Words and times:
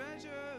treasures 0.00 0.49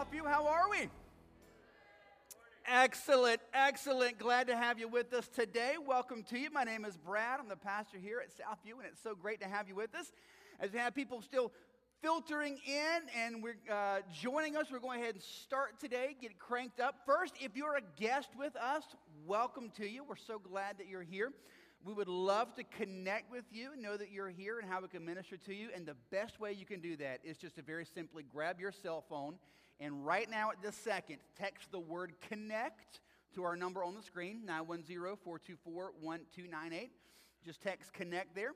Southview. 0.00 0.26
How 0.26 0.46
are 0.46 0.70
we? 0.70 0.88
Excellent, 2.66 3.40
excellent. 3.52 4.18
Glad 4.18 4.46
to 4.46 4.56
have 4.56 4.78
you 4.78 4.88
with 4.88 5.12
us 5.12 5.28
today. 5.28 5.74
Welcome 5.84 6.22
to 6.30 6.38
you. 6.38 6.50
My 6.50 6.64
name 6.64 6.86
is 6.86 6.96
Brad. 6.96 7.38
I'm 7.38 7.48
the 7.48 7.56
pastor 7.56 7.98
here 7.98 8.18
at 8.20 8.30
Southview, 8.30 8.78
and 8.78 8.86
it's 8.86 9.02
so 9.02 9.14
great 9.14 9.42
to 9.42 9.46
have 9.48 9.68
you 9.68 9.74
with 9.74 9.94
us. 9.94 10.10
As 10.58 10.72
we 10.72 10.78
have 10.78 10.94
people 10.94 11.20
still 11.20 11.52
filtering 12.00 12.58
in 12.66 13.00
and 13.14 13.42
we're 13.42 13.58
uh, 13.70 13.98
joining 14.10 14.56
us, 14.56 14.68
we're 14.72 14.78
going 14.78 15.02
ahead 15.02 15.16
and 15.16 15.22
start 15.22 15.78
today, 15.78 16.16
get 16.18 16.38
cranked 16.38 16.80
up. 16.80 16.94
First, 17.04 17.34
if 17.38 17.54
you're 17.54 17.76
a 17.76 18.00
guest 18.00 18.30
with 18.38 18.56
us, 18.56 18.84
welcome 19.26 19.70
to 19.76 19.86
you. 19.86 20.02
We're 20.02 20.16
so 20.16 20.38
glad 20.38 20.78
that 20.78 20.88
you're 20.88 21.02
here. 21.02 21.30
We 21.84 21.92
would 21.92 22.08
love 22.08 22.54
to 22.54 22.64
connect 22.64 23.30
with 23.30 23.44
you, 23.52 23.70
know 23.78 23.98
that 23.98 24.10
you're 24.10 24.30
here, 24.30 24.60
and 24.60 24.70
how 24.70 24.80
we 24.80 24.88
can 24.88 25.04
minister 25.04 25.36
to 25.36 25.54
you. 25.54 25.68
And 25.74 25.84
the 25.84 25.96
best 26.10 26.40
way 26.40 26.52
you 26.52 26.64
can 26.64 26.80
do 26.80 26.96
that 26.96 27.20
is 27.22 27.36
just 27.36 27.56
to 27.56 27.62
very 27.62 27.84
simply 27.84 28.22
grab 28.22 28.60
your 28.60 28.72
cell 28.72 29.04
phone 29.06 29.34
and 29.80 30.04
right 30.04 30.30
now 30.30 30.50
at 30.50 30.60
this 30.62 30.76
second, 30.76 31.16
text 31.38 31.72
the 31.72 31.80
word 31.80 32.12
connect 32.28 33.00
to 33.34 33.44
our 33.44 33.56
number 33.56 33.82
on 33.82 33.94
the 33.94 34.02
screen 34.02 34.42
910 34.44 35.16
424 35.24 35.92
1298. 36.00 36.90
Just 37.44 37.62
text 37.62 37.92
connect 37.92 38.34
there. 38.34 38.52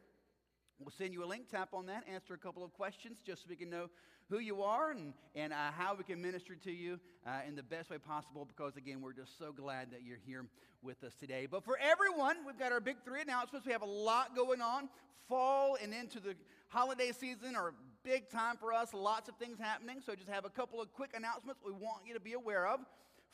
We'll 0.78 0.92
send 0.96 1.14
you 1.14 1.24
a 1.24 1.26
link. 1.26 1.48
Tap 1.48 1.70
on 1.72 1.86
that, 1.86 2.04
answer 2.12 2.34
a 2.34 2.38
couple 2.38 2.62
of 2.64 2.72
questions 2.74 3.18
just 3.24 3.42
so 3.42 3.46
we 3.48 3.56
can 3.56 3.70
know 3.70 3.88
who 4.28 4.38
you 4.38 4.62
are 4.62 4.90
and, 4.90 5.14
and 5.34 5.52
uh, 5.52 5.70
how 5.76 5.94
we 5.94 6.04
can 6.04 6.20
minister 6.20 6.54
to 6.56 6.72
you 6.72 6.98
uh, 7.26 7.40
in 7.46 7.54
the 7.54 7.62
best 7.62 7.90
way 7.90 7.98
possible 7.98 8.44
because, 8.44 8.76
again, 8.76 9.00
we're 9.00 9.12
just 9.12 9.38
so 9.38 9.52
glad 9.52 9.90
that 9.92 10.02
you're 10.02 10.18
here 10.26 10.46
with 10.82 11.02
us 11.04 11.14
today. 11.14 11.46
But 11.50 11.64
for 11.64 11.78
everyone, 11.78 12.38
we've 12.46 12.58
got 12.58 12.72
our 12.72 12.80
big 12.80 12.96
three 13.04 13.22
announcements. 13.22 13.66
We 13.66 13.72
have 13.72 13.82
a 13.82 13.86
lot 13.86 14.34
going 14.34 14.60
on. 14.60 14.88
Fall 15.28 15.78
and 15.82 15.94
into 15.94 16.20
the 16.20 16.34
holiday 16.68 17.12
season 17.12 17.56
are 17.56 17.72
big 18.04 18.30
time 18.30 18.56
for 18.56 18.72
us, 18.72 18.92
lots 18.92 19.28
of 19.28 19.36
things 19.36 19.58
happening. 19.58 19.96
So 20.04 20.14
just 20.14 20.28
have 20.28 20.44
a 20.44 20.50
couple 20.50 20.80
of 20.80 20.92
quick 20.92 21.10
announcements 21.16 21.60
we 21.64 21.72
want 21.72 22.02
you 22.06 22.14
to 22.14 22.20
be 22.20 22.34
aware 22.34 22.66
of. 22.66 22.80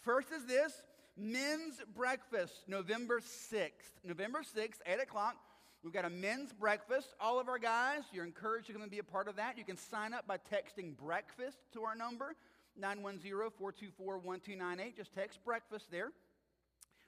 First 0.01 0.29
is 0.33 0.47
this 0.47 0.81
men's 1.17 1.83
breakfast, 1.95 2.55
November 2.69 3.21
6th. 3.21 3.71
November 4.05 4.43
6th, 4.43 4.79
8 4.87 5.01
o'clock. 5.03 5.37
We've 5.83 5.93
got 5.93 6.05
a 6.05 6.11
men's 6.11 6.53
breakfast. 6.53 7.09
All 7.21 7.41
of 7.41 7.49
our 7.49 7.59
guys, 7.59 8.03
you're 8.13 8.25
encouraged 8.25 8.69
to 8.69 8.73
come 8.73 8.83
and 8.83 8.91
be 8.91 8.99
a 8.99 9.05
part 9.05 9.29
of 9.29 9.37
that. 9.37 9.59
You 9.59 9.65
can 9.65 9.77
sign 9.77 10.15
up 10.15 10.27
by 10.27 10.37
texting 10.37 10.97
breakfast 10.97 11.59
to 11.73 11.83
our 11.83 11.97
number, 11.97 12.37
910 12.79 13.51
424 13.59 14.19
1298. 14.19 14.97
Just 14.97 15.15
text 15.15 15.45
breakfast 15.45 15.87
there. 15.91 16.13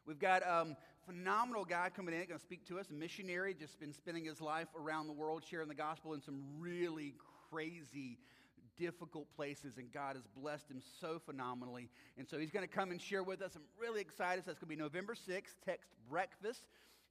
We've 0.06 0.18
got 0.18 0.42
a 0.42 0.62
um, 0.62 0.76
phenomenal 1.06 1.64
guy 1.64 1.90
coming 1.94 2.14
in, 2.14 2.26
going 2.26 2.38
to 2.38 2.44
speak 2.44 2.66
to 2.68 2.80
us, 2.80 2.90
a 2.90 2.94
missionary, 2.94 3.54
just 3.54 3.78
been 3.78 3.92
spending 3.92 4.24
his 4.24 4.40
life 4.40 4.68
around 4.76 5.06
the 5.06 5.12
world 5.12 5.44
sharing 5.48 5.68
the 5.68 5.74
gospel 5.74 6.14
in 6.14 6.22
some 6.22 6.42
really 6.58 7.14
crazy, 7.52 8.18
difficult 8.78 9.26
places, 9.36 9.76
and 9.76 9.92
God 9.92 10.16
has 10.16 10.24
blessed 10.36 10.70
him 10.70 10.80
so 11.00 11.20
phenomenally. 11.24 11.88
And 12.16 12.26
so 12.28 12.38
he's 12.38 12.50
going 12.50 12.66
to 12.66 12.72
come 12.72 12.90
and 12.90 13.00
share 13.00 13.22
with 13.22 13.42
us. 13.42 13.52
I'm 13.54 13.62
really 13.80 14.00
excited. 14.00 14.44
So 14.44 14.50
that's 14.50 14.58
going 14.58 14.70
to 14.70 14.76
be 14.76 14.82
November 14.82 15.14
6th. 15.14 15.54
Text 15.64 15.90
breakfast 16.08 16.62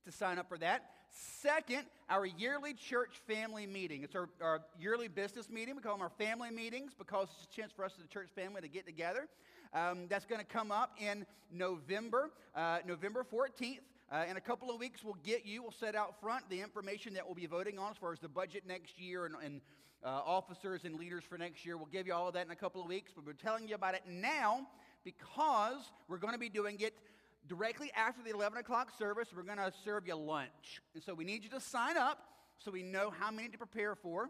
to 0.05 0.11
sign 0.11 0.39
up 0.39 0.49
for 0.49 0.57
that. 0.57 0.89
Second, 1.11 1.83
our 2.09 2.25
yearly 2.25 2.73
church 2.73 3.21
family 3.27 3.67
meeting. 3.67 4.03
It's 4.03 4.15
our, 4.15 4.29
our, 4.41 4.61
yearly 4.79 5.07
business 5.07 5.49
meeting. 5.49 5.75
We 5.75 5.81
call 5.81 5.93
them 5.93 6.01
our 6.01 6.09
family 6.09 6.49
meetings 6.49 6.93
because 6.97 7.27
it's 7.35 7.53
a 7.53 7.55
chance 7.55 7.71
for 7.71 7.85
us 7.85 7.93
as 7.99 8.05
a 8.05 8.07
church 8.07 8.29
family 8.33 8.61
to 8.61 8.67
get 8.67 8.85
together. 8.85 9.27
Um, 9.73 10.07
that's 10.09 10.25
going 10.25 10.41
to 10.41 10.47
come 10.47 10.71
up 10.71 10.95
in 10.99 11.25
November, 11.51 12.31
uh, 12.55 12.79
November 12.85 13.25
14th. 13.31 13.79
Uh, 14.11 14.25
in 14.29 14.35
a 14.35 14.41
couple 14.41 14.69
of 14.69 14.77
weeks, 14.77 15.05
we'll 15.05 15.15
get 15.23 15.45
you, 15.45 15.61
we'll 15.61 15.71
set 15.71 15.95
out 15.95 16.19
front 16.19 16.49
the 16.49 16.59
information 16.59 17.13
that 17.13 17.25
we'll 17.25 17.35
be 17.35 17.45
voting 17.45 17.79
on 17.79 17.91
as 17.91 17.97
far 17.97 18.11
as 18.11 18.19
the 18.19 18.27
budget 18.27 18.63
next 18.67 18.99
year 18.99 19.25
and, 19.25 19.35
and 19.41 19.61
uh, 20.03 20.07
officers 20.07 20.81
and 20.83 20.95
leaders 20.95 21.23
for 21.27 21.37
next 21.37 21.65
year. 21.65 21.77
We'll 21.77 21.87
give 21.87 22.07
you 22.07 22.13
all 22.13 22.27
of 22.27 22.33
that 22.33 22.45
in 22.45 22.51
a 22.51 22.55
couple 22.55 22.81
of 22.81 22.87
weeks, 22.87 23.11
but 23.15 23.25
we're 23.25 23.33
telling 23.33 23.67
you 23.67 23.75
about 23.75 23.95
it 23.95 24.03
now 24.07 24.67
because 25.03 25.91
we're 26.07 26.17
going 26.17 26.33
to 26.33 26.39
be 26.39 26.49
doing 26.49 26.79
it 26.79 26.93
directly 27.47 27.91
after 27.95 28.21
the 28.23 28.31
11 28.31 28.57
o'clock 28.59 28.91
service. 28.97 29.29
We're 29.35 29.43
going 29.43 29.57
to 29.57 29.71
serve 29.83 30.07
you 30.07 30.15
lunch. 30.15 30.81
And 30.93 31.03
so 31.03 31.13
we 31.13 31.23
need 31.23 31.43
you 31.43 31.49
to 31.51 31.59
sign 31.59 31.97
up 31.97 32.19
so 32.57 32.71
we 32.71 32.83
know 32.83 33.11
how 33.11 33.31
many 33.31 33.49
to 33.49 33.57
prepare 33.57 33.95
for. 33.95 34.29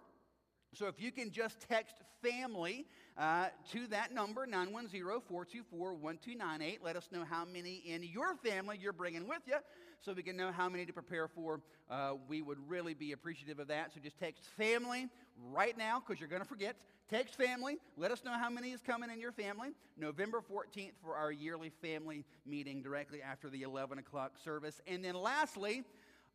So 0.74 0.88
if 0.88 1.02
you 1.02 1.12
can 1.12 1.32
just 1.32 1.60
text 1.70 1.96
family 2.22 2.86
uh, 3.18 3.48
to 3.74 3.88
that 3.88 4.14
number, 4.14 4.46
910 4.46 5.02
424 5.28 5.94
1298, 5.96 6.84
let 6.84 6.96
us 6.96 7.10
know 7.12 7.26
how 7.26 7.44
many 7.44 7.84
in 7.86 8.04
your 8.04 8.36
family 8.36 8.78
you're 8.82 8.94
bringing 8.94 9.28
with 9.28 9.42
you 9.48 9.58
so 10.00 10.14
we 10.14 10.24
can 10.24 10.38
know 10.38 10.52
how 10.52 10.70
many 10.70 10.86
to 10.86 10.94
prepare 10.94 11.28
for. 11.28 11.60
Uh, 11.90 12.14
we 12.28 12.42
would 12.42 12.58
really 12.70 12.94
be 12.94 13.12
appreciative 13.12 13.60
of 13.60 13.68
that. 13.68 13.94
So 13.94 14.00
just 14.02 14.18
text 14.18 14.46
family 14.58 15.10
right 15.52 15.78
now 15.78 16.00
because 16.00 16.20
you're 16.20 16.30
going 16.30 16.42
to 16.42 16.48
forget. 16.48 16.76
Text 17.10 17.36
family. 17.36 17.78
Let 17.98 18.12
us 18.12 18.24
know 18.24 18.32
how 18.32 18.50
many 18.50 18.72
is 18.72 18.82
coming 18.82 19.10
in 19.10 19.20
your 19.20 19.34
family. 19.34 19.72
November 19.98 20.40
14th 20.40 20.94
for 21.04 21.16
our 21.16 21.32
yearly 21.32 21.70
family 21.82 22.24
meeting 22.46 22.82
directly 22.82 23.22
after 23.22 23.50
the 23.50 23.64
11 23.64 24.00
o'clock 24.00 24.34
service. 24.42 24.80
And 24.88 25.04
then 25.04 25.16
lastly, 25.16 25.84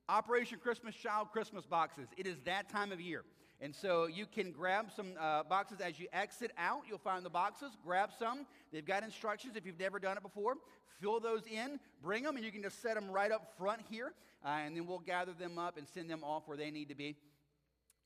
Operation 0.08 0.58
Christmas 0.62 0.94
Child 0.94 1.28
Christmas 1.32 1.64
boxes. 1.64 2.08
It 2.18 2.26
is 2.26 2.36
that 2.44 2.68
time 2.68 2.92
of 2.92 3.00
year. 3.00 3.24
And 3.60 3.74
so 3.74 4.06
you 4.06 4.26
can 4.26 4.52
grab 4.52 4.88
some 4.94 5.14
uh, 5.18 5.42
boxes 5.44 5.80
as 5.80 5.98
you 5.98 6.08
exit 6.12 6.50
out. 6.58 6.82
You'll 6.86 6.98
find 6.98 7.24
the 7.24 7.30
boxes. 7.30 7.72
Grab 7.82 8.10
some. 8.18 8.46
They've 8.70 8.84
got 8.84 9.02
instructions 9.02 9.56
if 9.56 9.64
you've 9.64 9.80
never 9.80 9.98
done 9.98 10.18
it 10.18 10.22
before. 10.22 10.56
Fill 11.00 11.20
those 11.20 11.42
in, 11.46 11.78
bring 12.02 12.22
them, 12.22 12.36
and 12.36 12.44
you 12.44 12.52
can 12.52 12.62
just 12.62 12.80
set 12.80 12.94
them 12.94 13.10
right 13.10 13.30
up 13.30 13.54
front 13.58 13.80
here. 13.90 14.12
Uh, 14.44 14.48
and 14.64 14.76
then 14.76 14.86
we'll 14.86 14.98
gather 14.98 15.32
them 15.32 15.58
up 15.58 15.76
and 15.78 15.88
send 15.88 16.08
them 16.08 16.22
off 16.22 16.42
where 16.46 16.56
they 16.56 16.70
need 16.70 16.88
to 16.88 16.94
be. 16.94 17.16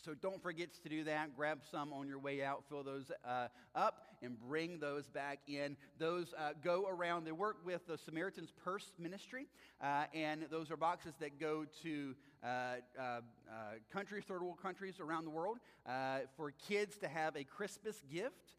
So 0.04 0.14
don't 0.14 0.42
forget 0.42 0.68
to 0.82 0.88
do 0.88 1.04
that. 1.04 1.36
Grab 1.36 1.60
some 1.70 1.92
on 1.92 2.08
your 2.08 2.18
way 2.18 2.42
out, 2.42 2.64
fill 2.68 2.82
those 2.82 3.10
uh, 3.24 3.48
up, 3.74 4.06
and 4.22 4.38
bring 4.48 4.78
those 4.78 5.08
back 5.08 5.40
in. 5.46 5.76
Those 5.98 6.32
uh, 6.38 6.50
go 6.64 6.86
around, 6.88 7.24
they 7.24 7.32
work 7.32 7.58
with 7.64 7.86
the 7.86 7.98
Samaritan's 7.98 8.52
Purse 8.64 8.92
Ministry, 8.98 9.46
uh, 9.82 10.04
and 10.14 10.46
those 10.50 10.70
are 10.70 10.76
boxes 10.76 11.14
that 11.20 11.38
go 11.38 11.66
to 11.82 12.14
uh, 12.42 12.46
uh, 12.46 13.02
uh, 13.02 13.20
countries, 13.92 14.24
third 14.26 14.42
world 14.42 14.62
countries 14.62 15.00
around 15.00 15.24
the 15.24 15.30
world, 15.30 15.58
for 16.36 16.52
kids 16.68 16.96
to 16.98 17.08
have 17.08 17.36
a 17.36 17.44
Christmas 17.44 18.02
gift. 18.10 18.54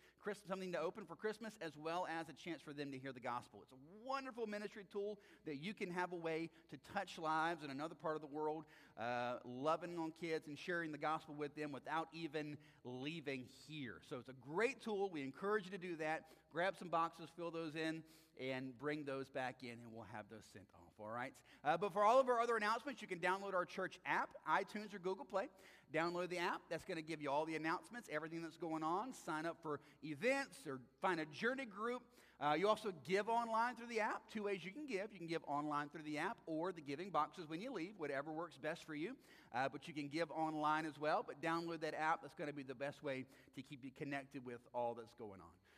Something 0.47 0.71
to 0.73 0.79
open 0.79 1.05
for 1.05 1.15
Christmas, 1.15 1.53
as 1.61 1.75
well 1.75 2.07
as 2.07 2.29
a 2.29 2.33
chance 2.33 2.61
for 2.61 2.73
them 2.73 2.91
to 2.91 2.97
hear 2.97 3.11
the 3.11 3.19
gospel. 3.19 3.59
It's 3.63 3.71
a 3.71 4.07
wonderful 4.07 4.45
ministry 4.45 4.85
tool 4.91 5.17
that 5.47 5.55
you 5.57 5.73
can 5.73 5.89
have 5.89 6.13
a 6.13 6.15
way 6.15 6.51
to 6.69 6.77
touch 6.93 7.17
lives 7.17 7.63
in 7.63 7.71
another 7.71 7.95
part 7.95 8.15
of 8.15 8.21
the 8.21 8.27
world, 8.27 8.65
uh, 8.99 9.37
loving 9.43 9.97
on 9.97 10.13
kids 10.21 10.47
and 10.47 10.57
sharing 10.57 10.91
the 10.91 10.97
gospel 10.99 11.33
with 11.33 11.55
them 11.55 11.71
without 11.71 12.07
even 12.13 12.55
leaving 12.83 13.45
here. 13.67 13.95
So 14.09 14.17
it's 14.19 14.29
a 14.29 14.47
great 14.47 14.81
tool. 14.83 15.09
We 15.11 15.23
encourage 15.23 15.65
you 15.65 15.71
to 15.71 15.79
do 15.79 15.95
that. 15.97 16.25
Grab 16.53 16.75
some 16.77 16.89
boxes, 16.89 17.29
fill 17.35 17.49
those 17.49 17.75
in, 17.75 18.03
and 18.41 18.77
bring 18.79 19.03
those 19.03 19.29
back 19.29 19.57
in, 19.61 19.69
and 19.69 19.93
we'll 19.93 20.07
have 20.11 20.25
those 20.31 20.43
sent 20.51 20.65
off. 20.75 20.93
All 20.99 21.09
right. 21.09 21.33
Uh, 21.63 21.77
but 21.77 21.93
for 21.93 22.03
all 22.03 22.19
of 22.19 22.27
our 22.27 22.39
other 22.39 22.57
announcements, 22.57 23.01
you 23.01 23.07
can 23.07 23.19
download 23.19 23.53
our 23.53 23.65
church 23.65 23.99
app, 24.05 24.29
iTunes 24.49 24.93
or 24.93 24.99
Google 24.99 25.25
Play. 25.25 25.49
Download 25.93 26.29
the 26.29 26.37
app. 26.37 26.61
That's 26.69 26.85
going 26.85 26.97
to 26.97 27.03
give 27.03 27.21
you 27.21 27.29
all 27.29 27.45
the 27.45 27.55
announcements, 27.55 28.07
everything 28.11 28.41
that's 28.41 28.57
going 28.57 28.83
on. 28.83 29.13
Sign 29.13 29.45
up 29.45 29.57
for 29.61 29.79
events 30.03 30.57
or 30.65 30.79
find 31.01 31.19
a 31.19 31.25
journey 31.25 31.65
group. 31.65 32.01
Uh, 32.39 32.53
you 32.53 32.67
also 32.67 32.91
give 33.07 33.29
online 33.29 33.75
through 33.75 33.87
the 33.87 33.99
app. 33.99 34.23
Two 34.33 34.43
ways 34.43 34.61
you 34.63 34.71
can 34.71 34.87
give. 34.87 35.09
You 35.11 35.19
can 35.19 35.27
give 35.27 35.43
online 35.47 35.89
through 35.89 36.03
the 36.03 36.17
app 36.17 36.37
or 36.47 36.71
the 36.71 36.81
giving 36.81 37.11
boxes 37.11 37.47
when 37.47 37.61
you 37.61 37.71
leave, 37.71 37.93
whatever 37.97 38.31
works 38.31 38.57
best 38.57 38.83
for 38.85 38.95
you. 38.95 39.15
Uh, 39.53 39.69
but 39.71 39.87
you 39.87 39.93
can 39.93 40.07
give 40.07 40.31
online 40.31 40.85
as 40.85 40.97
well. 40.99 41.23
But 41.25 41.41
download 41.41 41.81
that 41.81 41.93
app. 41.93 42.21
That's 42.21 42.33
going 42.33 42.49
to 42.49 42.55
be 42.55 42.63
the 42.63 42.73
best 42.73 43.03
way 43.03 43.25
to 43.55 43.61
keep 43.61 43.83
you 43.83 43.91
connected 43.95 44.43
with 44.43 44.59
all 44.73 44.95
that's 44.95 45.13
going 45.19 45.39
on. 45.41 45.70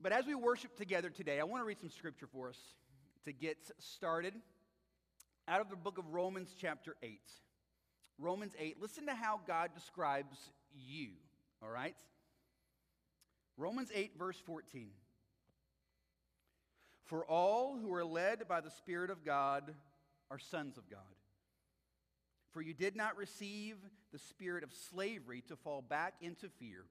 But 0.00 0.12
as 0.12 0.26
we 0.26 0.34
worship 0.34 0.76
together 0.76 1.10
today, 1.10 1.40
I 1.40 1.44
want 1.44 1.62
to 1.62 1.66
read 1.66 1.80
some 1.80 1.90
scripture 1.90 2.26
for 2.26 2.48
us 2.48 2.58
to 3.24 3.32
get 3.32 3.56
started 3.78 4.34
out 5.48 5.60
of 5.60 5.70
the 5.70 5.76
book 5.76 5.98
of 5.98 6.12
Romans, 6.12 6.54
chapter 6.58 6.96
8. 7.02 7.20
Romans 8.18 8.54
8, 8.58 8.80
listen 8.80 9.06
to 9.06 9.14
how 9.14 9.40
God 9.46 9.70
describes 9.74 10.36
you, 10.74 11.10
all 11.62 11.70
right? 11.70 11.96
Romans 13.56 13.90
8, 13.94 14.12
verse 14.18 14.40
14. 14.44 14.90
For 17.04 17.24
all 17.26 17.78
who 17.78 17.92
are 17.92 18.04
led 18.04 18.48
by 18.48 18.60
the 18.60 18.70
Spirit 18.70 19.10
of 19.10 19.24
God 19.24 19.74
are 20.30 20.38
sons 20.38 20.78
of 20.78 20.88
God. 20.88 21.00
For 22.52 22.62
you 22.62 22.72
did 22.72 22.96
not 22.96 23.16
receive 23.16 23.76
the 24.12 24.18
spirit 24.18 24.62
of 24.62 24.72
slavery 24.72 25.42
to 25.48 25.56
fall 25.56 25.82
back 25.82 26.14
into 26.20 26.48
fear, 26.48 26.84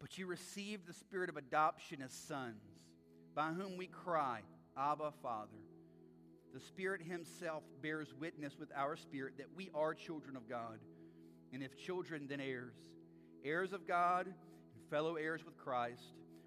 but 0.00 0.18
you 0.18 0.26
received 0.26 0.86
the 0.86 0.92
spirit 0.92 1.28
of 1.30 1.36
adoption 1.36 2.02
as 2.02 2.12
sons, 2.12 2.62
by 3.34 3.48
whom 3.48 3.76
we 3.76 3.86
cry, 3.86 4.40
Abba, 4.76 5.12
Father. 5.22 5.58
The 6.54 6.60
Spirit 6.60 7.02
Himself 7.02 7.62
bears 7.82 8.14
witness 8.18 8.58
with 8.58 8.70
our 8.74 8.96
spirit 8.96 9.34
that 9.38 9.48
we 9.54 9.70
are 9.74 9.94
children 9.94 10.36
of 10.36 10.48
God. 10.48 10.78
And 11.52 11.62
if 11.62 11.76
children, 11.76 12.26
then 12.28 12.40
heirs. 12.40 12.76
Heirs 13.44 13.72
of 13.72 13.86
God 13.86 14.26
and 14.26 14.90
fellow 14.90 15.16
heirs 15.16 15.44
with 15.44 15.56
Christ, 15.56 16.00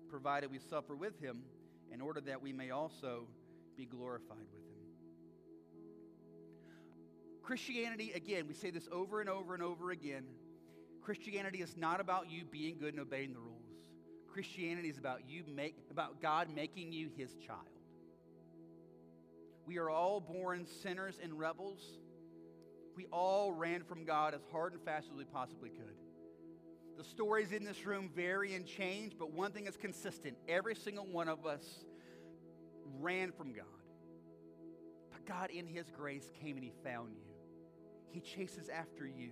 provided 0.10 0.52
we 0.52 0.60
suffer 0.60 0.96
with 0.96 1.20
Him, 1.20 1.44
in 1.92 2.02
order 2.02 2.22
that 2.22 2.42
we 2.42 2.54
may 2.54 2.72
also 2.72 3.28
be 3.78 3.86
glorified 3.86 4.48
with 4.52 4.64
Him. 4.64 4.80
Christianity, 7.42 8.12
again, 8.14 8.48
we 8.48 8.54
say 8.54 8.70
this 8.70 8.88
over 8.92 9.22
and 9.22 9.30
over 9.30 9.54
and 9.54 9.64
over 9.64 9.92
again. 9.92 10.24
Christianity 11.02 11.62
is 11.62 11.76
not 11.78 12.00
about 12.00 12.30
you 12.30 12.44
being 12.46 12.78
good 12.78 12.94
and 12.94 13.02
obeying 13.02 13.34
the 13.34 13.40
rules. 13.40 13.56
Christianity 14.32 14.90
is 14.90 14.98
about 14.98 15.22
you 15.28 15.44
make 15.54 15.76
about 15.92 16.22
God 16.22 16.48
making 16.54 16.94
you 16.94 17.10
his 17.18 17.34
child. 17.36 17.66
We 19.66 19.78
are 19.78 19.90
all 19.90 20.20
born 20.20 20.66
sinners 20.82 21.20
and 21.22 21.38
rebels. 21.38 21.80
We 22.96 23.06
all 23.12 23.52
ran 23.52 23.84
from 23.84 24.04
God 24.04 24.34
as 24.34 24.42
hard 24.52 24.74
and 24.74 24.82
fast 24.84 25.08
as 25.12 25.18
we 25.18 25.26
possibly 25.26 25.70
could. 25.70 25.96
The 26.98 27.04
stories 27.04 27.52
in 27.54 27.64
this 27.64 27.86
room 27.86 28.10
vary 28.14 28.56
and 28.56 28.66
change, 28.66 29.14
but 29.18 29.32
one 29.32 29.52
thing 29.52 29.68
is 29.68 29.78
consistent. 29.78 30.36
Every 30.50 30.76
single 30.76 31.06
one 31.06 31.30
of 31.30 31.46
us 31.46 31.64
ran 33.00 33.32
from 33.32 33.54
God. 33.54 33.66
But 35.12 35.26
God, 35.26 35.50
in 35.50 35.66
His 35.66 35.90
grace, 35.92 36.30
came 36.42 36.58
and 36.58 36.64
He 36.64 36.74
found 36.84 37.14
you. 37.16 37.32
He 38.12 38.20
chases 38.20 38.70
after 38.70 39.06
you. 39.08 39.32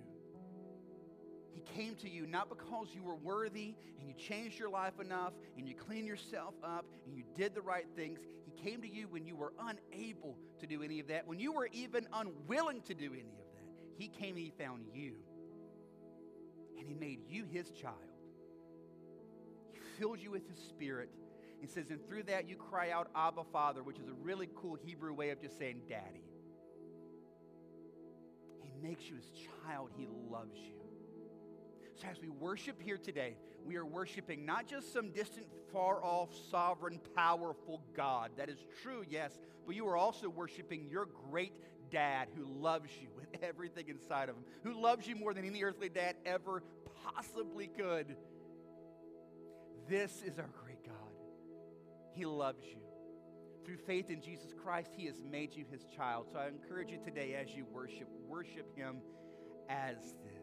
He 1.57 1.63
came 1.73 1.95
to 1.95 2.09
you 2.09 2.27
not 2.27 2.49
because 2.49 2.89
you 2.93 3.01
were 3.01 3.15
worthy 3.15 3.73
and 3.99 4.07
you 4.07 4.13
changed 4.13 4.59
your 4.59 4.69
life 4.69 4.99
enough 4.99 5.33
and 5.57 5.67
you 5.67 5.73
cleaned 5.73 6.07
yourself 6.07 6.53
up 6.63 6.85
and 7.07 7.17
you 7.17 7.23
did 7.35 7.55
the 7.55 7.61
right 7.61 7.87
things. 7.95 8.19
He 8.45 8.51
came 8.63 8.79
to 8.81 8.87
you 8.87 9.07
when 9.07 9.25
you 9.25 9.35
were 9.35 9.53
unable 9.59 10.37
to 10.59 10.67
do 10.67 10.83
any 10.83 10.99
of 10.99 11.07
that, 11.07 11.25
when 11.25 11.39
you 11.39 11.51
were 11.51 11.67
even 11.73 12.05
unwilling 12.13 12.81
to 12.81 12.93
do 12.93 13.07
any 13.07 13.21
of 13.21 13.49
that. 13.55 13.65
He 13.97 14.07
came 14.07 14.35
and 14.35 14.45
He 14.45 14.53
found 14.55 14.85
you. 14.93 15.13
And 16.77 16.87
He 16.87 16.93
made 16.93 17.21
you 17.27 17.45
His 17.51 17.71
child. 17.71 17.95
He 19.73 19.79
filled 19.97 20.19
you 20.19 20.29
with 20.29 20.47
His 20.47 20.59
Spirit. 20.59 21.09
He 21.59 21.65
says, 21.65 21.89
and 21.89 22.07
through 22.07 22.23
that 22.23 22.47
you 22.47 22.55
cry 22.55 22.91
out, 22.91 23.09
Abba, 23.15 23.45
Father, 23.51 23.81
which 23.81 23.97
is 23.97 24.07
a 24.07 24.13
really 24.13 24.47
cool 24.55 24.77
Hebrew 24.85 25.15
way 25.15 25.31
of 25.31 25.41
just 25.41 25.57
saying, 25.57 25.81
Daddy. 25.89 26.21
He 28.61 28.87
makes 28.87 29.05
you 29.05 29.15
His 29.15 29.31
child. 29.65 29.89
He 29.97 30.07
loves 30.29 30.55
you. 30.55 30.76
So, 31.99 32.07
as 32.11 32.21
we 32.21 32.29
worship 32.29 32.79
here 32.79 32.97
today, 32.97 33.37
we 33.65 33.75
are 33.75 33.85
worshiping 33.85 34.45
not 34.45 34.67
just 34.67 34.93
some 34.93 35.11
distant, 35.11 35.47
far 35.73 36.03
off, 36.03 36.29
sovereign, 36.51 36.99
powerful 37.15 37.81
God. 37.95 38.31
That 38.37 38.49
is 38.49 38.59
true, 38.83 39.03
yes, 39.09 39.31
but 39.65 39.75
you 39.75 39.87
are 39.87 39.97
also 39.97 40.29
worshiping 40.29 40.87
your 40.91 41.07
great 41.31 41.53
dad 41.89 42.27
who 42.35 42.45
loves 42.45 42.89
you 43.01 43.07
with 43.15 43.27
everything 43.41 43.89
inside 43.89 44.29
of 44.29 44.35
him, 44.35 44.43
who 44.63 44.79
loves 44.79 45.07
you 45.07 45.15
more 45.15 45.33
than 45.33 45.43
any 45.43 45.63
earthly 45.63 45.89
dad 45.89 46.15
ever 46.23 46.61
possibly 47.15 47.67
could. 47.67 48.15
This 49.89 50.21
is 50.23 50.37
our 50.37 50.49
great 50.63 50.83
God. 50.85 50.93
He 52.13 52.25
loves 52.25 52.63
you. 52.63 52.77
Through 53.65 53.77
faith 53.77 54.09
in 54.09 54.21
Jesus 54.21 54.53
Christ, 54.63 54.91
He 54.95 55.07
has 55.07 55.15
made 55.29 55.55
you 55.55 55.65
His 55.69 55.85
child. 55.95 56.27
So 56.31 56.39
I 56.39 56.47
encourage 56.47 56.91
you 56.91 56.99
today 57.03 57.35
as 57.35 57.55
you 57.55 57.65
worship, 57.71 58.07
worship 58.27 58.77
Him 58.77 58.97
as 59.69 59.97
this, 60.23 60.36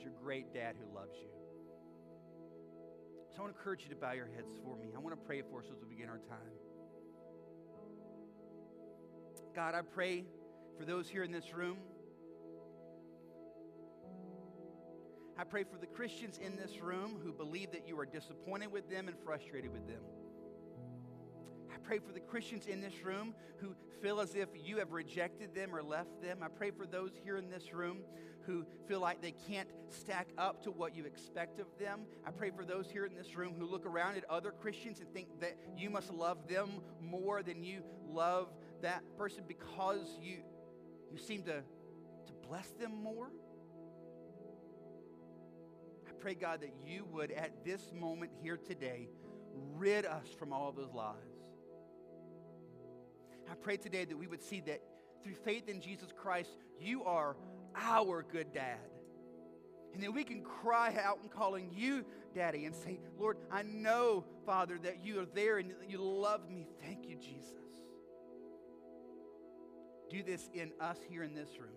your 0.00 0.12
great 0.22 0.52
dad 0.52 0.76
who 0.78 0.94
loves 0.94 1.16
you. 1.20 1.28
So 3.32 3.38
I 3.38 3.42
want 3.42 3.54
to 3.54 3.58
encourage 3.58 3.82
you 3.82 3.90
to 3.90 3.96
bow 3.96 4.12
your 4.12 4.28
heads 4.34 4.52
for 4.64 4.76
me. 4.76 4.88
I 4.96 4.98
want 4.98 5.14
to 5.14 5.26
pray 5.26 5.42
for 5.42 5.60
us 5.60 5.66
as 5.70 5.78
we 5.80 5.94
begin 5.94 6.08
our 6.08 6.18
time. 6.18 6.54
God, 9.54 9.74
I 9.74 9.82
pray 9.82 10.24
for 10.78 10.84
those 10.84 11.08
here 11.08 11.22
in 11.22 11.32
this 11.32 11.54
room. 11.54 11.78
I 15.38 15.44
pray 15.44 15.64
for 15.64 15.78
the 15.78 15.86
Christians 15.86 16.38
in 16.38 16.56
this 16.56 16.80
room 16.80 17.18
who 17.22 17.32
believe 17.32 17.70
that 17.72 17.86
you 17.86 17.98
are 17.98 18.06
disappointed 18.06 18.72
with 18.72 18.88
them 18.88 19.08
and 19.08 19.16
frustrated 19.24 19.70
with 19.70 19.86
them. 19.86 20.00
I 21.70 21.76
pray 21.86 21.98
for 21.98 22.12
the 22.12 22.20
Christians 22.20 22.66
in 22.66 22.80
this 22.80 23.04
room 23.04 23.34
who 23.58 23.74
feel 24.00 24.20
as 24.20 24.34
if 24.34 24.48
you 24.54 24.78
have 24.78 24.92
rejected 24.92 25.54
them 25.54 25.74
or 25.74 25.82
left 25.82 26.22
them. 26.22 26.38
I 26.42 26.48
pray 26.48 26.70
for 26.70 26.86
those 26.86 27.10
here 27.22 27.36
in 27.36 27.50
this 27.50 27.74
room 27.74 27.98
who 28.46 28.64
feel 28.86 29.00
like 29.00 29.20
they 29.20 29.34
can't 29.48 29.68
stack 29.88 30.28
up 30.38 30.62
to 30.62 30.70
what 30.70 30.94
you 30.94 31.04
expect 31.04 31.60
of 31.60 31.66
them. 31.78 32.02
I 32.26 32.30
pray 32.30 32.50
for 32.50 32.64
those 32.64 32.88
here 32.90 33.04
in 33.04 33.14
this 33.14 33.36
room 33.36 33.54
who 33.58 33.66
look 33.66 33.84
around 33.84 34.16
at 34.16 34.24
other 34.30 34.52
Christians 34.52 35.00
and 35.00 35.12
think 35.12 35.40
that 35.40 35.56
you 35.76 35.90
must 35.90 36.12
love 36.12 36.48
them 36.48 36.70
more 37.00 37.42
than 37.42 37.62
you 37.62 37.82
love 38.08 38.48
that 38.82 39.02
person 39.18 39.44
because 39.46 40.06
you, 40.20 40.38
you 41.10 41.18
seem 41.18 41.42
to, 41.42 41.56
to 41.56 42.32
bless 42.48 42.68
them 42.80 43.02
more. 43.02 43.30
I 46.08 46.12
pray, 46.20 46.34
God, 46.34 46.60
that 46.60 46.72
you 46.86 47.04
would, 47.12 47.30
at 47.32 47.64
this 47.64 47.92
moment 47.92 48.32
here 48.42 48.56
today, 48.56 49.08
rid 49.74 50.06
us 50.06 50.26
from 50.38 50.52
all 50.52 50.68
of 50.68 50.76
those 50.76 50.92
lies. 50.92 51.14
I 53.50 53.54
pray 53.54 53.76
today 53.76 54.04
that 54.04 54.16
we 54.16 54.26
would 54.26 54.42
see 54.42 54.60
that 54.62 54.82
through 55.22 55.34
faith 55.44 55.68
in 55.68 55.80
Jesus 55.80 56.08
Christ, 56.16 56.50
you 56.80 57.04
are 57.04 57.36
our 57.76 58.24
good 58.30 58.52
dad. 58.52 58.78
And 59.94 60.02
then 60.02 60.12
we 60.12 60.24
can 60.24 60.42
cry 60.42 60.94
out 61.02 61.20
and 61.22 61.30
calling 61.30 61.70
you 61.74 62.04
daddy 62.34 62.66
and 62.66 62.74
say, 62.74 63.00
Lord, 63.18 63.38
I 63.50 63.62
know, 63.62 64.24
Father, 64.44 64.78
that 64.82 65.02
you 65.02 65.20
are 65.20 65.26
there 65.34 65.58
and 65.58 65.72
you 65.88 66.02
love 66.02 66.48
me. 66.48 66.66
Thank 66.82 67.08
you, 67.08 67.16
Jesus. 67.16 67.54
Do 70.10 70.22
this 70.22 70.50
in 70.54 70.72
us 70.80 70.98
here 71.08 71.22
in 71.22 71.34
this 71.34 71.48
room. 71.58 71.70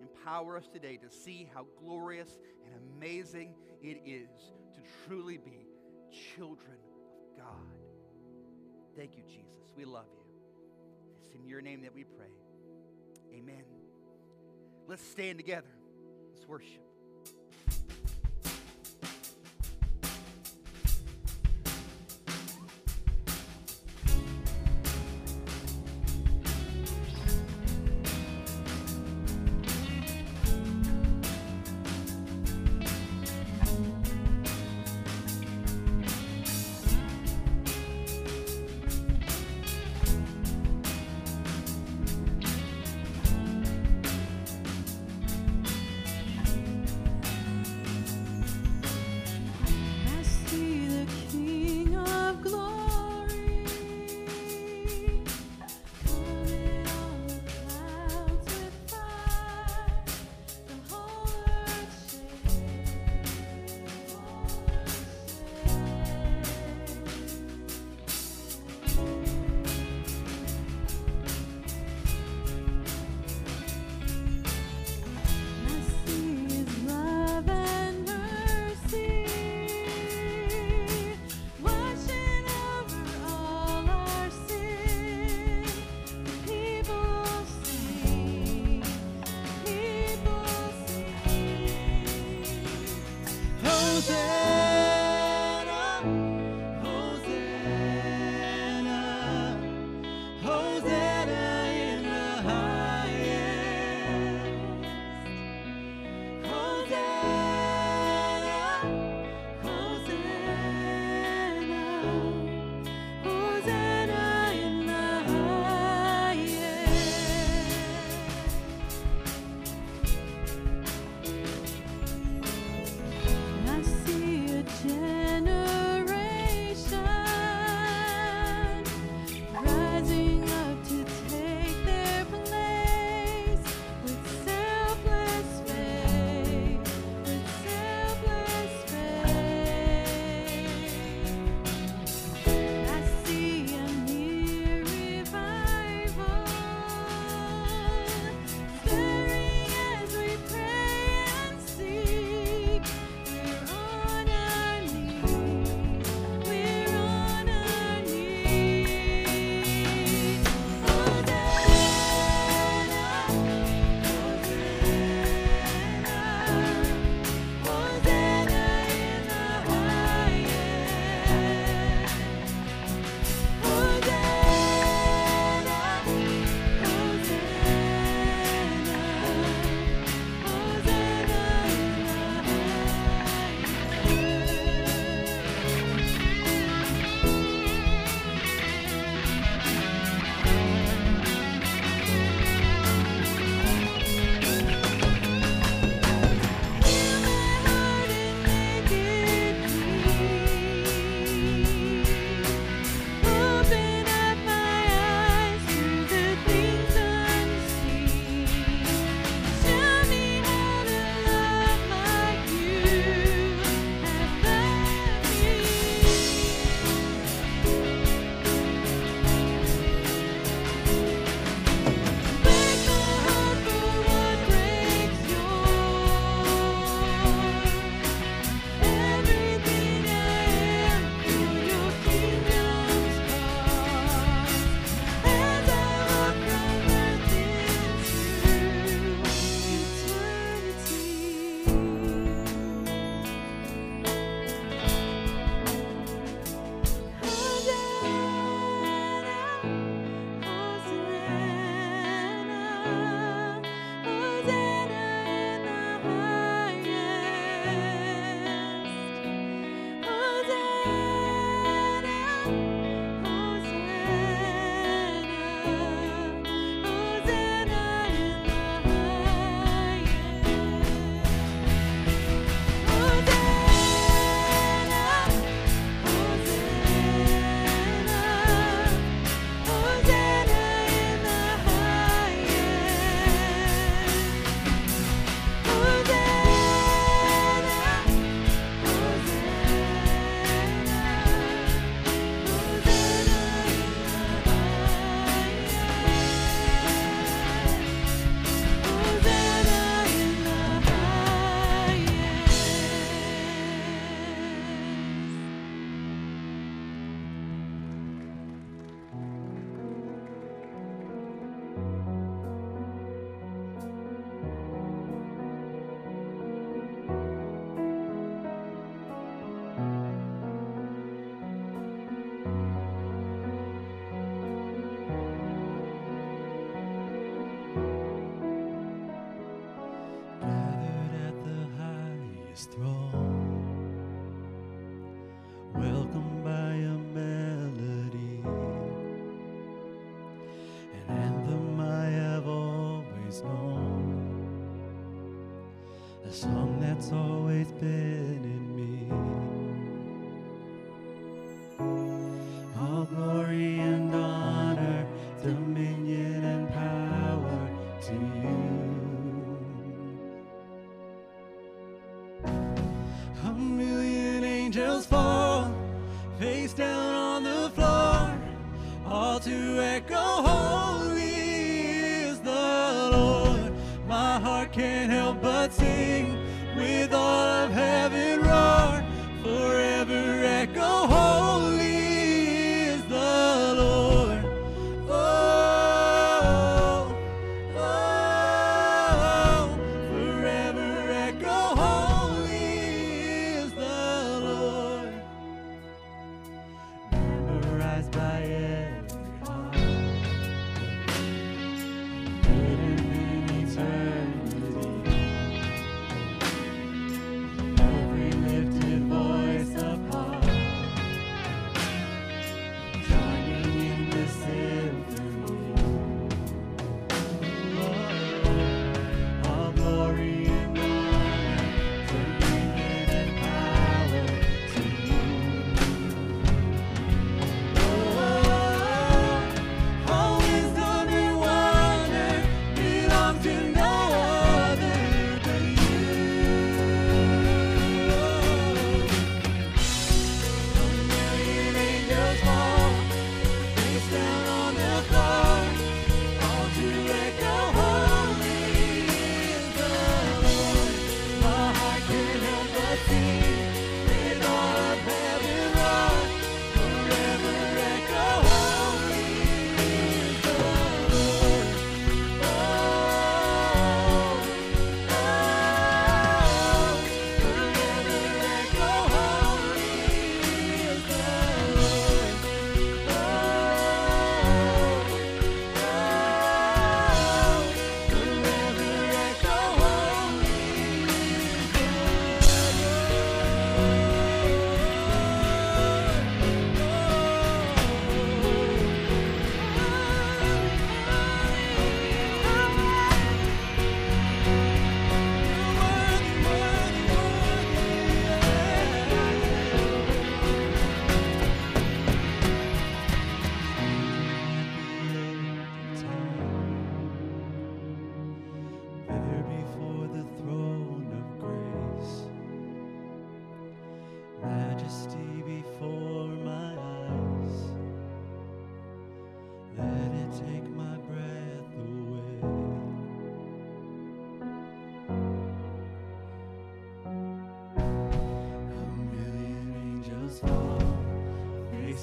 Empower 0.00 0.56
us 0.56 0.68
today 0.72 0.96
to 0.98 1.10
see 1.10 1.50
how 1.52 1.66
glorious 1.80 2.38
and 2.64 2.74
amazing 2.96 3.54
it 3.82 4.00
is 4.04 4.28
to 4.74 4.80
truly 5.06 5.38
be 5.38 5.66
children 6.36 6.78
of 7.20 7.36
God. 7.36 7.76
Thank 8.96 9.16
you, 9.16 9.22
Jesus. 9.24 9.72
We 9.76 9.84
love 9.84 10.06
you. 10.12 10.22
It's 11.24 11.34
in 11.34 11.46
your 11.46 11.60
name 11.60 11.82
that 11.82 11.94
we 11.94 12.04
pray. 12.04 12.30
Amen. 13.34 13.75
Let's 14.88 15.02
stand 15.02 15.38
together. 15.38 15.66
Let's 16.34 16.46
worship. 16.48 16.85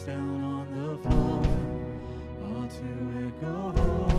Down 0.05 0.43
on 0.43 0.67
the 0.73 0.97
floor, 1.09 1.43
all 2.43 2.67
to 2.67 2.87
echo, 3.25 3.71
holy 3.71 4.12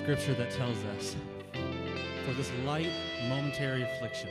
scripture 0.00 0.32
that 0.32 0.50
tells 0.50 0.82
us 0.96 1.14
for 2.24 2.32
this 2.32 2.50
light 2.64 2.90
momentary 3.28 3.82
affliction, 3.82 4.30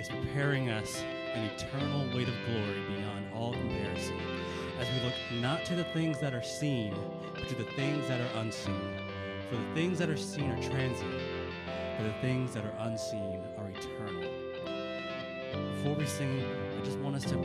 is 0.00 0.08
preparing 0.08 0.70
us 0.70 1.04
an 1.34 1.44
eternal 1.44 2.00
weight 2.12 2.26
of 2.26 2.34
glory 2.44 2.82
beyond 2.88 3.24
all 3.32 3.52
comparison 3.52 4.18
as 4.80 4.88
we 4.90 5.00
look 5.04 5.14
not 5.40 5.64
to 5.66 5.76
the 5.76 5.84
things 5.84 6.18
that 6.18 6.34
are 6.34 6.42
seen, 6.42 6.92
but 7.32 7.46
to 7.48 7.54
the 7.54 7.62
things 7.76 8.08
that 8.08 8.20
are 8.20 8.40
unseen. 8.40 8.74
For 9.48 9.54
the 9.54 9.74
things 9.74 10.00
that 10.00 10.10
are 10.10 10.16
seen 10.16 10.50
are 10.50 10.62
transient, 10.68 11.22
but 11.96 12.06
the 12.06 12.14
things 12.20 12.52
that 12.54 12.64
are 12.64 12.74
unseen 12.80 13.40
are 13.56 13.70
eternal. 13.70 14.28
Before 15.76 15.94
we 15.94 16.06
sing, 16.06 16.44
I 16.76 16.84
just 16.84 16.98
want 16.98 17.14
us 17.14 17.22
to 17.26 17.36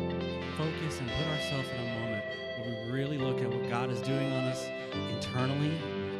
focus 0.58 1.00
and 1.00 1.08
put 1.12 1.28
ourselves 1.28 1.70
in 1.70 1.88
a 1.88 2.00
moment 2.00 2.24
where 2.58 2.86
we 2.86 2.92
really 2.92 3.20
look 3.20 3.40
at 3.42 3.48
what 3.48 3.70
God 3.70 3.92
is 3.92 4.02
doing 4.02 4.34
on 4.34 4.46
us 4.46 4.66
internally 5.14 5.78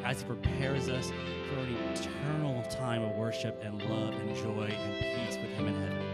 as 0.10 0.22
He 0.22 0.26
prepares 0.26 0.90
us 0.90 1.12
for 1.48 1.60
an 1.60 1.76
eternal 1.94 2.64
time 2.64 3.04
of 3.04 3.16
worship 3.16 3.62
and 3.64 3.80
love 3.84 4.16
and 4.16 4.36
joy 4.38 4.74
and 4.76 5.00
peace 5.00 5.38
with 5.40 5.52
Him 5.52 5.68
in 5.68 5.76
heaven. 5.76 6.09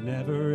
Never 0.00 0.49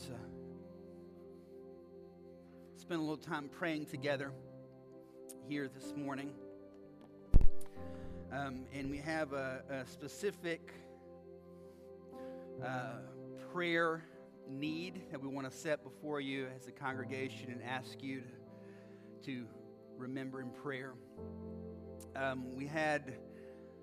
To 0.00 0.14
spend 2.78 3.00
a 3.00 3.02
little 3.02 3.18
time 3.18 3.50
praying 3.50 3.84
together 3.84 4.32
here 5.46 5.68
this 5.68 5.92
morning. 5.94 6.32
Um, 8.32 8.64
and 8.72 8.90
we 8.90 8.96
have 8.96 9.34
a, 9.34 9.62
a 9.68 9.86
specific 9.86 10.72
uh, 12.64 13.00
prayer 13.52 14.02
need 14.48 15.02
that 15.10 15.20
we 15.20 15.28
want 15.28 15.50
to 15.50 15.54
set 15.54 15.84
before 15.84 16.18
you 16.22 16.46
as 16.56 16.66
a 16.66 16.72
congregation 16.72 17.50
and 17.50 17.62
ask 17.62 18.02
you 18.02 18.22
to, 19.22 19.32
to 19.32 19.46
remember 19.98 20.40
in 20.40 20.48
prayer. 20.48 20.94
Um, 22.16 22.56
we 22.56 22.66
had 22.66 23.18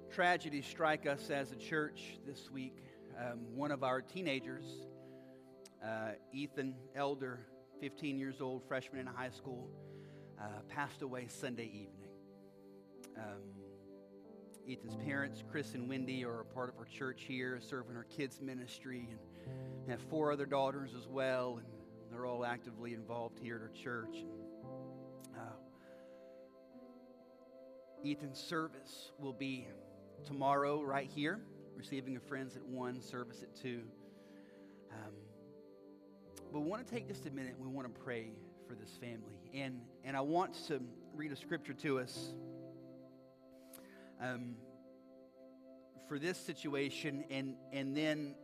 tragedy 0.10 0.64
strike 0.64 1.06
us 1.06 1.30
as 1.30 1.52
a 1.52 1.58
church 1.58 2.18
this 2.26 2.50
week. 2.50 2.78
Um, 3.20 3.56
one 3.56 3.70
of 3.70 3.84
our 3.84 4.02
teenagers, 4.02 4.87
uh, 5.84 6.12
Ethan 6.34 6.76
Elder, 6.96 7.40
15 7.80 8.18
years 8.18 8.42
old, 8.42 8.64
freshman 8.68 9.02
in 9.02 9.08
high 9.08 9.30
school, 9.30 9.70
uh, 10.40 10.62
passed 10.70 11.02
away 11.02 11.28
Sunday 11.28 11.66
evening. 11.66 12.10
Um, 13.18 13.42
Ethan's 14.70 14.96
parents, 14.98 15.44
Chris 15.50 15.74
and 15.76 15.88
Wendy, 15.88 16.26
are 16.26 16.42
a 16.42 16.46
part 16.46 16.70
of 16.70 16.78
our 16.78 16.86
church 16.86 17.24
here, 17.28 17.60
serving 17.62 17.96
our 17.96 18.04
kids' 18.04 18.42
ministry, 18.42 19.08
and 19.10 19.20
have 19.90 20.02
four 20.10 20.32
other 20.32 20.46
daughters 20.46 20.92
as 20.98 21.08
well, 21.08 21.58
and 21.58 21.66
they're 22.12 22.26
all 22.26 22.44
actively 22.44 22.94
involved 22.94 23.40
here 23.40 23.56
at 23.56 23.62
our 23.62 23.70
church. 23.70 24.18
And, 24.18 25.38
uh, 25.38 25.56
Ethan's 28.06 28.40
service 28.40 29.12
will 29.18 29.34
be 29.34 29.68
tomorrow 30.26 30.82
right 30.82 31.10
here, 31.10 31.40
receiving 31.76 32.16
of 32.16 32.24
friends 32.24 32.56
at 32.56 32.64
1, 32.64 33.02
service 33.02 33.44
at 33.44 33.56
2. 33.56 33.84
Um, 34.92 35.14
but 36.52 36.62
we 36.62 36.70
want 36.70 36.86
to 36.86 36.94
take 36.94 37.08
just 37.08 37.26
a 37.26 37.32
minute. 37.32 37.56
We 37.60 37.68
want 37.68 37.94
to 37.94 38.02
pray 38.02 38.32
for 38.68 38.76
this 38.76 38.92
family. 39.02 39.40
And, 39.54 39.82
and 40.04 40.16
I 40.16 40.22
want 40.22 40.54
to 40.68 40.82
read 41.16 41.32
a 41.32 41.36
scripture 41.36 41.74
to 41.74 42.00
us 42.00 42.34
um, 44.22 44.56
for 46.08 46.20
this 46.20 46.38
situation 46.38 47.24
and, 47.30 47.56
and, 47.72 47.96
then, 47.96 48.36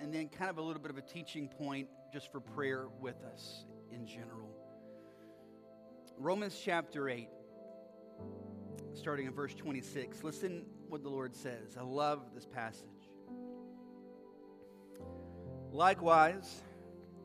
and 0.00 0.12
then 0.12 0.28
kind 0.28 0.50
of 0.50 0.58
a 0.58 0.62
little 0.62 0.82
bit 0.82 0.90
of 0.90 0.98
a 0.98 1.02
teaching 1.02 1.48
point 1.48 1.88
just 2.12 2.30
for 2.32 2.40
prayer 2.40 2.86
with 3.00 3.22
us 3.32 3.64
in 3.92 4.06
general. 4.06 4.50
Romans 6.18 6.58
chapter 6.62 7.08
8, 7.08 7.28
starting 8.94 9.26
in 9.26 9.32
verse 9.32 9.54
26. 9.54 10.24
Listen 10.24 10.64
what 10.88 11.02
the 11.02 11.08
Lord 11.08 11.34
says. 11.34 11.76
I 11.78 11.82
love 11.82 12.22
this 12.34 12.46
passage. 12.46 12.88
Likewise, 15.70 16.62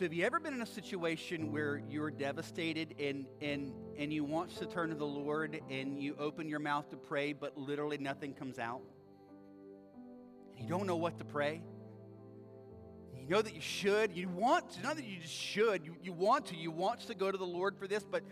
So 0.00 0.06
have 0.06 0.14
you 0.14 0.24
ever 0.24 0.40
been 0.40 0.54
in 0.54 0.62
a 0.62 0.66
situation 0.66 1.52
where 1.52 1.82
you're 1.90 2.10
devastated 2.10 2.94
and 2.98 3.26
and 3.42 3.70
and 3.98 4.10
you 4.10 4.24
want 4.24 4.56
to 4.56 4.64
turn 4.64 4.88
to 4.88 4.94
the 4.94 5.04
Lord 5.04 5.60
and 5.68 6.02
you 6.02 6.16
open 6.18 6.48
your 6.48 6.58
mouth 6.58 6.88
to 6.88 6.96
pray 6.96 7.34
but 7.34 7.58
literally 7.58 7.98
nothing 7.98 8.32
comes 8.32 8.58
out? 8.58 8.80
And 10.56 10.64
you 10.64 10.70
don't 10.70 10.86
know 10.86 10.96
what 10.96 11.18
to 11.18 11.26
pray? 11.26 11.60
You 13.14 13.28
know 13.28 13.42
that 13.42 13.54
you 13.54 13.60
should, 13.60 14.16
you 14.16 14.30
want 14.30 14.70
to, 14.70 14.82
not 14.82 14.96
that 14.96 15.04
you 15.04 15.20
just 15.20 15.34
should, 15.34 15.84
you, 15.84 15.94
you 16.02 16.14
want 16.14 16.46
to, 16.46 16.56
you 16.56 16.70
want 16.70 17.00
to 17.00 17.14
go 17.14 17.30
to 17.30 17.36
the 17.36 17.44
Lord 17.44 17.76
for 17.76 17.86
this, 17.86 18.02
but 18.02 18.22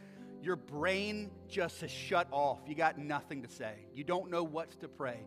your 0.42 0.56
brain 0.56 1.30
just 1.48 1.82
has 1.82 1.90
shut 1.90 2.28
off. 2.30 2.60
You 2.66 2.76
got 2.76 2.96
nothing 2.96 3.42
to 3.42 3.50
say. 3.50 3.74
You 3.92 4.04
don't 4.04 4.30
know 4.30 4.42
what 4.42 4.70
to 4.80 4.88
pray. 4.88 5.20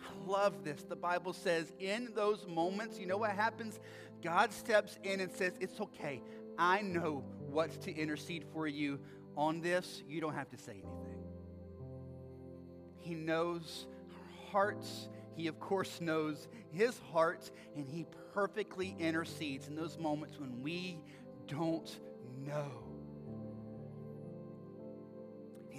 I 0.00 0.30
love 0.30 0.62
this. 0.62 0.84
The 0.84 0.94
Bible 0.96 1.32
says 1.32 1.72
in 1.80 2.10
those 2.14 2.46
moments, 2.46 3.00
you 3.00 3.06
know 3.06 3.16
what 3.16 3.30
happens? 3.30 3.80
God 4.22 4.52
steps 4.52 4.98
in 5.02 5.20
and 5.20 5.32
says, 5.32 5.52
It's 5.60 5.80
okay. 5.80 6.22
I 6.58 6.82
know 6.82 7.24
what's 7.50 7.76
to 7.78 7.94
intercede 7.94 8.44
for 8.52 8.66
you 8.66 9.00
on 9.36 9.60
this. 9.60 10.02
You 10.06 10.20
don't 10.20 10.34
have 10.34 10.50
to 10.50 10.58
say 10.58 10.72
anything. 10.72 11.22
He 13.00 13.14
knows 13.14 13.86
our 14.10 14.50
hearts. 14.50 15.08
He, 15.34 15.46
of 15.46 15.58
course, 15.58 16.00
knows 16.00 16.46
his 16.70 16.98
heart, 17.12 17.50
and 17.74 17.88
he 17.88 18.06
perfectly 18.34 18.94
intercedes 18.98 19.66
in 19.66 19.74
those 19.74 19.98
moments 19.98 20.38
when 20.38 20.62
we 20.62 21.00
don't 21.48 21.98
know. 22.46 22.91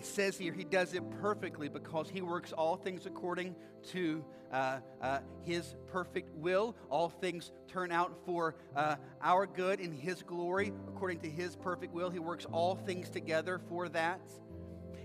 Says 0.03 0.37
here 0.37 0.53
he 0.53 0.65
does 0.65 0.93
it 0.93 1.03
perfectly 1.21 1.69
because 1.69 2.09
he 2.09 2.21
works 2.21 2.51
all 2.51 2.75
things 2.75 3.05
according 3.05 3.55
to 3.91 4.23
uh, 4.51 4.79
uh, 5.01 5.19
his 5.41 5.75
perfect 5.87 6.35
will. 6.35 6.75
All 6.89 7.09
things 7.09 7.51
turn 7.67 7.91
out 7.91 8.13
for 8.25 8.55
uh, 8.75 8.97
our 9.21 9.47
good 9.47 9.79
in 9.79 9.93
his 9.93 10.21
glory 10.21 10.73
according 10.89 11.21
to 11.21 11.29
his 11.29 11.55
perfect 11.55 11.93
will. 11.93 12.09
He 12.09 12.19
works 12.19 12.45
all 12.51 12.75
things 12.75 13.09
together 13.09 13.61
for 13.69 13.87
that. 13.89 14.21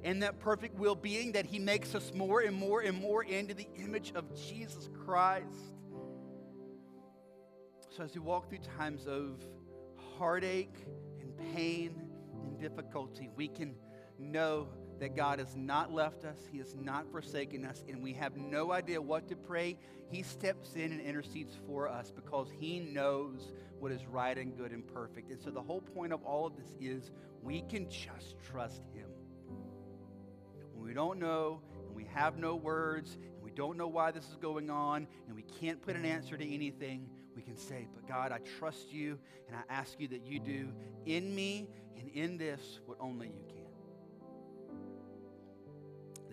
And 0.02 0.22
that 0.22 0.40
perfect 0.40 0.78
will 0.78 0.96
being 0.96 1.32
that 1.32 1.46
he 1.46 1.60
makes 1.60 1.94
us 1.94 2.12
more 2.12 2.40
and 2.40 2.54
more 2.54 2.80
and 2.80 3.00
more 3.00 3.22
into 3.22 3.54
the 3.54 3.68
image 3.76 4.12
of 4.16 4.24
Jesus 4.34 4.88
Christ. 5.04 5.46
So 7.96 8.02
as 8.02 8.14
we 8.14 8.20
walk 8.20 8.48
through 8.48 8.58
times 8.76 9.06
of 9.06 9.44
heartache 10.18 10.74
and 11.20 11.54
pain 11.54 12.02
and 12.44 12.58
difficulty, 12.58 13.30
we 13.36 13.48
can 13.48 13.74
know 14.18 14.68
that 15.00 15.14
God 15.14 15.38
has 15.38 15.54
not 15.56 15.92
left 15.92 16.24
us, 16.24 16.38
He 16.50 16.58
has 16.58 16.74
not 16.74 17.10
forsaken 17.10 17.64
us, 17.64 17.84
and 17.88 18.02
we 18.02 18.12
have 18.14 18.36
no 18.36 18.72
idea 18.72 19.00
what 19.00 19.28
to 19.28 19.36
pray. 19.36 19.78
He 20.10 20.22
steps 20.22 20.74
in 20.74 20.92
and 20.92 21.00
intercedes 21.00 21.56
for 21.66 21.88
us 21.88 22.10
because 22.10 22.48
He 22.58 22.80
knows 22.80 23.52
what 23.78 23.92
is 23.92 24.06
right 24.06 24.36
and 24.36 24.56
good 24.56 24.72
and 24.72 24.86
perfect. 24.86 25.30
And 25.30 25.40
so 25.40 25.50
the 25.50 25.62
whole 25.62 25.80
point 25.80 26.12
of 26.12 26.22
all 26.24 26.46
of 26.46 26.56
this 26.56 26.74
is 26.80 27.10
we 27.42 27.62
can 27.62 27.88
just 27.88 28.36
trust 28.50 28.82
Him. 28.94 29.08
When 30.74 30.86
we 30.86 30.94
don't 30.94 31.18
know 31.18 31.60
and 31.86 31.94
we 31.94 32.04
have 32.14 32.38
no 32.38 32.56
words 32.56 33.14
and 33.14 33.42
we 33.42 33.50
don't 33.50 33.76
know 33.76 33.88
why 33.88 34.10
this 34.10 34.28
is 34.28 34.36
going 34.36 34.70
on 34.70 35.06
and 35.26 35.36
we 35.36 35.42
can't 35.42 35.80
put 35.80 35.96
an 35.96 36.04
answer 36.04 36.36
to 36.36 36.54
anything, 36.54 37.08
we 37.36 37.42
can 37.42 37.56
say, 37.56 37.86
But 37.94 38.08
God, 38.08 38.32
I 38.32 38.38
trust 38.58 38.92
you 38.92 39.18
and 39.46 39.56
I 39.56 39.72
ask 39.72 40.00
you 40.00 40.08
that 40.08 40.26
you 40.26 40.40
do 40.40 40.72
in 41.06 41.34
me 41.34 41.68
and 41.96 42.08
in 42.10 42.36
this 42.36 42.80
what 42.86 42.98
only 43.00 43.28
you 43.28 43.44
can. 43.48 43.57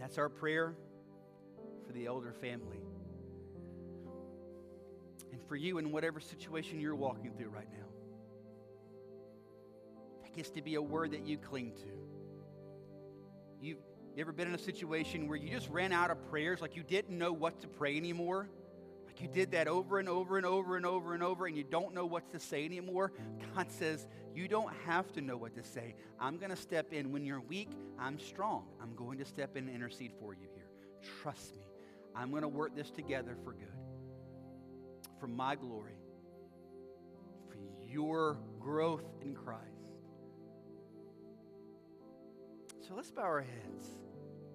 That's 0.06 0.20
our 0.20 0.30
prayer 0.30 0.76
for 1.88 1.92
the 1.92 2.06
elder 2.06 2.32
family. 2.32 2.78
And 5.32 5.42
for 5.48 5.56
you 5.56 5.80
in 5.80 5.92
whatever 5.92 6.20
situation 6.20 6.80
you're 6.80 6.94
walking 6.94 7.34
through 7.36 7.50
right 7.50 7.68
now. 7.74 7.88
That 10.22 10.36
gets 10.36 10.52
to 10.52 10.62
be 10.62 10.76
a 10.76 10.82
word 10.82 11.10
that 11.14 11.26
you 11.26 11.40
cling 11.40 11.72
to. 11.78 11.88
You've 13.60 13.80
you 14.16 14.22
ever 14.22 14.32
been 14.32 14.48
in 14.48 14.54
a 14.54 14.60
situation 14.60 15.28
where 15.28 15.40
you 15.40 15.50
just 15.50 15.72
ran 15.72 15.92
out 15.92 16.12
of 16.12 16.24
prayers, 16.30 16.62
like 16.62 16.76
you 16.76 16.84
didn't 16.84 17.18
know 17.18 17.34
what 17.34 17.62
to 17.62 17.68
pray 17.68 17.98
anymore? 17.98 18.48
Like 19.16 19.22
you 19.22 19.28
did 19.30 19.52
that 19.52 19.70
over 19.70 19.98
and 19.98 20.10
over 20.10 20.36
and 20.36 20.46
over 20.46 20.76
and 20.76 20.86
over 20.86 21.14
and 21.14 21.24
over, 21.24 21.46
and 21.46 21.56
you 21.56 21.64
don't 21.64 21.94
know 21.94 22.06
what 22.06 22.30
to 22.32 22.40
say 22.40 22.66
anymore? 22.66 23.14
God 23.56 23.72
says, 23.72 24.08
You 24.34 24.50
don't 24.50 24.74
have 24.86 25.10
to 25.14 25.22
know 25.22 25.38
what 25.38 25.56
to 25.56 25.64
say. 25.64 25.96
I'm 26.20 26.38
going 26.38 26.50
to 26.50 26.58
step 26.58 26.92
in. 26.92 27.14
When 27.14 27.24
you're 27.24 27.40
weak, 27.40 27.70
I'm 27.98 28.20
strong. 28.20 28.66
I'm 28.82 28.94
going 28.94 29.18
to 29.20 29.26
step 29.26 29.56
in 29.56 29.68
and 29.68 29.76
intercede 29.76 30.12
for 30.20 30.34
you 30.34 30.48
here. 30.54 30.68
Trust 31.22 31.56
me. 31.56 31.62
I'm 32.14 32.30
going 32.30 32.42
to 32.42 32.50
work 32.50 32.76
this 32.76 32.92
together 32.92 33.38
for 33.46 33.54
good, 33.54 33.70
for 35.18 35.28
my 35.28 35.56
glory, 35.56 35.96
for 37.48 37.56
your 37.88 38.38
growth 38.60 39.06
in 39.22 39.34
Christ. 39.34 39.62
So 42.86 42.96
let's 42.96 43.12
bow 43.12 43.22
our 43.22 43.42
heads 43.42 43.88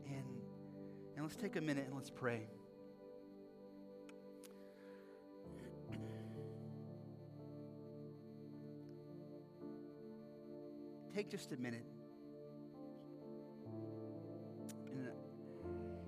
and, 0.07 0.25
and 1.17 1.25
let's 1.25 1.37
take 1.37 1.57
a 1.57 1.63
minute 1.63 1.87
and 1.87 1.95
let's 1.95 2.11
pray. 2.11 2.43
Take 11.15 11.31
just 11.31 11.53
a 11.53 11.57
minute 11.57 11.85
and, 14.87 15.09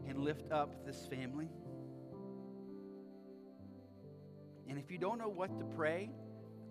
and 0.09 0.19
lift 0.19 0.51
up 0.53 0.87
this 0.87 1.07
family. 1.07 1.49
And 4.69 4.79
if 4.79 4.91
you 4.91 4.99
don't 4.99 5.19
know 5.19 5.29
what 5.29 5.59
to 5.59 5.65
pray, 5.65 6.11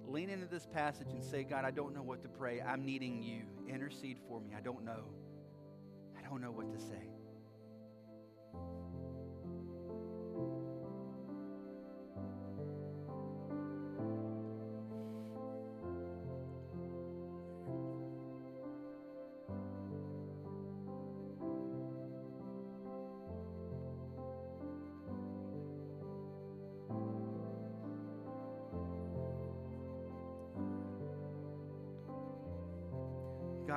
lean 0.07 0.29
into 0.29 0.45
this 0.45 0.65
passage 0.65 1.09
and 1.11 1.23
say, 1.23 1.43
God, 1.43 1.65
I 1.65 1.71
don't 1.71 1.93
know 1.93 2.03
what 2.03 2.21
to 2.23 2.29
pray. 2.29 2.61
I'm 2.61 2.86
needing 2.86 3.21
you. 3.21 3.43
Intercede 3.71 4.17
for 4.27 4.39
me. 4.39 4.53
I 4.57 4.61
don't 4.61 4.84
know. 4.84 5.03
I 6.17 6.27
don't 6.27 6.41
know 6.41 6.51
what 6.51 6.71
to 6.71 6.79
say. 6.79 7.09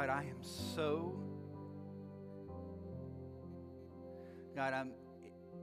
God, 0.07 0.13
I 0.19 0.25
am 0.25 0.43
so 0.43 1.15
God, 4.55 4.75
I'm 4.75 4.93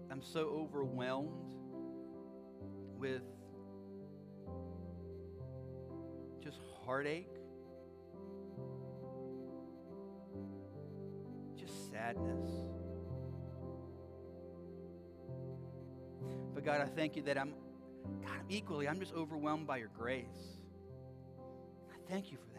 I'm 0.10 0.22
so 0.24 0.48
overwhelmed 0.50 1.54
with 2.98 3.22
just 6.44 6.58
heartache, 6.84 7.30
just 11.56 11.92
sadness. 11.92 12.50
But 16.56 16.66
God, 16.66 16.82
I 16.82 16.86
thank 16.86 17.16
you 17.16 17.22
that 17.24 17.38
I'm 17.38 17.54
God, 18.24 18.40
equally, 18.50 18.88
I'm 18.88 19.00
just 19.00 19.14
overwhelmed 19.14 19.68
by 19.68 19.78
your 19.78 19.92
grace. 19.96 20.58
I 21.92 22.12
thank 22.12 22.32
you 22.32 22.40
for 22.40 22.51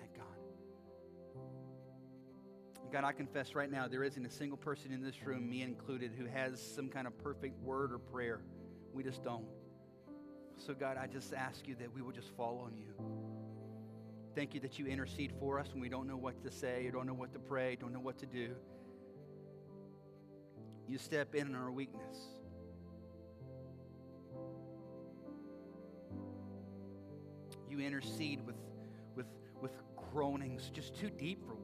God. 2.93 3.05
I 3.05 3.13
confess 3.13 3.55
right 3.55 3.71
now 3.71 3.89
there 3.89 4.05
isn't 4.05 4.27
a 4.27 4.31
single 4.31 4.59
person 4.59 4.93
in 4.93 5.03
this 5.03 5.15
room, 5.25 5.49
me 5.49 5.63
included, 5.63 6.13
who 6.17 6.27
has 6.27 6.61
some 6.61 6.91
kind 6.91 7.07
of 7.07 7.17
perfect 7.19 7.59
word 7.63 7.91
or 7.91 7.99
prayer. 7.99 8.43
We 8.93 9.03
just 9.03 9.25
don't. 9.25 9.47
So, 10.59 10.75
God, 10.75 10.99
I 10.99 11.07
just 11.07 11.33
ask 11.33 11.67
you 11.67 11.75
that 11.77 11.91
we 11.95 12.03
will 12.03 12.13
just 12.13 12.29
fall 12.37 12.63
on 12.67 12.77
you. 12.77 12.93
Thank 14.35 14.53
you 14.53 14.61
that 14.61 14.79
you 14.79 14.87
intercede 14.87 15.33
for 15.41 15.59
us 15.59 15.69
when 15.73 15.81
we 15.81 15.89
don't 15.89 16.07
know 16.07 16.19
what 16.19 16.43
to 16.45 16.51
say, 16.51 16.91
don't 16.93 17.07
know 17.07 17.15
what 17.15 17.33
to 17.33 17.39
pray, 17.39 17.77
don't 17.77 17.95
know 17.95 18.01
what 18.01 18.19
to 18.19 18.27
do. 18.27 18.55
You 20.87 20.99
step 20.99 21.35
in 21.35 21.47
in 21.47 21.55
our 21.55 21.73
weakness. 21.73 22.19
You 27.71 27.81
intercede 27.81 28.45
with, 28.45 28.57
with, 29.17 29.27
with 29.63 29.73
groanings 30.13 30.71
just 30.75 30.95
too 30.95 31.09
deep 31.09 31.43
for 31.47 31.55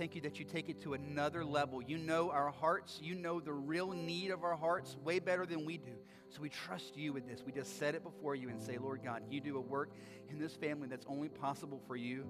Thank 0.00 0.14
you 0.14 0.22
that 0.22 0.38
you 0.38 0.46
take 0.46 0.70
it 0.70 0.80
to 0.80 0.94
another 0.94 1.44
level. 1.44 1.82
You 1.82 1.98
know 1.98 2.30
our 2.30 2.48
hearts. 2.48 2.98
You 3.02 3.14
know 3.14 3.38
the 3.38 3.52
real 3.52 3.92
need 3.92 4.30
of 4.30 4.44
our 4.44 4.56
hearts 4.56 4.96
way 5.04 5.18
better 5.18 5.44
than 5.44 5.66
we 5.66 5.76
do. 5.76 5.92
So 6.30 6.40
we 6.40 6.48
trust 6.48 6.96
you 6.96 7.12
with 7.12 7.28
this. 7.28 7.42
We 7.44 7.52
just 7.52 7.78
set 7.78 7.94
it 7.94 8.02
before 8.02 8.34
you 8.34 8.48
and 8.48 8.58
say, 8.58 8.78
Lord 8.78 9.02
God, 9.04 9.24
you 9.28 9.42
do 9.42 9.58
a 9.58 9.60
work 9.60 9.90
in 10.30 10.38
this 10.38 10.54
family 10.54 10.88
that's 10.88 11.04
only 11.06 11.28
possible 11.28 11.82
for 11.86 11.96
you. 11.96 12.24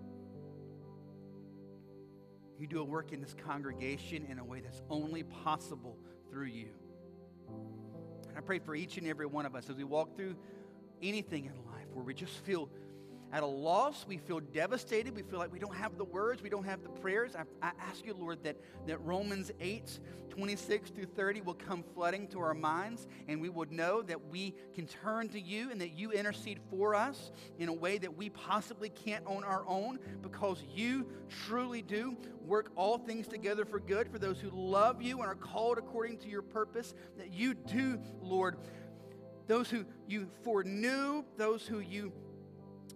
You 2.58 2.66
do 2.66 2.80
a 2.80 2.84
work 2.84 3.12
in 3.12 3.20
this 3.20 3.36
congregation 3.46 4.26
in 4.28 4.40
a 4.40 4.44
way 4.44 4.58
that's 4.58 4.82
only 4.90 5.22
possible 5.22 5.96
through 6.28 6.46
you. 6.46 6.70
And 8.30 8.36
I 8.36 8.40
pray 8.40 8.58
for 8.58 8.74
each 8.74 8.98
and 8.98 9.06
every 9.06 9.26
one 9.26 9.46
of 9.46 9.54
us 9.54 9.70
as 9.70 9.76
we 9.76 9.84
walk 9.84 10.16
through 10.16 10.34
anything 11.00 11.44
in 11.44 11.54
life 11.72 11.86
where 11.92 12.04
we 12.04 12.14
just 12.14 12.36
feel 12.38 12.68
at 13.32 13.42
a 13.42 13.46
loss. 13.46 14.04
We 14.06 14.18
feel 14.18 14.40
devastated. 14.40 15.14
We 15.14 15.22
feel 15.22 15.38
like 15.38 15.52
we 15.52 15.58
don't 15.58 15.74
have 15.74 15.96
the 15.96 16.04
words. 16.04 16.42
We 16.42 16.50
don't 16.50 16.64
have 16.64 16.82
the 16.82 16.88
prayers. 16.88 17.36
I, 17.36 17.44
I, 17.62 17.72
ask 17.80 18.04
you, 18.04 18.14
Lord, 18.14 18.42
that, 18.44 18.56
that 18.86 18.98
Romans 19.04 19.50
8, 19.60 20.00
26 20.30 20.90
through 20.90 21.06
30 21.06 21.42
will 21.42 21.54
come 21.54 21.84
flooding 21.94 22.26
to 22.28 22.40
our 22.40 22.54
minds 22.54 23.06
and 23.28 23.40
we 23.40 23.48
would 23.48 23.72
know 23.72 24.02
that 24.02 24.28
we 24.30 24.54
can 24.74 24.86
turn 24.86 25.28
to 25.28 25.40
you 25.40 25.70
and 25.70 25.80
that 25.80 25.90
you 25.90 26.12
intercede 26.12 26.60
for 26.70 26.94
us 26.94 27.30
in 27.58 27.68
a 27.68 27.72
way 27.72 27.98
that 27.98 28.16
we 28.16 28.30
possibly 28.30 28.88
can't 28.88 29.26
on 29.26 29.44
our 29.44 29.64
own 29.66 29.98
because 30.22 30.62
you 30.74 31.06
truly 31.46 31.82
do 31.82 32.16
work 32.46 32.70
all 32.74 32.98
things 32.98 33.28
together 33.28 33.64
for 33.64 33.78
good 33.78 34.10
for 34.10 34.18
those 34.18 34.40
who 34.40 34.50
love 34.50 35.02
you 35.02 35.18
and 35.18 35.26
are 35.26 35.34
called 35.34 35.78
according 35.78 36.18
to 36.18 36.28
your 36.28 36.42
purpose. 36.42 36.94
That 37.18 37.32
you 37.32 37.54
do, 37.54 38.00
Lord, 38.20 38.56
those 39.46 39.68
who 39.68 39.84
you 40.06 40.28
foreknew, 40.42 41.24
those 41.36 41.66
who 41.66 41.80
you 41.80 42.12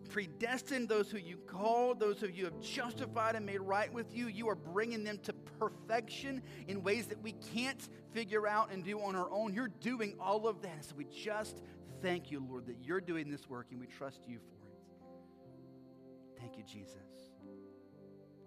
predestined, 0.09 0.89
those 0.89 1.11
who 1.11 1.19
you 1.19 1.37
called, 1.37 2.01
those 2.01 2.21
who 2.21 2.29
you 2.29 2.45
have 2.45 2.61
justified 2.61 3.35
and 3.37 3.45
made 3.45 3.61
right 3.61 3.93
with 3.93 4.15
you, 4.15 4.29
you 4.29 4.49
are 4.49 4.55
bringing 4.55 5.05
them 5.05 5.19
to 5.25 5.33
perfection 5.59 6.43
in 6.69 6.83
ways 6.83 7.07
that 7.07 7.23
we 7.23 7.33
can't 7.33 7.89
figure 8.13 8.47
out 8.47 8.71
and 8.71 8.85
do 8.85 9.01
on 9.01 9.17
our 9.17 9.31
own. 9.31 9.55
You're 9.55 9.73
doing 9.81 10.15
all 10.21 10.47
of 10.47 10.63
that. 10.63 10.85
So 10.85 10.95
we 10.97 11.05
just 11.05 11.63
thank 12.03 12.31
you, 12.31 12.45
Lord, 12.49 12.67
that 12.67 12.77
you're 12.83 13.01
doing 13.01 13.31
this 13.31 13.49
work 13.49 13.67
and 13.71 13.81
we 13.81 13.87
trust 13.87 14.23
you 14.27 14.39
for 14.39 14.55
it. 14.69 16.41
Thank 16.41 16.57
you, 16.57 16.65
Jesus. 16.65 16.97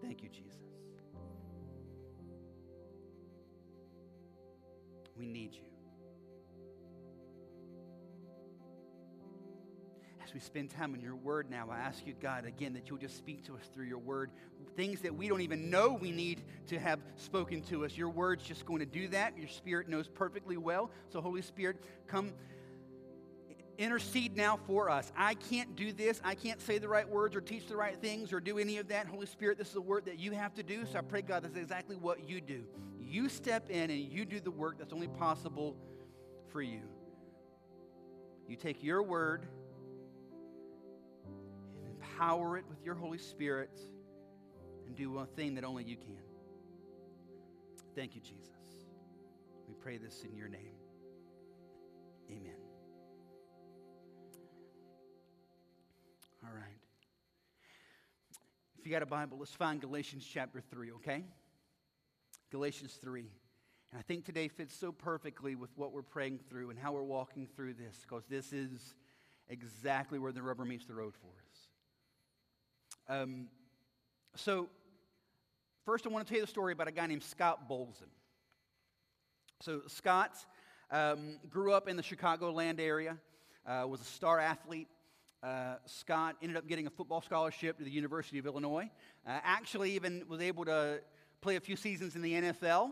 Thank 0.02 0.22
you, 0.24 0.30
Jesus. 0.30 0.58
We 5.18 5.26
need 5.26 5.56
you. 5.56 5.67
As 10.28 10.34
we 10.34 10.40
spend 10.42 10.70
time 10.70 10.94
in 10.94 11.00
your 11.00 11.16
word 11.16 11.50
now, 11.50 11.70
I 11.72 11.78
ask 11.78 12.06
you, 12.06 12.14
God, 12.22 12.46
again, 12.46 12.74
that 12.74 12.90
you'll 12.90 12.98
just 12.98 13.16
speak 13.16 13.46
to 13.46 13.56
us 13.56 13.62
through 13.74 13.86
your 13.86 13.98
word. 13.98 14.30
Things 14.76 15.00
that 15.02 15.16
we 15.16 15.30
don't 15.30 15.40
even 15.40 15.70
know 15.70 15.94
we 15.94 16.12
need 16.12 16.42
to 16.68 16.78
have 16.78 17.00
spoken 17.16 17.62
to 17.64 17.86
us. 17.86 17.96
Your 17.96 18.10
word's 18.10 18.44
just 18.44 18.66
going 18.66 18.80
to 18.80 18.86
do 18.86 19.08
that. 19.10 19.38
Your 19.38 19.48
spirit 19.48 19.88
knows 19.88 20.10
perfectly 20.10 20.58
well. 20.58 20.92
So, 21.14 21.22
Holy 21.22 21.42
Spirit, 21.42 21.78
come 22.08 22.34
intercede 23.78 24.36
now 24.36 24.60
for 24.68 24.90
us. 24.90 25.14
I 25.16 25.36
can't 25.36 25.76
do 25.78 25.94
this. 25.94 26.20
I 26.26 26.36
can't 26.36 26.60
say 26.60 26.78
the 26.78 26.90
right 26.90 27.08
words 27.08 27.34
or 27.34 27.42
teach 27.42 27.68
the 27.68 27.78
right 27.78 27.98
things 28.02 28.34
or 28.34 28.42
do 28.42 28.58
any 28.58 28.80
of 28.80 28.90
that. 28.90 29.08
Holy 29.08 29.28
Spirit, 29.28 29.58
this 29.58 29.70
is 29.70 29.76
a 29.76 29.82
work 29.82 30.06
that 30.06 30.20
you 30.20 30.32
have 30.32 30.54
to 30.56 30.64
do. 30.64 30.86
So 30.86 30.98
I 30.98 31.02
pray, 31.04 31.22
God, 31.22 31.44
that's 31.44 31.56
exactly 31.56 31.96
what 31.96 32.28
you 32.28 32.42
do. 32.42 32.64
You 33.00 33.30
step 33.30 33.70
in 33.70 33.92
and 33.92 34.00
you 34.12 34.26
do 34.26 34.42
the 34.42 34.52
work 34.52 34.78
that's 34.78 34.92
only 34.92 35.08
possible 35.08 35.78
for 36.50 36.62
you. 36.62 36.82
You 38.50 38.58
take 38.58 38.84
your 38.84 39.04
word 39.04 39.48
empower 42.18 42.58
it 42.58 42.66
with 42.68 42.84
your 42.84 42.96
Holy 42.96 43.18
Spirit 43.18 43.80
and 44.88 44.96
do 44.96 45.12
one 45.12 45.28
thing 45.36 45.54
that 45.54 45.64
only 45.64 45.84
you 45.84 45.96
can. 45.96 46.18
Thank 47.96 48.16
you, 48.16 48.22
Jesus. 48.22 48.50
We 49.68 49.76
pray 49.76 49.98
this 49.98 50.24
in 50.28 50.36
your 50.36 50.48
name. 50.48 50.74
Amen. 52.32 52.56
All 56.44 56.54
right. 56.54 56.64
If 58.80 58.86
you 58.86 58.92
got 58.92 59.04
a 59.04 59.06
Bible, 59.06 59.38
let's 59.40 59.54
find 59.54 59.80
Galatians 59.80 60.28
chapter 60.32 60.62
3, 60.72 60.94
okay? 60.94 61.24
Galatians 62.52 62.98
3. 63.00 63.30
And 63.92 64.00
I 64.00 64.02
think 64.02 64.26
today 64.26 64.48
fits 64.48 64.76
so 64.76 64.92
perfectly 64.92 65.56
with 65.56 65.70
what 65.76 65.92
we're 65.92 66.02
praying 66.02 66.40
through 66.50 66.72
and 66.72 66.80
how 66.80 66.94
we're 66.94 67.04
walking 67.04 67.48
through 67.56 67.76
this, 67.76 68.00
because 68.02 68.24
this 68.28 68.54
is 68.54 68.96
exactly 69.50 70.18
where 70.18 70.32
the 70.32 70.42
rubber 70.42 70.66
meets 70.66 70.86
the 70.86 70.96
road 70.96 71.14
for 71.14 71.28
us. 71.28 71.68
Um, 73.10 73.48
so, 74.36 74.68
first, 75.86 76.06
I 76.06 76.10
want 76.10 76.28
to 76.28 76.30
tell 76.30 76.40
you 76.40 76.46
the 76.46 76.52
story 76.52 76.74
about 76.74 76.90
a 76.90 76.92
guy 76.92 77.08
named 77.08 77.24
Scott 77.24 77.70
Bolzan. 77.70 78.10
So, 79.62 79.84
Scott 79.88 80.36
um, 80.92 81.40
grew 81.50 81.72
up 81.72 81.88
in 81.88 81.96
the 81.96 82.04
Chicagoland 82.04 82.82
area, 82.82 83.18
uh, 83.66 83.86
was 83.88 84.02
a 84.02 84.06
star 84.06 84.40
athlete. 84.40 84.90
Uh, 85.42 85.76
Scott 85.86 86.36
ended 86.42 86.58
up 86.58 86.68
getting 86.68 86.86
a 86.86 86.90
football 86.90 87.22
scholarship 87.22 87.78
to 87.78 87.86
the 87.86 87.90
University 87.90 88.40
of 88.40 88.46
Illinois. 88.46 88.90
Uh, 89.26 89.40
actually, 89.44 89.92
even 89.92 90.24
was 90.28 90.42
able 90.42 90.66
to 90.66 91.00
play 91.40 91.56
a 91.56 91.62
few 91.62 91.78
seasons 91.78 92.18
in 92.18 92.22
the 92.22 92.34
NFL. 92.34 92.92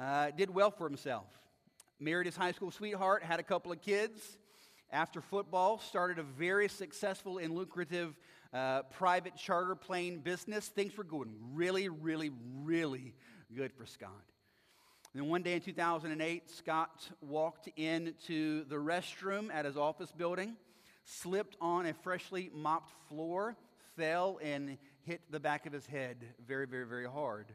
Uh, 0.00 0.30
did 0.30 0.50
well 0.50 0.70
for 0.70 0.88
himself. 0.88 1.26
Married 1.98 2.26
his 2.26 2.36
high 2.36 2.52
school 2.52 2.70
sweetheart, 2.70 3.24
had 3.24 3.40
a 3.40 3.44
couple 3.44 3.72
of 3.72 3.80
kids. 3.82 4.38
after 4.92 5.20
football, 5.20 5.78
started 5.78 6.18
a 6.20 6.22
very 6.22 6.68
successful 6.68 7.38
and 7.38 7.54
lucrative 7.54 8.14
uh, 8.52 8.82
private 8.82 9.36
charter 9.36 9.74
plane 9.74 10.18
business. 10.18 10.68
Things 10.68 10.96
were 10.96 11.04
going 11.04 11.34
really, 11.52 11.88
really, 11.88 12.30
really 12.62 13.14
good 13.54 13.72
for 13.72 13.86
Scott. 13.86 14.10
Then 15.14 15.28
one 15.28 15.42
day 15.42 15.54
in 15.54 15.60
2008, 15.60 16.50
Scott 16.50 17.08
walked 17.20 17.68
into 17.76 18.64
the 18.64 18.76
restroom 18.76 19.52
at 19.52 19.66
his 19.66 19.76
office 19.76 20.10
building, 20.10 20.56
slipped 21.04 21.56
on 21.60 21.86
a 21.86 21.92
freshly 21.92 22.50
mopped 22.54 22.92
floor, 23.08 23.56
fell, 23.94 24.38
and 24.42 24.78
hit 25.02 25.20
the 25.30 25.40
back 25.40 25.66
of 25.66 25.72
his 25.72 25.84
head 25.84 26.16
very, 26.46 26.66
very, 26.66 26.86
very 26.86 27.06
hard. 27.06 27.52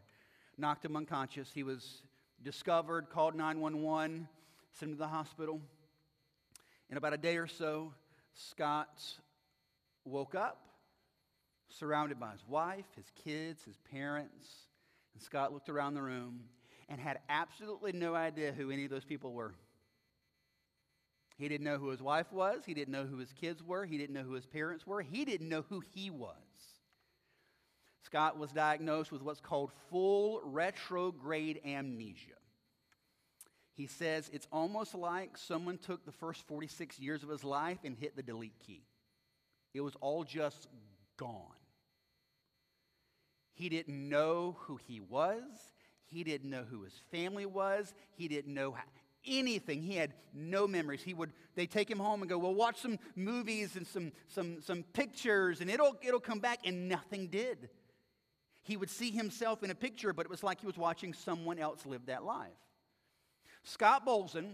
Knocked 0.58 0.86
him 0.86 0.96
unconscious. 0.96 1.50
He 1.52 1.64
was 1.64 2.04
discovered, 2.44 3.10
called 3.10 3.36
911, 3.36 4.28
sent 4.74 4.92
him 4.92 4.96
to 4.96 5.00
the 5.00 5.08
hospital. 5.08 5.60
In 6.90 6.98
about 6.98 7.14
a 7.14 7.18
day 7.18 7.38
or 7.38 7.48
so, 7.48 7.94
Scott 8.34 9.02
woke 10.06 10.36
up, 10.36 10.67
surrounded 11.70 12.20
by 12.20 12.32
his 12.32 12.44
wife, 12.48 12.86
his 12.96 13.12
kids, 13.24 13.64
his 13.64 13.78
parents. 13.92 14.48
And 15.14 15.22
Scott 15.22 15.54
looked 15.54 15.70
around 15.70 15.94
the 15.94 16.02
room 16.02 16.42
and 16.90 17.00
had 17.00 17.20
absolutely 17.30 17.92
no 17.92 18.16
idea 18.16 18.52
who 18.52 18.72
any 18.72 18.86
of 18.86 18.92
those 18.92 19.06
people 19.06 19.34
were. 19.34 19.54
He 21.38 21.48
didn't 21.48 21.66
know 21.66 21.78
who 21.78 21.90
his 21.90 22.02
wife 22.02 22.32
was. 22.32 22.64
He 22.66 22.74
didn't 22.74 22.92
know 22.92 23.06
who 23.06 23.18
his 23.18 23.32
kids 23.34 23.62
were. 23.62 23.86
He 23.86 23.98
didn't 23.98 24.16
know 24.16 24.24
who 24.24 24.34
his 24.34 24.48
parents 24.48 24.88
were. 24.88 25.02
He 25.02 25.24
didn't 25.24 25.50
know 25.50 25.66
who 25.70 25.82
he 25.94 26.10
was. 26.10 26.34
Scott 28.04 28.40
was 28.40 28.52
diagnosed 28.52 29.12
with 29.12 29.22
what's 29.22 29.42
called 29.42 29.72
full 29.90 30.42
retrograde 30.44 31.62
amnesia. 31.66 32.38
He 33.74 33.86
says 33.86 34.30
it's 34.34 34.48
almost 34.52 34.96
like 34.96 35.38
someone 35.38 35.78
took 35.78 36.06
the 36.06 36.12
first 36.12 36.48
46 36.48 37.00
years 37.00 37.22
of 37.22 37.30
his 37.30 37.44
life 37.44 37.80
and 37.84 37.96
hit 37.96 38.16
the 38.16 38.24
delete 38.24 38.58
key. 38.66 38.82
It 39.74 39.82
was 39.82 39.94
all 40.02 40.24
just 40.24 40.68
gone. 41.18 41.57
He 43.58 43.70
didn't 43.70 44.08
know 44.08 44.56
who 44.60 44.78
he 44.78 45.00
was. 45.00 45.42
He 46.06 46.24
didn't 46.24 46.48
know 46.48 46.64
who 46.64 46.84
his 46.84 46.94
family 47.10 47.48
was. 47.48 47.92
He 48.12 48.28
didn't 48.28 48.54
know 48.54 48.72
how, 48.72 48.84
anything. 49.26 49.82
He 49.82 49.96
had 49.96 50.14
no 50.32 50.68
memories. 50.68 51.02
He 51.02 51.16
would 51.16 51.34
they 51.56 51.66
take 51.66 51.90
him 51.90 51.98
home 51.98 52.22
and 52.22 52.30
go, 52.30 52.38
"Well, 52.38 52.54
watch 52.54 52.80
some 52.80 53.00
movies 53.16 53.76
and 53.76 53.88
some 53.88 54.12
some 54.28 54.62
some 54.62 54.84
pictures 54.94 55.60
and 55.60 55.72
it'll 55.72 55.98
it'll 56.04 56.20
come 56.20 56.38
back." 56.38 56.60
And 56.68 56.88
nothing 56.88 57.30
did. 57.30 57.70
He 58.62 58.78
would 58.78 58.92
see 58.92 59.10
himself 59.10 59.64
in 59.64 59.72
a 59.72 59.76
picture, 59.76 60.14
but 60.14 60.28
it 60.28 60.30
was 60.30 60.44
like 60.44 60.60
he 60.62 60.68
was 60.68 60.78
watching 60.78 61.16
someone 61.16 61.58
else 61.58 61.84
live 61.84 62.06
that 62.06 62.24
life. 62.24 62.52
Scott 63.64 64.06
Bolzan 64.06 64.52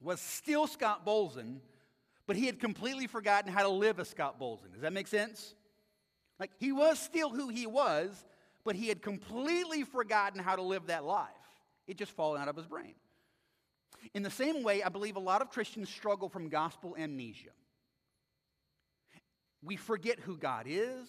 was 0.00 0.20
still 0.20 0.68
Scott 0.68 1.04
Bolzan, 1.04 1.58
but 2.28 2.36
he 2.36 2.46
had 2.46 2.60
completely 2.60 3.08
forgotten 3.08 3.52
how 3.52 3.64
to 3.64 3.68
live 3.70 3.98
as 3.98 4.08
Scott 4.08 4.38
Bolzan. 4.38 4.72
Does 4.72 4.82
that 4.82 4.92
make 4.92 5.08
sense? 5.08 5.56
Like 6.40 6.50
he 6.58 6.72
was 6.72 6.98
still 6.98 7.30
who 7.30 7.50
he 7.50 7.66
was, 7.66 8.24
but 8.64 8.74
he 8.74 8.88
had 8.88 9.02
completely 9.02 9.84
forgotten 9.84 10.42
how 10.42 10.56
to 10.56 10.62
live 10.62 10.86
that 10.86 11.04
life. 11.04 11.28
It 11.86 11.98
just 11.98 12.12
fallen 12.12 12.40
out 12.40 12.48
of 12.48 12.56
his 12.56 12.66
brain. 12.66 12.94
In 14.14 14.22
the 14.22 14.30
same 14.30 14.62
way, 14.62 14.82
I 14.82 14.88
believe 14.88 15.16
a 15.16 15.20
lot 15.20 15.42
of 15.42 15.50
Christians 15.50 15.90
struggle 15.90 16.30
from 16.30 16.48
gospel 16.48 16.96
amnesia. 16.98 17.50
We 19.62 19.76
forget 19.76 20.18
who 20.18 20.38
God 20.38 20.64
is. 20.66 21.06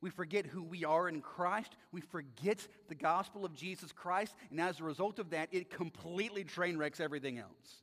We 0.00 0.10
forget 0.10 0.44
who 0.44 0.64
we 0.64 0.84
are 0.84 1.08
in 1.08 1.20
Christ. 1.20 1.76
We 1.92 2.00
forget 2.00 2.66
the 2.88 2.94
gospel 2.96 3.44
of 3.44 3.54
Jesus 3.54 3.92
Christ. 3.92 4.34
And 4.50 4.60
as 4.60 4.80
a 4.80 4.84
result 4.84 5.20
of 5.20 5.30
that, 5.30 5.48
it 5.52 5.70
completely 5.70 6.42
train 6.42 6.76
wrecks 6.76 6.98
everything 6.98 7.38
else. 7.38 7.82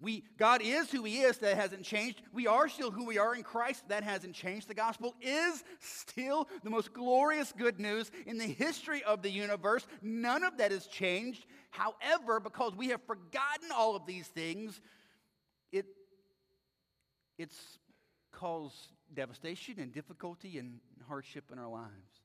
We, 0.00 0.24
God 0.36 0.60
is 0.62 0.90
who 0.90 1.04
He 1.04 1.20
is, 1.20 1.38
that 1.38 1.56
hasn't 1.56 1.82
changed. 1.82 2.22
We 2.32 2.46
are 2.46 2.68
still 2.68 2.90
who 2.90 3.06
we 3.06 3.18
are 3.18 3.34
in 3.34 3.42
Christ, 3.42 3.88
that 3.88 4.02
hasn't 4.04 4.34
changed. 4.34 4.68
The 4.68 4.74
gospel 4.74 5.14
is 5.20 5.64
still 5.80 6.48
the 6.62 6.70
most 6.70 6.92
glorious 6.92 7.52
good 7.56 7.80
news 7.80 8.10
in 8.26 8.38
the 8.38 8.46
history 8.46 9.02
of 9.04 9.22
the 9.22 9.30
universe. 9.30 9.86
None 10.02 10.44
of 10.44 10.58
that 10.58 10.70
has 10.70 10.86
changed. 10.86 11.46
However, 11.70 12.40
because 12.40 12.74
we 12.74 12.88
have 12.88 13.02
forgotten 13.06 13.70
all 13.74 13.96
of 13.96 14.06
these 14.06 14.26
things, 14.26 14.80
it, 15.72 15.86
it's 17.38 17.78
caused 18.32 18.76
devastation 19.14 19.74
and 19.78 19.92
difficulty 19.92 20.58
and 20.58 20.80
hardship 21.08 21.44
in 21.52 21.58
our 21.58 21.68
lives. 21.68 22.15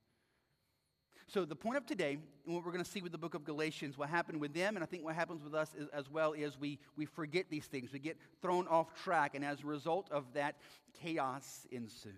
So, 1.33 1.45
the 1.45 1.55
point 1.55 1.77
of 1.77 1.85
today, 1.85 2.17
and 2.45 2.53
what 2.53 2.65
we're 2.65 2.73
going 2.73 2.83
to 2.83 2.89
see 2.89 3.01
with 3.01 3.13
the 3.13 3.17
book 3.17 3.35
of 3.35 3.45
Galatians, 3.45 3.97
what 3.97 4.09
happened 4.09 4.41
with 4.41 4.53
them, 4.53 4.75
and 4.75 4.83
I 4.83 4.85
think 4.85 5.05
what 5.05 5.15
happens 5.15 5.41
with 5.41 5.55
us 5.55 5.73
is, 5.79 5.87
as 5.93 6.09
well, 6.09 6.33
is 6.33 6.59
we, 6.59 6.77
we 6.97 7.05
forget 7.05 7.45
these 7.49 7.63
things. 7.63 7.93
We 7.93 7.99
get 7.99 8.17
thrown 8.41 8.67
off 8.67 8.93
track, 9.01 9.33
and 9.33 9.45
as 9.45 9.61
a 9.61 9.65
result 9.65 10.09
of 10.11 10.25
that, 10.33 10.57
chaos 11.01 11.65
ensues. 11.71 12.11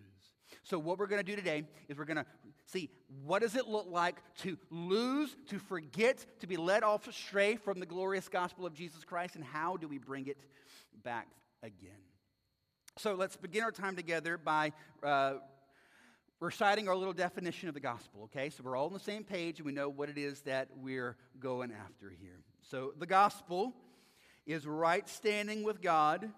So, 0.63 0.79
what 0.79 0.97
we're 0.97 1.05
going 1.05 1.23
to 1.23 1.31
do 1.31 1.35
today 1.35 1.63
is 1.87 1.95
we're 1.95 2.05
going 2.05 2.17
to 2.17 2.25
see 2.65 2.89
what 3.23 3.43
does 3.43 3.55
it 3.55 3.67
look 3.67 3.85
like 3.87 4.15
to 4.39 4.57
lose, 4.71 5.35
to 5.49 5.59
forget, 5.59 6.25
to 6.39 6.47
be 6.47 6.57
led 6.57 6.81
off 6.81 7.07
astray 7.07 7.55
from 7.55 7.79
the 7.79 7.85
glorious 7.85 8.27
gospel 8.27 8.65
of 8.65 8.73
Jesus 8.73 9.03
Christ, 9.03 9.35
and 9.35 9.43
how 9.43 9.77
do 9.77 9.87
we 9.87 9.99
bring 9.99 10.25
it 10.25 10.37
back 11.03 11.27
again? 11.61 12.01
So, 12.97 13.13
let's 13.13 13.37
begin 13.37 13.61
our 13.61 13.71
time 13.71 13.95
together 13.95 14.39
by 14.39 14.71
uh, 15.03 15.33
reciting 16.43 16.89
our 16.89 16.95
little 16.95 17.13
definition 17.13 17.69
of 17.69 17.73
the 17.73 17.79
gospel, 17.79 18.23
okay? 18.23 18.49
So 18.49 18.63
we're 18.63 18.75
all 18.75 18.87
on 18.87 18.93
the 18.93 18.99
same 18.99 19.23
page 19.23 19.59
and 19.59 19.65
we 19.65 19.71
know 19.71 19.87
what 19.87 20.09
it 20.09 20.17
is 20.17 20.41
that 20.41 20.67
we're 20.75 21.15
going 21.39 21.71
after 21.71 22.09
here. 22.09 22.41
So 22.61 22.93
the 22.99 23.05
gospel 23.05 23.73
is 24.45 24.67
right 24.67 25.07
standing 25.07 25.63
with 25.63 25.81
God 25.81 26.29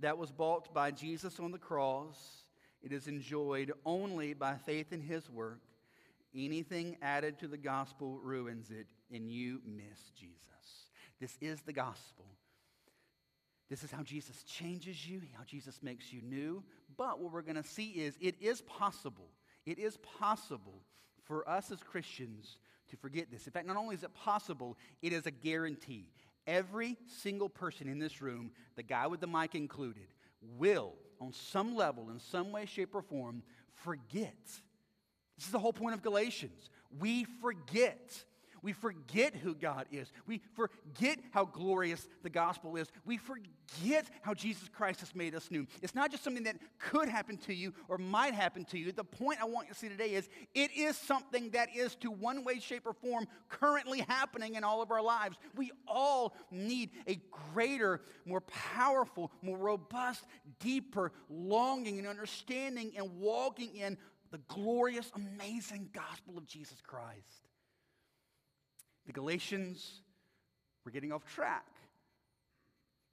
that 0.00 0.18
was 0.18 0.32
bought 0.32 0.74
by 0.74 0.90
Jesus 0.90 1.38
on 1.38 1.52
the 1.52 1.58
cross. 1.58 2.18
It 2.82 2.92
is 2.92 3.06
enjoyed 3.06 3.72
only 3.86 4.34
by 4.34 4.56
faith 4.56 4.92
in 4.92 5.00
his 5.00 5.30
work. 5.30 5.60
Anything 6.34 6.96
added 7.00 7.38
to 7.38 7.46
the 7.46 7.56
gospel 7.56 8.18
ruins 8.20 8.72
it, 8.72 8.88
and 9.14 9.30
you 9.30 9.60
miss 9.64 10.10
Jesus. 10.18 10.40
This 11.20 11.38
is 11.40 11.60
the 11.62 11.72
gospel. 11.72 12.24
This 13.70 13.84
is 13.84 13.92
how 13.92 14.02
Jesus 14.02 14.42
changes 14.42 15.08
you, 15.08 15.22
how 15.38 15.44
Jesus 15.44 15.80
makes 15.80 16.12
you 16.12 16.22
new. 16.22 16.64
But 16.96 17.20
what 17.20 17.32
we're 17.32 17.42
going 17.42 17.62
to 17.62 17.68
see 17.68 17.90
is 17.90 18.18
it 18.20 18.34
is 18.40 18.60
possible 18.62 19.28
it 19.66 19.78
is 19.78 19.96
possible 20.18 20.80
for 21.24 21.48
us 21.48 21.70
as 21.70 21.82
Christians 21.82 22.58
to 22.90 22.96
forget 22.96 23.30
this. 23.30 23.46
In 23.46 23.52
fact, 23.52 23.66
not 23.66 23.76
only 23.76 23.94
is 23.94 24.02
it 24.02 24.14
possible, 24.14 24.76
it 25.02 25.12
is 25.12 25.26
a 25.26 25.30
guarantee. 25.30 26.10
Every 26.46 26.98
single 27.06 27.48
person 27.48 27.88
in 27.88 27.98
this 27.98 28.20
room, 28.20 28.50
the 28.76 28.82
guy 28.82 29.06
with 29.06 29.20
the 29.20 29.26
mic 29.26 29.54
included, 29.54 30.08
will, 30.58 30.92
on 31.20 31.32
some 31.32 31.74
level, 31.74 32.10
in 32.10 32.20
some 32.20 32.52
way, 32.52 32.66
shape, 32.66 32.94
or 32.94 33.02
form, 33.02 33.42
forget. 33.72 34.36
This 35.36 35.46
is 35.46 35.50
the 35.50 35.58
whole 35.58 35.72
point 35.72 35.94
of 35.94 36.02
Galatians. 36.02 36.70
We 36.98 37.24
forget. 37.40 38.24
We 38.64 38.72
forget 38.72 39.36
who 39.36 39.54
God 39.54 39.84
is. 39.92 40.10
We 40.26 40.40
forget 40.54 41.18
how 41.32 41.44
glorious 41.44 42.08
the 42.22 42.30
gospel 42.30 42.76
is. 42.76 42.88
We 43.04 43.18
forget 43.18 44.06
how 44.22 44.32
Jesus 44.32 44.70
Christ 44.70 45.00
has 45.00 45.14
made 45.14 45.34
us 45.34 45.50
new. 45.50 45.66
It's 45.82 45.94
not 45.94 46.10
just 46.10 46.24
something 46.24 46.44
that 46.44 46.56
could 46.78 47.10
happen 47.10 47.36
to 47.38 47.52
you 47.52 47.74
or 47.88 47.98
might 47.98 48.32
happen 48.32 48.64
to 48.70 48.78
you. 48.78 48.90
The 48.90 49.04
point 49.04 49.38
I 49.42 49.44
want 49.44 49.68
you 49.68 49.74
to 49.74 49.78
see 49.78 49.90
today 49.90 50.14
is 50.14 50.30
it 50.54 50.70
is 50.74 50.96
something 50.96 51.50
that 51.50 51.76
is, 51.76 51.94
to 51.96 52.10
one 52.10 52.42
way, 52.42 52.58
shape, 52.58 52.86
or 52.86 52.94
form, 52.94 53.26
currently 53.50 54.00
happening 54.00 54.54
in 54.54 54.64
all 54.64 54.80
of 54.80 54.90
our 54.90 55.02
lives. 55.02 55.36
We 55.54 55.70
all 55.86 56.34
need 56.50 56.88
a 57.06 57.20
greater, 57.52 58.00
more 58.24 58.40
powerful, 58.40 59.30
more 59.42 59.58
robust, 59.58 60.24
deeper 60.58 61.12
longing 61.28 61.98
and 61.98 62.08
understanding 62.08 62.92
and 62.96 63.18
walking 63.18 63.76
in 63.76 63.98
the 64.30 64.38
glorious, 64.48 65.12
amazing 65.14 65.90
gospel 65.92 66.38
of 66.38 66.46
Jesus 66.46 66.80
Christ. 66.80 67.44
The 69.06 69.12
Galatians 69.12 70.00
were 70.84 70.90
getting 70.90 71.12
off 71.12 71.24
track. 71.24 71.66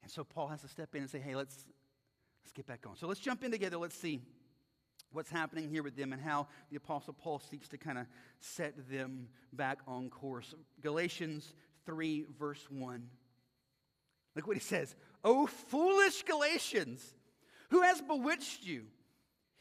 And 0.02 0.10
so 0.10 0.24
Paul 0.24 0.48
has 0.48 0.62
to 0.62 0.68
step 0.68 0.94
in 0.94 1.02
and 1.02 1.10
say, 1.10 1.18
hey, 1.18 1.36
let's, 1.36 1.56
let's 2.42 2.52
get 2.52 2.66
back 2.66 2.84
on. 2.88 2.96
So 2.96 3.06
let's 3.06 3.20
jump 3.20 3.44
in 3.44 3.50
together. 3.50 3.76
Let's 3.76 3.96
see 3.96 4.20
what's 5.12 5.30
happening 5.30 5.68
here 5.68 5.82
with 5.82 5.96
them 5.96 6.12
and 6.12 6.20
how 6.20 6.48
the 6.70 6.76
Apostle 6.76 7.12
Paul 7.12 7.38
seeks 7.38 7.68
to 7.68 7.78
kind 7.78 7.98
of 7.98 8.06
set 8.40 8.74
them 8.90 9.28
back 9.52 9.78
on 9.86 10.10
course. 10.10 10.54
Galatians 10.80 11.54
3, 11.86 12.26
verse 12.38 12.64
1. 12.70 13.08
Look 14.34 14.46
what 14.46 14.56
he 14.56 14.62
says. 14.62 14.94
Oh, 15.22 15.46
foolish 15.46 16.22
Galatians, 16.22 17.14
who 17.70 17.82
has 17.82 18.00
bewitched 18.00 18.64
you? 18.64 18.84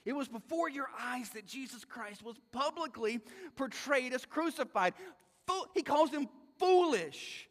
It 0.06 0.14
was 0.14 0.28
before 0.28 0.70
your 0.70 0.88
eyes 1.00 1.30
that 1.32 1.46
Jesus 1.46 1.86
Christ 1.86 2.24
was 2.24 2.36
publicly 2.52 3.20
portrayed 3.56 4.14
as 4.14 4.26
crucified 4.26 4.94
he 5.74 5.82
calls 5.82 6.12
them 6.12 6.28
foolish. 6.58 7.48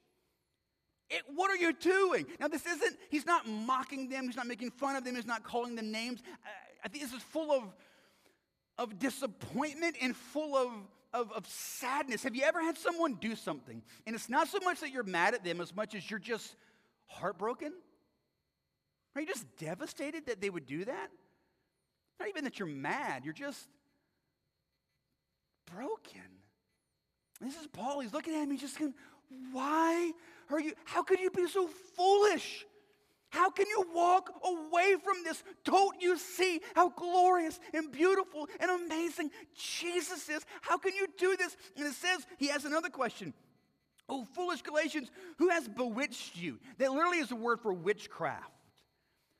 It, 1.09 1.22
what 1.34 1.51
are 1.51 1.57
you 1.57 1.72
doing? 1.72 2.26
Now, 2.38 2.48
this 2.48 2.64
isn't, 2.66 2.96
he's 3.11 3.26
not 3.26 3.46
mocking 3.46 4.09
them, 4.09 4.26
he's 4.26 4.36
not 4.36 4.46
making 4.46 4.70
fun 4.70 4.94
of 4.94 5.05
them, 5.05 5.16
he's 5.16 5.26
not 5.26 5.42
calling 5.42 5.74
them 5.74 5.90
names. 5.90 6.22
I, 6.44 6.48
I 6.84 6.88
think 6.88 7.03
this 7.03 7.12
is 7.12 7.22
full 7.22 7.51
of, 7.51 7.64
of 8.78 8.98
disappointment 8.98 9.96
and 10.01 10.16
full 10.16 10.57
of, 10.57 10.70
of, 11.12 11.32
of 11.32 11.48
sadness. 11.48 12.22
Have 12.22 12.36
you 12.36 12.42
ever 12.42 12.62
had 12.62 12.78
someone 12.78 13.14
do 13.14 13.34
something? 13.34 13.82
And 14.07 14.14
it's 14.14 14.28
not 14.28 14.48
so 14.48 14.59
much 14.62 14.80
that 14.80 14.90
you're 14.90 15.03
mad 15.03 15.34
at 15.34 15.42
them 15.42 15.61
as 15.61 15.74
much 15.74 15.94
as 15.96 16.09
you're 16.09 16.20
just 16.20 16.55
heartbroken. 17.07 17.72
Are 19.16 19.20
you 19.20 19.26
just 19.26 19.46
devastated 19.59 20.26
that 20.26 20.40
they 20.40 20.48
would 20.48 20.66
do 20.66 20.84
that? 20.84 21.11
Not 22.20 22.28
even 22.28 22.44
that 22.44 22.59
you're 22.59 22.68
mad, 22.68 23.24
you're 23.24 23.34
just 23.34 23.66
broken. 25.66 26.39
This 27.41 27.57
is 27.57 27.66
Paul. 27.66 28.01
He's 28.01 28.12
looking 28.12 28.34
at 28.34 28.47
me, 28.49 28.57
just 28.57 28.78
going, 28.78 28.95
Why 29.53 30.12
are 30.51 30.61
you, 30.61 30.72
how 30.84 31.03
could 31.03 31.20
you 31.20 31.30
be 31.30 31.47
so 31.47 31.68
foolish? 31.97 32.66
How 33.30 33.49
can 33.49 33.66
you 33.68 33.86
walk 33.95 34.32
away 34.45 34.97
from 35.03 35.22
this? 35.24 35.43
Don't 35.64 36.03
you 36.03 36.18
see 36.18 36.61
how 36.74 36.88
glorious 36.88 37.61
and 37.72 37.91
beautiful 37.93 38.49
and 38.59 38.70
amazing 38.70 39.30
Jesus 39.55 40.28
is? 40.28 40.45
How 40.62 40.76
can 40.76 40.95
you 40.95 41.07
do 41.16 41.36
this? 41.36 41.57
And 41.76 41.86
it 41.86 41.95
says, 41.95 42.26
he 42.38 42.49
has 42.49 42.64
another 42.64 42.88
question. 42.88 43.32
Oh, 44.09 44.26
foolish 44.34 44.62
Galatians, 44.62 45.12
who 45.38 45.49
has 45.51 45.68
bewitched 45.68 46.36
you? 46.36 46.59
That 46.78 46.91
literally 46.91 47.18
is 47.18 47.30
a 47.30 47.36
word 47.36 47.61
for 47.61 47.72
witchcraft, 47.72 48.51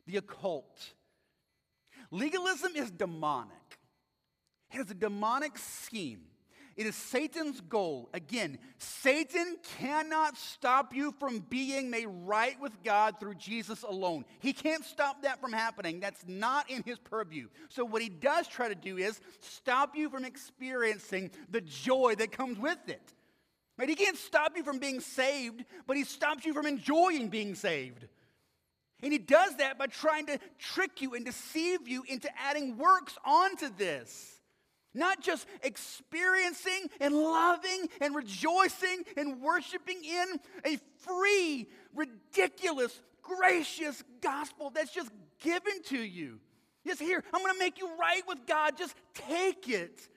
the 0.07 0.19
occult. 0.19 0.95
Legalism 2.13 2.73
is 2.77 2.93
demonic, 2.93 3.51
it 4.73 4.77
has 4.77 4.91
a 4.91 4.95
demonic 4.95 5.59
scheme. 5.59 6.21
It 6.77 6.87
is 6.87 6.95
Satan's 6.95 7.61
goal. 7.61 8.09
Again, 8.15 8.59
Satan 8.79 9.57
cannot 9.79 10.37
stop 10.37 10.95
you 10.95 11.15
from 11.19 11.41
being 11.41 11.91
made 11.91 12.07
right 12.07 12.59
with 12.61 12.73
God 12.83 13.21
through 13.21 13.35
Jesus 13.35 13.83
alone. 13.83 14.25
He 14.39 14.53
can't 14.53 14.85
stop 14.85 15.23
that 15.23 15.41
from 15.41 15.53
happening. 15.53 16.01
That's 16.01 16.25
not 16.27 16.71
in 16.71 16.83
his 16.85 16.99
purview. 16.99 17.49
So, 17.69 17.85
what 17.85 18.03
he 18.03 18.09
does 18.09 18.49
try 18.49 18.69
to 18.69 18.75
do 18.75 18.97
is 18.97 19.21
stop 19.41 19.97
you 19.97 20.09
from 20.09 20.25
experiencing 20.25 21.31
the 21.51 21.61
joy 21.61 22.15
that 22.17 22.33
comes 22.33 22.59
with 22.59 22.89
it. 22.89 23.13
Right? 23.77 23.89
He 23.89 23.95
can't 23.95 24.19
stop 24.19 24.57
you 24.57 24.63
from 24.63 24.79
being 24.79 25.01
saved, 25.01 25.65
but 25.87 25.97
he 25.97 26.05
stops 26.05 26.45
you 26.45 26.53
from 26.53 26.67
enjoying 26.67 27.29
being 27.29 27.55
saved. 27.55 28.07
And 29.03 29.13
he 29.13 29.19
does 29.19 29.57
that 29.57 29.79
by 29.79 29.87
trying 29.87 30.27
to 30.27 30.39
trick 30.59 31.01
you 31.01 31.15
and 31.15 31.25
deceive 31.25 31.89
you 31.89 32.05
into 32.07 32.29
adding 32.39 32.77
works 32.77 33.17
onto 33.25 33.71
this. 33.75 34.40
Not 34.93 35.21
just 35.21 35.47
experiencing 35.63 36.89
and 37.01 37.15
loving 37.15 37.89
and 38.01 38.15
rejoicing 38.15 39.05
and 39.17 39.41
worshiping 39.41 40.03
in 40.05 40.41
a 40.65 40.79
free, 40.99 41.69
ridiculous, 41.95 43.01
gracious 43.23 44.03
gospel 44.21 44.71
that's 44.71 44.93
just 44.93 45.11
given 45.41 45.83
to 45.85 45.99
you. 45.99 46.41
Just 46.87 47.01
here, 47.01 47.23
I'm 47.33 47.43
going 47.43 47.53
to 47.53 47.59
make 47.59 47.79
you 47.79 47.89
right 47.99 48.23
with 48.27 48.47
God. 48.47 48.77
Just 48.77 48.95
take 49.15 49.69
it. 49.69 50.09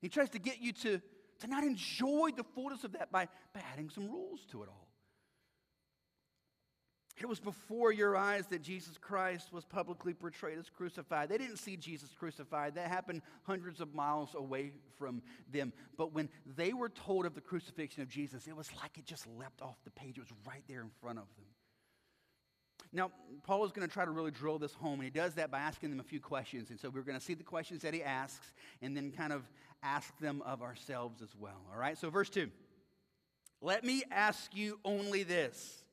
He 0.00 0.08
tries 0.08 0.30
to 0.30 0.38
get 0.38 0.60
you 0.60 0.72
to, 0.72 1.00
to 1.40 1.46
not 1.46 1.62
enjoy 1.62 2.30
the 2.36 2.44
fullness 2.54 2.84
of 2.84 2.92
that 2.92 3.12
by, 3.12 3.28
by 3.54 3.60
adding 3.72 3.90
some 3.90 4.10
rules 4.10 4.40
to 4.50 4.62
it 4.62 4.68
all. 4.68 4.83
It 7.20 7.28
was 7.28 7.38
before 7.38 7.92
your 7.92 8.16
eyes 8.16 8.46
that 8.48 8.62
Jesus 8.62 8.98
Christ 8.98 9.52
was 9.52 9.64
publicly 9.64 10.12
portrayed 10.14 10.58
as 10.58 10.68
crucified. 10.68 11.28
They 11.28 11.38
didn't 11.38 11.58
see 11.58 11.76
Jesus 11.76 12.10
crucified. 12.18 12.74
That 12.74 12.88
happened 12.88 13.22
hundreds 13.44 13.80
of 13.80 13.94
miles 13.94 14.34
away 14.34 14.72
from 14.98 15.22
them. 15.52 15.72
But 15.96 16.12
when 16.12 16.28
they 16.56 16.72
were 16.72 16.88
told 16.88 17.24
of 17.24 17.36
the 17.36 17.40
crucifixion 17.40 18.02
of 18.02 18.08
Jesus, 18.08 18.48
it 18.48 18.56
was 18.56 18.68
like 18.82 18.98
it 18.98 19.06
just 19.06 19.28
leapt 19.38 19.62
off 19.62 19.76
the 19.84 19.92
page. 19.92 20.18
It 20.18 20.22
was 20.22 20.32
right 20.44 20.64
there 20.68 20.80
in 20.80 20.90
front 21.00 21.18
of 21.18 21.26
them. 21.36 21.46
Now, 22.92 23.12
Paul 23.44 23.64
is 23.64 23.70
going 23.70 23.86
to 23.86 23.92
try 23.92 24.04
to 24.04 24.10
really 24.10 24.30
drill 24.32 24.58
this 24.58 24.74
home, 24.74 24.94
and 24.94 25.04
he 25.04 25.10
does 25.10 25.34
that 25.34 25.52
by 25.52 25.60
asking 25.60 25.90
them 25.90 26.00
a 26.00 26.04
few 26.04 26.20
questions. 26.20 26.70
And 26.70 26.80
so 26.80 26.90
we're 26.90 27.02
going 27.02 27.18
to 27.18 27.24
see 27.24 27.34
the 27.34 27.44
questions 27.44 27.82
that 27.82 27.94
he 27.94 28.02
asks 28.02 28.54
and 28.82 28.96
then 28.96 29.12
kind 29.12 29.32
of 29.32 29.48
ask 29.84 30.16
them 30.18 30.42
of 30.42 30.62
ourselves 30.62 31.22
as 31.22 31.30
well. 31.38 31.60
All 31.72 31.78
right? 31.78 31.96
So, 31.96 32.10
verse 32.10 32.30
2 32.30 32.50
Let 33.60 33.84
me 33.84 34.02
ask 34.10 34.56
you 34.56 34.80
only 34.84 35.22
this. 35.22 35.83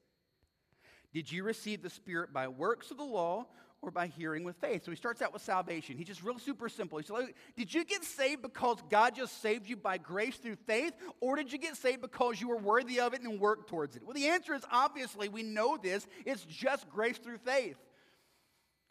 Did 1.14 1.32
you 1.32 1.44
receive 1.44 1.82
the 1.82 1.90
Spirit 1.90 2.32
by 2.32 2.48
works 2.48 2.92
of 2.92 2.98
the 2.98 3.04
law 3.04 3.48
or 3.82 3.92
by 3.92 4.08
hearing 4.08 4.44
with 4.44 4.56
faith? 4.58 4.86
So 4.86 4.92
he 4.92 4.98
starts 4.98 5.22
out 5.22 5.34
with 5.34 5.42
salvation. 5.42 5.98
He's 5.98 6.08
just 6.08 6.24
real 6.24 6.40
super 6.40 6.70
simple. 6.70 6.98
He 6.98 7.06
said, 7.06 7.34
Did 7.58 7.74
you 7.74 7.84
get 7.84 8.04
saved 8.04 8.42
because 8.42 8.78
God 8.90 9.16
just 9.16 9.42
saved 9.42 9.68
you 9.68 9.76
by 9.76 9.98
grace 9.98 10.38
through 10.38 10.58
faith, 10.68 10.94
or 11.20 11.36
did 11.36 11.52
you 11.52 11.58
get 11.58 11.76
saved 11.76 12.02
because 12.02 12.40
you 12.40 12.48
were 12.48 12.58
worthy 12.58 13.00
of 13.00 13.14
it 13.14 13.22
and 13.22 13.40
worked 13.40 13.70
towards 13.70 13.96
it? 13.96 14.04
Well, 14.04 14.14
the 14.14 14.28
answer 14.28 14.54
is 14.54 14.64
obviously, 14.72 15.28
we 15.28 15.44
know 15.44 15.78
this. 15.82 16.08
It's 16.26 16.44
just 16.46 16.90
grace 16.90 17.18
through 17.18 17.40
faith. 17.40 17.78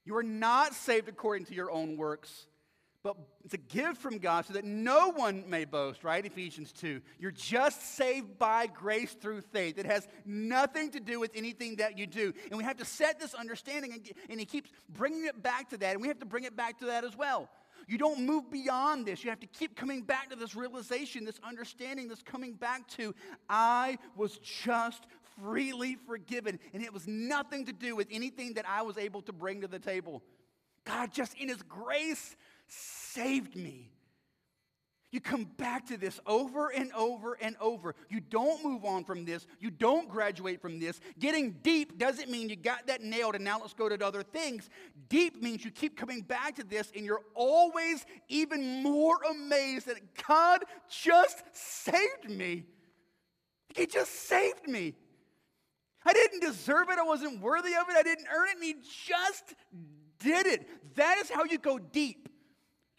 You 0.04 0.16
are 0.16 0.22
not 0.22 0.74
saved 0.74 1.08
according 1.08 1.46
to 1.46 1.54
your 1.54 1.70
own 1.70 1.96
works 1.96 2.46
but 3.02 3.16
it's 3.44 3.54
a 3.54 3.58
gift 3.58 3.96
from 3.96 4.18
God 4.18 4.44
so 4.46 4.52
that 4.52 4.64
no 4.64 5.10
one 5.10 5.48
may 5.48 5.64
boast, 5.64 6.04
right? 6.04 6.24
Ephesians 6.24 6.72
2. 6.72 7.00
You're 7.18 7.30
just 7.30 7.96
saved 7.96 8.38
by 8.38 8.66
grace 8.66 9.12
through 9.14 9.40
faith. 9.40 9.78
It 9.78 9.86
has 9.86 10.06
nothing 10.26 10.90
to 10.90 11.00
do 11.00 11.18
with 11.18 11.30
anything 11.34 11.76
that 11.76 11.96
you 11.96 12.06
do. 12.06 12.34
And 12.50 12.58
we 12.58 12.64
have 12.64 12.76
to 12.76 12.84
set 12.84 13.18
this 13.18 13.32
understanding, 13.32 13.92
and, 13.94 14.10
and 14.28 14.38
he 14.38 14.44
keeps 14.44 14.70
bringing 14.90 15.24
it 15.24 15.42
back 15.42 15.70
to 15.70 15.78
that, 15.78 15.92
and 15.92 16.02
we 16.02 16.08
have 16.08 16.18
to 16.18 16.26
bring 16.26 16.44
it 16.44 16.56
back 16.56 16.78
to 16.80 16.86
that 16.86 17.04
as 17.04 17.16
well. 17.16 17.48
You 17.88 17.96
don't 17.96 18.26
move 18.26 18.50
beyond 18.50 19.06
this. 19.06 19.24
You 19.24 19.30
have 19.30 19.40
to 19.40 19.46
keep 19.46 19.76
coming 19.76 20.02
back 20.02 20.30
to 20.30 20.36
this 20.36 20.54
realization, 20.54 21.24
this 21.24 21.40
understanding, 21.42 22.08
this 22.08 22.22
coming 22.22 22.52
back 22.52 22.86
to, 22.88 23.14
I 23.48 23.98
was 24.14 24.38
just 24.38 25.06
freely 25.40 25.96
forgiven, 26.06 26.58
and 26.74 26.82
it 26.82 26.92
was 26.92 27.08
nothing 27.08 27.64
to 27.66 27.72
do 27.72 27.96
with 27.96 28.08
anything 28.10 28.54
that 28.54 28.66
I 28.68 28.82
was 28.82 28.98
able 28.98 29.22
to 29.22 29.32
bring 29.32 29.62
to 29.62 29.68
the 29.68 29.78
table. 29.78 30.22
God, 30.84 31.12
just 31.12 31.34
in 31.34 31.48
His 31.48 31.62
grace, 31.62 32.36
saved 32.70 33.56
me. 33.56 33.90
You 35.12 35.20
come 35.20 35.44
back 35.56 35.86
to 35.86 35.96
this 35.96 36.20
over 36.24 36.68
and 36.68 36.92
over 36.92 37.34
and 37.40 37.56
over. 37.60 37.96
You 38.08 38.20
don't 38.20 38.64
move 38.64 38.84
on 38.84 39.04
from 39.04 39.24
this. 39.24 39.44
You 39.58 39.70
don't 39.70 40.08
graduate 40.08 40.62
from 40.62 40.78
this. 40.78 41.00
Getting 41.18 41.56
deep 41.62 41.98
doesn't 41.98 42.30
mean 42.30 42.48
you 42.48 42.54
got 42.54 42.86
that 42.86 43.02
nailed 43.02 43.34
and 43.34 43.44
now 43.44 43.58
let's 43.58 43.74
go 43.74 43.88
to 43.88 44.06
other 44.06 44.22
things. 44.22 44.70
Deep 45.08 45.42
means 45.42 45.64
you 45.64 45.72
keep 45.72 45.96
coming 45.96 46.20
back 46.20 46.54
to 46.56 46.64
this 46.64 46.92
and 46.94 47.04
you're 47.04 47.22
always 47.34 48.06
even 48.28 48.84
more 48.84 49.18
amazed 49.28 49.86
that 49.86 49.98
God 50.28 50.62
just 50.88 51.42
saved 51.52 52.30
me. 52.30 52.64
He 53.74 53.86
just 53.86 54.28
saved 54.28 54.68
me. 54.68 54.94
I 56.04 56.12
didn't 56.12 56.40
deserve 56.40 56.88
it. 56.88 56.98
I 56.98 57.02
wasn't 57.02 57.40
worthy 57.40 57.74
of 57.74 57.88
it. 57.90 57.96
I 57.96 58.02
didn't 58.02 58.26
earn 58.32 58.48
it. 58.48 58.54
And 58.54 58.64
He 58.64 58.74
just 59.06 59.54
did 60.20 60.46
it. 60.46 60.94
That 60.94 61.18
is 61.18 61.30
how 61.30 61.44
you 61.44 61.58
go 61.58 61.78
deep. 61.78 62.29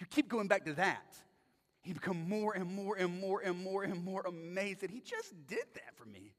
You 0.01 0.07
keep 0.07 0.27
going 0.27 0.47
back 0.47 0.65
to 0.65 0.73
that. 0.73 1.15
You 1.85 1.93
become 1.93 2.27
more 2.27 2.53
and 2.53 2.65
more 2.65 2.97
and 2.97 3.21
more 3.21 3.41
and 3.41 3.63
more 3.63 3.83
and 3.83 4.03
more 4.03 4.23
amazed 4.27 4.81
that 4.81 4.91
he 4.91 4.99
just 4.99 5.33
did 5.47 5.63
that 5.75 5.95
for 5.95 6.05
me. 6.05 6.33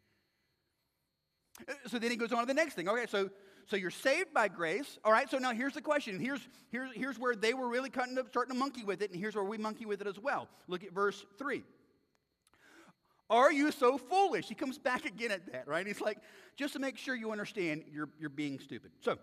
So 1.87 1.99
then 1.99 2.11
he 2.11 2.17
goes 2.17 2.33
on 2.33 2.41
to 2.41 2.47
the 2.47 2.55
next 2.55 2.75
thing. 2.75 2.89
Okay, 2.89 3.07
so 3.09 3.31
so 3.67 3.77
you're 3.77 3.91
saved 3.91 4.35
by 4.35 4.49
grace. 4.49 4.99
All 5.05 5.13
right, 5.13 5.31
so 5.31 5.39
now 5.39 5.53
here's 5.53 5.75
the 5.75 5.81
question. 5.81 6.19
Here's, 6.19 6.41
here's, 6.71 6.93
here's 6.95 7.19
where 7.19 7.37
they 7.37 7.55
were 7.55 7.69
really 7.69 7.91
cutting 7.91 8.19
up, 8.19 8.29
starting 8.29 8.53
to 8.53 8.59
monkey 8.59 8.83
with 8.83 9.01
it, 9.01 9.13
and 9.13 9.21
here's 9.21 9.37
where 9.37 9.45
we 9.45 9.59
monkey 9.59 9.87
with 9.87 10.01
it 10.01 10.09
as 10.09 10.19
well. 10.19 10.49
Look 10.67 10.83
at 10.83 10.93
verse 10.93 11.25
3. 11.39 11.63
Are 13.31 13.53
you 13.53 13.71
so 13.71 13.97
foolish? 13.97 14.49
He 14.49 14.57
comes 14.57 14.79
back 14.79 15.05
again 15.05 15.31
at 15.31 15.53
that, 15.53 15.69
right? 15.69 15.87
He's 15.87 16.01
like, 16.01 16.19
just 16.57 16.73
to 16.75 16.81
make 16.81 16.99
sure 16.99 17.15
you 17.15 17.31
understand, 17.31 17.85
you're, 17.91 18.09
you're 18.19 18.29
being 18.29 18.59
stupid. 18.59 18.91
So, 19.01 19.19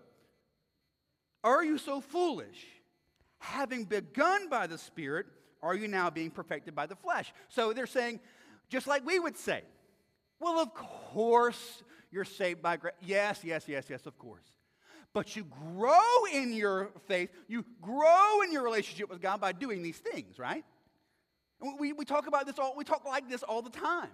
are 1.44 1.62
you 1.62 1.76
so 1.76 2.00
foolish? 2.00 2.66
Having 3.40 3.84
begun 3.84 4.48
by 4.48 4.66
the 4.66 4.78
Spirit, 4.78 5.26
are 5.62 5.74
you 5.74 5.88
now 5.88 6.10
being 6.10 6.30
perfected 6.30 6.74
by 6.74 6.86
the 6.86 6.96
flesh? 6.96 7.32
So 7.48 7.72
they're 7.72 7.86
saying, 7.86 8.20
just 8.68 8.86
like 8.86 9.04
we 9.04 9.18
would 9.18 9.36
say, 9.36 9.62
well, 10.38 10.58
of 10.58 10.72
course 10.74 11.82
you're 12.10 12.24
saved 12.24 12.62
by 12.62 12.76
grace. 12.76 12.94
Yes, 13.00 13.40
yes, 13.42 13.64
yes, 13.66 13.86
yes, 13.88 14.06
of 14.06 14.16
course. 14.18 14.44
But 15.12 15.34
you 15.34 15.44
grow 15.74 16.24
in 16.32 16.52
your 16.52 16.90
faith, 17.08 17.30
you 17.48 17.64
grow 17.82 18.42
in 18.42 18.52
your 18.52 18.62
relationship 18.62 19.10
with 19.10 19.20
God 19.20 19.40
by 19.40 19.52
doing 19.52 19.82
these 19.82 19.98
things, 19.98 20.38
right? 20.38 20.64
We, 21.78 21.92
we 21.92 22.04
talk 22.04 22.26
about 22.26 22.46
this 22.46 22.58
all, 22.58 22.74
we 22.76 22.84
talk 22.84 23.04
like 23.04 23.28
this 23.28 23.42
all 23.42 23.60
the 23.60 23.70
time. 23.70 24.10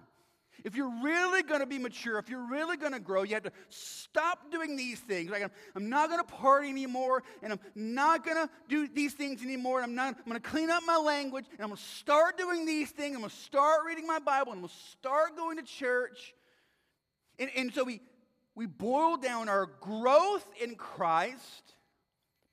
If 0.63 0.75
you're 0.75 0.91
really 1.03 1.43
going 1.43 1.59
to 1.59 1.65
be 1.65 1.77
mature, 1.77 2.17
if 2.17 2.29
you're 2.29 2.47
really 2.47 2.77
going 2.77 2.93
to 2.93 2.99
grow, 2.99 3.23
you 3.23 3.35
have 3.35 3.43
to 3.43 3.51
stop 3.69 4.51
doing 4.51 4.75
these 4.75 4.99
things. 4.99 5.29
Like, 5.29 5.43
I'm, 5.43 5.51
I'm 5.75 5.89
not 5.89 6.09
going 6.09 6.19
to 6.19 6.27
party 6.27 6.69
anymore, 6.69 7.23
and 7.43 7.53
I'm 7.53 7.59
not 7.75 8.25
going 8.25 8.37
to 8.37 8.49
do 8.67 8.87
these 8.87 9.13
things 9.13 9.43
anymore. 9.43 9.81
And 9.81 9.89
I'm 9.89 9.95
not. 9.95 10.15
I'm 10.17 10.29
going 10.29 10.41
to 10.41 10.49
clean 10.49 10.69
up 10.69 10.83
my 10.85 10.97
language, 10.97 11.45
and 11.51 11.61
I'm 11.61 11.67
going 11.67 11.77
to 11.77 11.83
start 11.83 12.37
doing 12.37 12.65
these 12.65 12.89
things. 12.89 13.15
I'm 13.15 13.21
going 13.21 13.29
to 13.29 13.35
start 13.35 13.81
reading 13.85 14.07
my 14.07 14.19
Bible, 14.19 14.51
and 14.51 14.59
I'm 14.59 14.67
going 14.67 14.69
to 14.69 14.91
start 14.91 15.35
going 15.35 15.57
to 15.57 15.63
church. 15.63 16.33
And, 17.39 17.49
and 17.55 17.73
so 17.73 17.83
we 17.83 18.01
we 18.55 18.65
boil 18.65 19.17
down 19.17 19.49
our 19.49 19.67
growth 19.79 20.47
in 20.59 20.75
Christ 20.75 21.75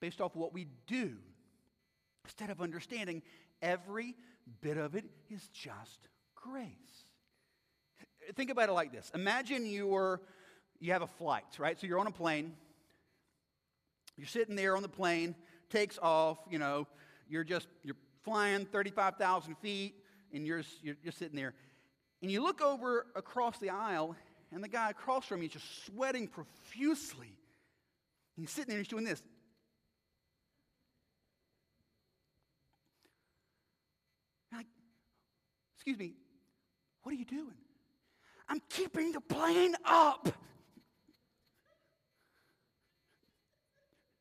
based 0.00 0.20
off 0.20 0.36
what 0.36 0.52
we 0.52 0.66
do, 0.86 1.16
instead 2.24 2.50
of 2.50 2.60
understanding 2.60 3.22
every 3.62 4.14
bit 4.60 4.76
of 4.76 4.94
it 4.94 5.04
is 5.30 5.48
just 5.48 6.08
grace 6.34 7.03
think 8.34 8.50
about 8.50 8.68
it 8.68 8.72
like 8.72 8.92
this. 8.92 9.10
Imagine 9.14 9.66
you're 9.66 10.20
you 10.80 10.92
have 10.92 11.02
a 11.02 11.06
flight 11.06 11.44
right? 11.58 11.78
So 11.80 11.86
you're 11.86 11.98
on 11.98 12.06
a 12.06 12.12
plane. 12.12 12.54
You're 14.16 14.26
sitting 14.26 14.56
there 14.56 14.76
on 14.76 14.82
the 14.82 14.88
plane 14.88 15.34
takes 15.70 15.98
off 16.00 16.38
you 16.48 16.58
know 16.58 16.86
you're 17.28 17.42
just 17.42 17.66
you're 17.82 17.96
flying 18.22 18.66
35000 18.66 19.54
feet 19.56 19.94
and 20.32 20.46
you're, 20.46 20.62
you're 20.82 20.96
just 21.04 21.18
sitting 21.18 21.36
there. 21.36 21.54
And 22.22 22.30
you 22.30 22.42
look 22.42 22.60
over 22.60 23.06
across 23.14 23.58
the 23.58 23.70
aisle 23.70 24.16
and 24.52 24.64
the 24.64 24.68
guy 24.68 24.90
across 24.90 25.26
from 25.26 25.42
you 25.42 25.46
is 25.46 25.52
just 25.52 25.86
sweating 25.86 26.26
profusely. 26.26 27.38
He's 28.36 28.50
sitting 28.50 28.68
there 28.68 28.78
and 28.78 28.86
he's 28.86 28.90
doing 28.90 29.04
this. 29.04 29.22
Like, 34.52 34.66
excuse 35.76 35.98
me, 35.98 36.14
what 37.02 37.12
are 37.12 37.18
you 37.18 37.24
doing? 37.24 37.63
I'm 38.48 38.60
keeping 38.68 39.12
the 39.12 39.20
plane 39.20 39.74
up. 39.84 40.28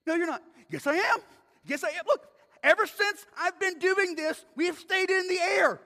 No, 0.06 0.16
you're 0.16 0.28
not. 0.28 0.42
Yes, 0.70 0.88
I 0.88 0.96
am. 0.96 1.20
Yes, 1.66 1.84
I 1.84 1.90
am. 1.90 2.04
Look, 2.08 2.26
ever 2.64 2.86
since 2.86 3.26
I've 3.40 3.60
been 3.60 3.80
doing 3.80 4.16
this, 4.16 4.44
we 4.56 4.66
have 4.68 4.78
stayed 4.78 5.10
in 5.10 5.28
the 5.28 5.40
air. 5.40 5.80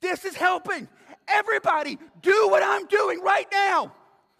This 0.00 0.24
is 0.24 0.34
helping. 0.34 0.88
Everybody, 1.28 1.98
do 2.20 2.48
what 2.50 2.62
I'm 2.62 2.86
doing 2.86 3.20
right 3.20 3.46
now. 3.52 3.92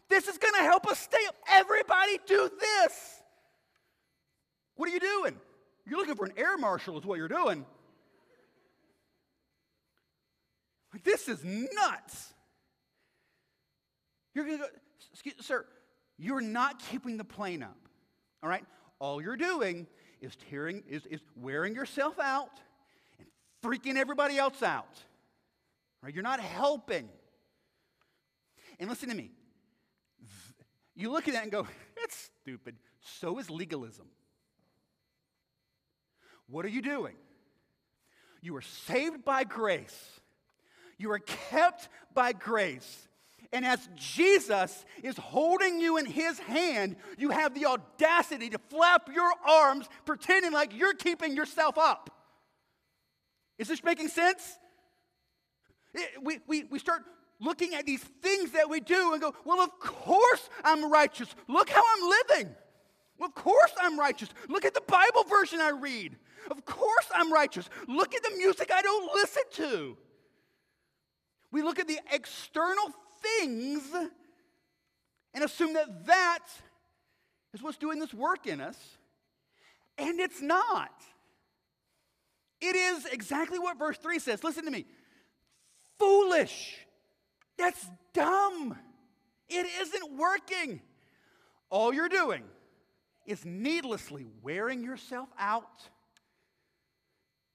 This 0.09 0.29
is 0.29 0.37
going 0.37 0.55
to 0.55 0.63
help 0.63 0.87
us 0.87 0.99
stay 0.99 1.25
up. 1.29 1.37
Everybody, 1.49 2.19
do 2.27 2.51
this. 2.61 3.23
What 4.75 4.89
are 4.89 4.93
you 4.93 5.01
doing? 5.01 5.39
You're 5.87 5.99
looking 5.99 6.17
for 6.17 6.27
an 6.27 6.33
air 6.37 6.59
marshal, 6.59 6.99
is 6.99 7.05
what 7.05 7.19
you're 7.19 7.29
doing. 7.29 7.65
Like, 10.93 11.05
this 11.05 11.29
is 11.29 11.43
nuts. 11.45 12.32
You're 14.35 14.45
going 14.45 14.59
to 14.59 14.65
go, 14.65 14.71
excuse, 15.13 15.35
sir, 15.41 15.65
you're 16.19 16.41
not 16.41 16.79
keeping 16.91 17.17
the 17.17 17.25
plane 17.25 17.63
up. 17.63 17.77
All 18.43 18.49
right? 18.49 18.65
All 18.99 19.21
you're 19.21 19.37
doing 19.37 19.87
is 20.21 20.37
tearing, 20.51 20.83
is, 20.89 21.05
is 21.07 21.21
wearing 21.37 21.75
yourself 21.75 22.19
out 22.19 22.61
and 23.19 23.27
freaking 23.63 23.97
everybody 23.97 24.39
else 24.39 24.63
out. 24.63 24.97
Right? 26.03 26.15
You're 26.15 26.23
not 26.23 26.41
helping. 26.41 27.09
And 28.79 28.89
listen 28.89 29.09
to 29.09 29.15
me. 29.15 29.31
You 30.95 31.11
look 31.11 31.29
at 31.29 31.35
that 31.35 31.43
and 31.43 31.53
go, 31.53 31.67
that's 31.97 32.31
stupid. 32.43 32.77
So 33.01 33.39
is 33.39 33.51
legalism. 33.51 34.07
What 36.49 36.65
are 36.65 36.69
you 36.71 36.83
doing? 36.83 37.15
You 38.43 38.57
are 38.57 38.63
saved 38.63 39.25
by 39.25 39.45
grace. 39.45 40.21
You 40.99 41.13
are 41.13 41.19
kept 41.19 41.89
by 42.13 42.33
grace. 42.33 43.09
And 43.53 43.67
as 43.67 43.87
Jesus 43.95 44.85
is 45.03 45.17
holding 45.19 45.79
you 45.79 45.99
in 45.99 46.07
his 46.07 46.39
hand, 46.39 46.97
you 47.19 47.31
have 47.31 47.55
the 47.55 47.67
audacity 47.67 48.49
to 48.51 48.59
flap 48.71 49.11
your 49.15 49.31
arms, 49.47 49.87
pretending 50.07 50.53
like 50.53 50.75
you're 50.75 50.95
keeping 50.95 51.37
yourself 51.37 51.77
up. 51.77 52.09
Is 53.59 53.69
this 53.69 53.85
making 53.85 54.09
sense? 54.09 54.59
We, 56.23 56.39
we, 56.47 56.65
we 56.65 56.79
start 56.79 57.03
looking 57.41 57.75
at 57.75 57.85
these 57.85 58.03
things 58.23 58.53
that 58.53 58.71
we 58.71 58.81
do 58.81 59.13
and 59.13 59.21
go, 59.21 59.35
well, 59.45 59.61
of 59.61 59.79
course 59.79 60.49
I'm 60.65 60.91
righteous. 60.91 61.29
Look 61.47 61.69
how 61.69 61.83
I'm 61.97 62.09
living. 62.09 62.55
Well, 63.19 63.29
of 63.29 63.35
course 63.35 63.73
I'm 63.79 63.99
righteous. 63.99 64.31
Look 64.49 64.65
at 64.65 64.73
the 64.73 64.81
Bible 64.81 65.25
version 65.25 65.61
I 65.61 65.71
read. 65.71 66.17
Of 66.51 66.65
course 66.65 67.07
I'm 67.15 67.31
righteous. 67.31 67.69
Look 67.87 68.15
at 68.15 68.23
the 68.23 68.37
music 68.37 68.71
I 68.73 68.81
don't 68.81 69.15
listen 69.15 69.43
to. 69.53 69.99
We 71.51 71.63
look 71.63 71.79
at 71.79 71.87
the 71.87 72.01
external 72.11 72.95
things 73.23 73.83
and 75.35 75.45
assume 75.45 75.75
that 75.75 76.07
that 76.07 76.47
is 77.55 77.63
what's 77.63 77.79
doing 77.79 77.99
this 77.99 78.13
work 78.15 78.47
in 78.47 78.61
us, 78.61 78.79
and 79.99 80.21
it's 80.21 80.41
not. 80.41 80.91
It 82.61 82.77
is 82.77 83.07
exactly 83.07 83.59
what 83.59 83.79
verse 83.79 83.99
3 83.99 84.19
says. 84.19 84.45
Listen 84.45 84.65
to 84.65 84.71
me. 84.71 84.87
Foolish. 85.99 86.79
That's 87.59 87.85
dumb. 88.13 88.77
It 89.49 89.67
isn't 89.81 90.17
working. 90.17 90.81
All 91.71 91.93
you're 91.93 92.09
doing 92.09 92.45
is 93.27 93.45
needlessly 93.45 94.27
wearing 94.43 94.83
yourself 94.83 95.29
out 95.39 95.83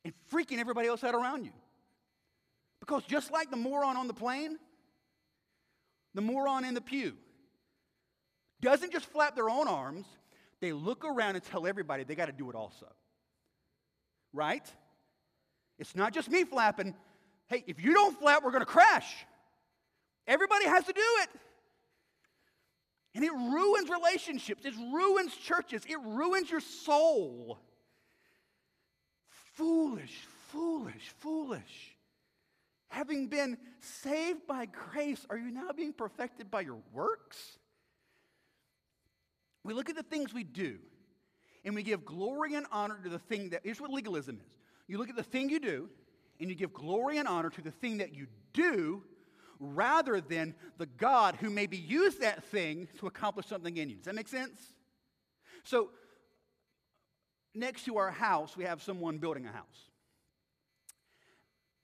and 0.04 0.14
freaking 0.32 0.60
everybody 0.60 0.88
else 0.88 1.04
out 1.04 1.16
around 1.16 1.46
you. 1.46 1.52
Because 2.80 3.04
just 3.04 3.32
like 3.32 3.50
the 3.50 3.58
moron 3.58 3.98
on 3.98 4.08
the 4.08 4.14
plane, 4.14 4.58
the 6.18 6.22
moron 6.22 6.66
in 6.66 6.74
the 6.74 6.82
pew 6.82 7.14
doesn't 8.60 8.92
just 8.92 9.06
flap 9.06 9.36
their 9.36 9.52
own 9.52 9.68
arms, 9.68 10.08
they 10.60 10.74
look 10.74 11.06
around 11.06 11.36
and 11.36 11.44
tell 11.44 11.68
everybody 11.68 12.04
they 12.04 12.16
got 12.16 12.26
to 12.26 12.32
do 12.32 12.50
it 12.50 12.56
also. 12.56 12.88
Right? 14.34 14.66
It's 15.78 15.96
not 15.96 16.16
just 16.16 16.28
me 16.32 16.44
flapping. 16.44 16.96
Hey, 17.46 17.64
if 17.68 17.84
you 17.84 17.94
don't 17.94 18.18
flap, 18.20 18.44
we're 18.44 18.50
going 18.50 18.62
to 18.62 18.66
crash. 18.66 19.28
Everybody 20.26 20.66
has 20.66 20.86
to 20.86 20.92
do 20.94 21.02
it. 21.22 21.30
And 23.14 23.24
it 23.24 23.32
ruins 23.32 23.88
relationships, 23.88 24.66
it 24.66 24.74
ruins 24.76 25.36
churches, 25.36 25.84
it 25.88 26.00
ruins 26.04 26.50
your 26.50 26.62
soul. 26.62 27.60
Foolish, 29.54 30.20
foolish, 30.48 31.12
foolish. 31.20 31.97
Having 32.90 33.28
been 33.28 33.58
saved 33.80 34.48
by 34.48 34.66
grace, 34.66 35.26
are 35.30 35.38
you 35.38 35.52
now 35.52 35.72
being 35.76 35.94
perfected 35.94 36.50
by 36.50 36.62
your 36.62 36.80
works? 36.94 37.58
We 39.64 39.74
look 39.74 39.90
at 39.90 39.96
the 39.96 40.04
things 40.04 40.34
we 40.34 40.44
do 40.44 40.80
and 41.66 41.76
we 41.76 41.84
give 41.84 42.06
glory 42.06 42.56
and 42.56 42.66
honor 42.72 42.98
to 43.04 43.10
the 43.10 43.20
thing 43.20 43.50
that 43.50 43.62
here's 43.64 43.82
what 43.82 43.92
legalism 43.92 44.40
is. 44.46 44.58
You 44.88 44.98
look 44.98 45.10
at 45.10 45.18
the 45.18 45.24
thing 45.24 45.50
you 45.50 45.60
do 45.60 45.90
and 46.40 46.50
you 46.50 46.56
give 46.56 46.74
glory 46.74 47.18
and 47.18 47.28
honor 47.28 47.50
to 47.50 47.62
the 47.62 47.72
thing 47.72 47.98
that 47.98 48.16
you 48.16 48.28
do 48.54 49.04
rather 49.60 50.22
than 50.22 50.56
the 50.78 50.86
God 50.86 51.36
who 51.36 51.50
maybe 51.50 51.78
used 51.78 52.22
that 52.22 52.44
thing 52.46 52.88
to 53.00 53.08
accomplish 53.08 53.48
something 53.48 53.76
in 53.76 53.90
you. 53.90 53.98
Does 53.98 54.06
that 54.06 54.16
make 54.16 54.28
sense? 54.28 54.74
So, 55.64 55.90
next 57.54 57.86
to 57.86 57.98
our 57.98 58.12
house, 58.12 58.56
we 58.56 58.64
have 58.64 58.82
someone 58.82 59.18
building 59.18 59.46
a 59.46 59.52
house. 59.52 59.90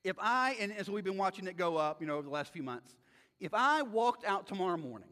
If 0.03 0.17
I, 0.19 0.57
and 0.59 0.73
as 0.73 0.89
we've 0.89 1.03
been 1.03 1.17
watching 1.17 1.47
it 1.47 1.57
go 1.57 1.77
up, 1.77 2.01
you 2.01 2.07
know, 2.07 2.15
over 2.15 2.23
the 2.23 2.33
last 2.33 2.51
few 2.51 2.63
months, 2.63 2.95
if 3.39 3.53
I 3.53 3.81
walked 3.81 4.25
out 4.25 4.47
tomorrow 4.47 4.77
morning, 4.77 5.09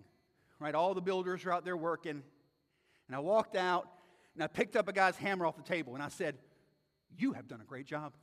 right, 0.59 0.75
all 0.75 0.93
the 0.93 1.01
builders 1.01 1.45
are 1.45 1.51
out 1.51 1.63
there 1.63 1.77
working, 1.77 2.23
and 3.07 3.15
I 3.15 3.19
walked 3.19 3.55
out 3.55 3.87
and 4.35 4.43
I 4.43 4.47
picked 4.47 4.75
up 4.75 4.87
a 4.87 4.93
guy's 4.93 5.17
hammer 5.17 5.45
off 5.45 5.57
the 5.57 5.63
table 5.63 5.93
and 5.93 6.03
I 6.03 6.09
said, 6.09 6.37
You 7.17 7.33
have 7.33 7.47
done 7.47 7.61
a 7.61 7.65
great 7.65 7.85
job. 7.85 8.13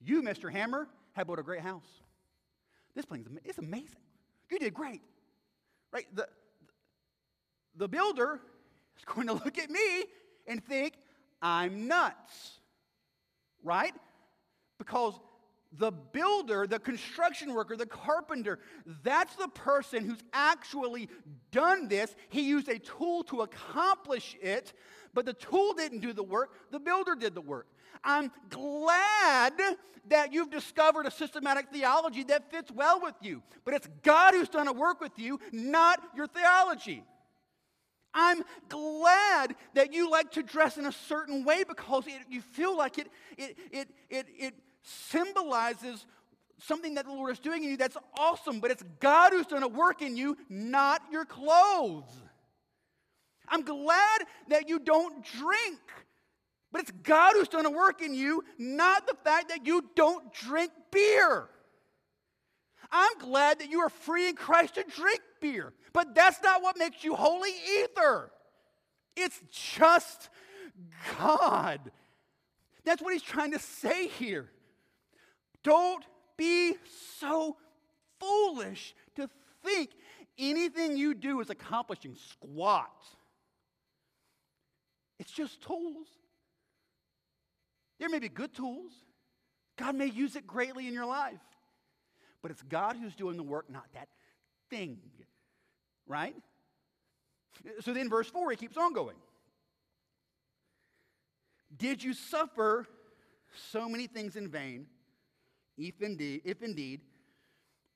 You, 0.00 0.22
Mr. 0.22 0.50
Hammer, 0.50 0.88
have 1.12 1.26
built 1.26 1.38
a 1.38 1.42
great 1.42 1.60
house. 1.60 1.86
This 2.94 3.04
place 3.04 3.22
is 3.44 3.58
amazing. 3.58 4.00
You 4.50 4.58
did 4.58 4.74
great. 4.74 5.02
Right? 5.92 6.06
The, 6.14 6.28
the 7.76 7.88
builder 7.88 8.40
is 8.96 9.04
going 9.14 9.26
to 9.26 9.34
look 9.34 9.58
at 9.58 9.70
me 9.70 10.04
and 10.46 10.64
think 10.64 10.94
I'm 11.42 11.86
nuts. 11.86 12.60
Right? 13.62 13.92
Because 14.80 15.12
the 15.76 15.92
builder, 15.92 16.66
the 16.66 16.78
construction 16.78 17.52
worker, 17.52 17.76
the 17.76 17.84
carpenter, 17.84 18.58
that's 19.04 19.36
the 19.36 19.48
person 19.48 20.06
who's 20.06 20.24
actually 20.32 21.10
done 21.52 21.86
this. 21.86 22.16
He 22.30 22.48
used 22.48 22.68
a 22.68 22.78
tool 22.78 23.22
to 23.24 23.42
accomplish 23.42 24.38
it, 24.40 24.72
but 25.12 25.26
the 25.26 25.34
tool 25.34 25.74
didn't 25.74 26.00
do 26.00 26.14
the 26.14 26.22
work, 26.22 26.54
the 26.70 26.80
builder 26.80 27.14
did 27.14 27.34
the 27.34 27.42
work. 27.42 27.66
I'm 28.02 28.32
glad 28.48 29.52
that 30.08 30.32
you've 30.32 30.50
discovered 30.50 31.04
a 31.04 31.10
systematic 31.10 31.68
theology 31.70 32.24
that 32.24 32.50
fits 32.50 32.70
well 32.72 32.98
with 33.02 33.16
you, 33.20 33.42
but 33.66 33.74
it's 33.74 33.86
God 34.02 34.32
who's 34.32 34.48
done 34.48 34.66
a 34.66 34.72
work 34.72 34.98
with 34.98 35.18
you, 35.18 35.38
not 35.52 36.00
your 36.16 36.26
theology. 36.26 37.04
I'm 38.14 38.42
glad 38.68 39.54
that 39.74 39.92
you 39.92 40.10
like 40.10 40.32
to 40.32 40.42
dress 40.42 40.78
in 40.78 40.86
a 40.86 40.92
certain 40.92 41.44
way 41.44 41.62
because 41.62 42.06
it, 42.06 42.14
you 42.28 42.40
feel 42.40 42.76
like 42.76 42.98
it, 42.98 43.08
it, 43.36 43.56
it, 43.70 43.88
it, 44.08 44.26
it 44.36 44.54
symbolizes 44.82 46.06
something 46.58 46.94
that 46.94 47.06
the 47.06 47.12
Lord 47.12 47.32
is 47.32 47.38
doing 47.38 47.64
in 47.64 47.70
you 47.70 47.76
that's 47.76 47.96
awesome, 48.18 48.60
but 48.60 48.70
it's 48.70 48.84
God 49.00 49.32
who's 49.32 49.46
done 49.46 49.62
a 49.62 49.68
work 49.68 50.02
in 50.02 50.16
you, 50.16 50.36
not 50.48 51.02
your 51.10 51.24
clothes. 51.24 52.10
I'm 53.48 53.62
glad 53.62 54.22
that 54.48 54.68
you 54.68 54.78
don't 54.78 55.24
drink, 55.24 55.80
but 56.70 56.82
it's 56.82 56.92
God 57.02 57.32
who's 57.34 57.48
done 57.48 57.66
a 57.66 57.70
work 57.70 58.00
in 58.02 58.14
you, 58.14 58.44
not 58.58 59.06
the 59.06 59.16
fact 59.24 59.48
that 59.48 59.66
you 59.66 59.84
don't 59.96 60.32
drink 60.32 60.70
beer. 60.92 61.48
I'm 62.92 63.18
glad 63.18 63.60
that 63.60 63.70
you 63.70 63.80
are 63.80 63.88
free 63.88 64.28
in 64.28 64.36
Christ 64.36 64.74
to 64.74 64.84
drink 64.84 65.20
beer, 65.40 65.72
but 65.92 66.14
that's 66.14 66.42
not 66.42 66.62
what 66.62 66.78
makes 66.78 67.02
you 67.04 67.14
holy 67.14 67.52
either. 67.78 68.30
It's 69.16 69.40
just 69.50 70.28
God. 71.18 71.80
That's 72.84 73.02
what 73.02 73.12
he's 73.12 73.22
trying 73.22 73.52
to 73.52 73.58
say 73.58 74.08
here. 74.08 74.50
Don't 75.62 76.04
be 76.36 76.74
so 77.18 77.56
foolish 78.18 78.94
to 79.16 79.28
think 79.64 79.90
anything 80.38 80.96
you 80.96 81.14
do 81.14 81.40
is 81.40 81.50
accomplishing 81.50 82.14
squat. 82.14 83.04
It's 85.18 85.30
just 85.30 85.62
tools. 85.62 86.06
There 87.98 88.08
may 88.08 88.18
be 88.18 88.28
good 88.28 88.54
tools. 88.54 88.92
God 89.76 89.94
may 89.94 90.06
use 90.06 90.36
it 90.36 90.46
greatly 90.46 90.88
in 90.88 90.94
your 90.94 91.04
life. 91.06 91.40
But 92.42 92.50
it's 92.50 92.62
God 92.62 92.96
who's 92.96 93.14
doing 93.14 93.36
the 93.36 93.42
work, 93.42 93.68
not 93.68 93.84
that 93.92 94.08
thing. 94.70 94.98
Right? 96.06 96.34
So 97.80 97.92
then, 97.92 98.08
verse 98.08 98.28
4, 98.28 98.50
he 98.52 98.56
keeps 98.56 98.78
on 98.78 98.94
going. 98.94 99.16
Did 101.76 102.02
you 102.02 102.14
suffer 102.14 102.86
so 103.70 103.88
many 103.88 104.06
things 104.06 104.36
in 104.36 104.48
vain, 104.48 104.86
if 105.76 106.00
indeed, 106.02 106.42
if 106.44 106.62
indeed 106.62 107.00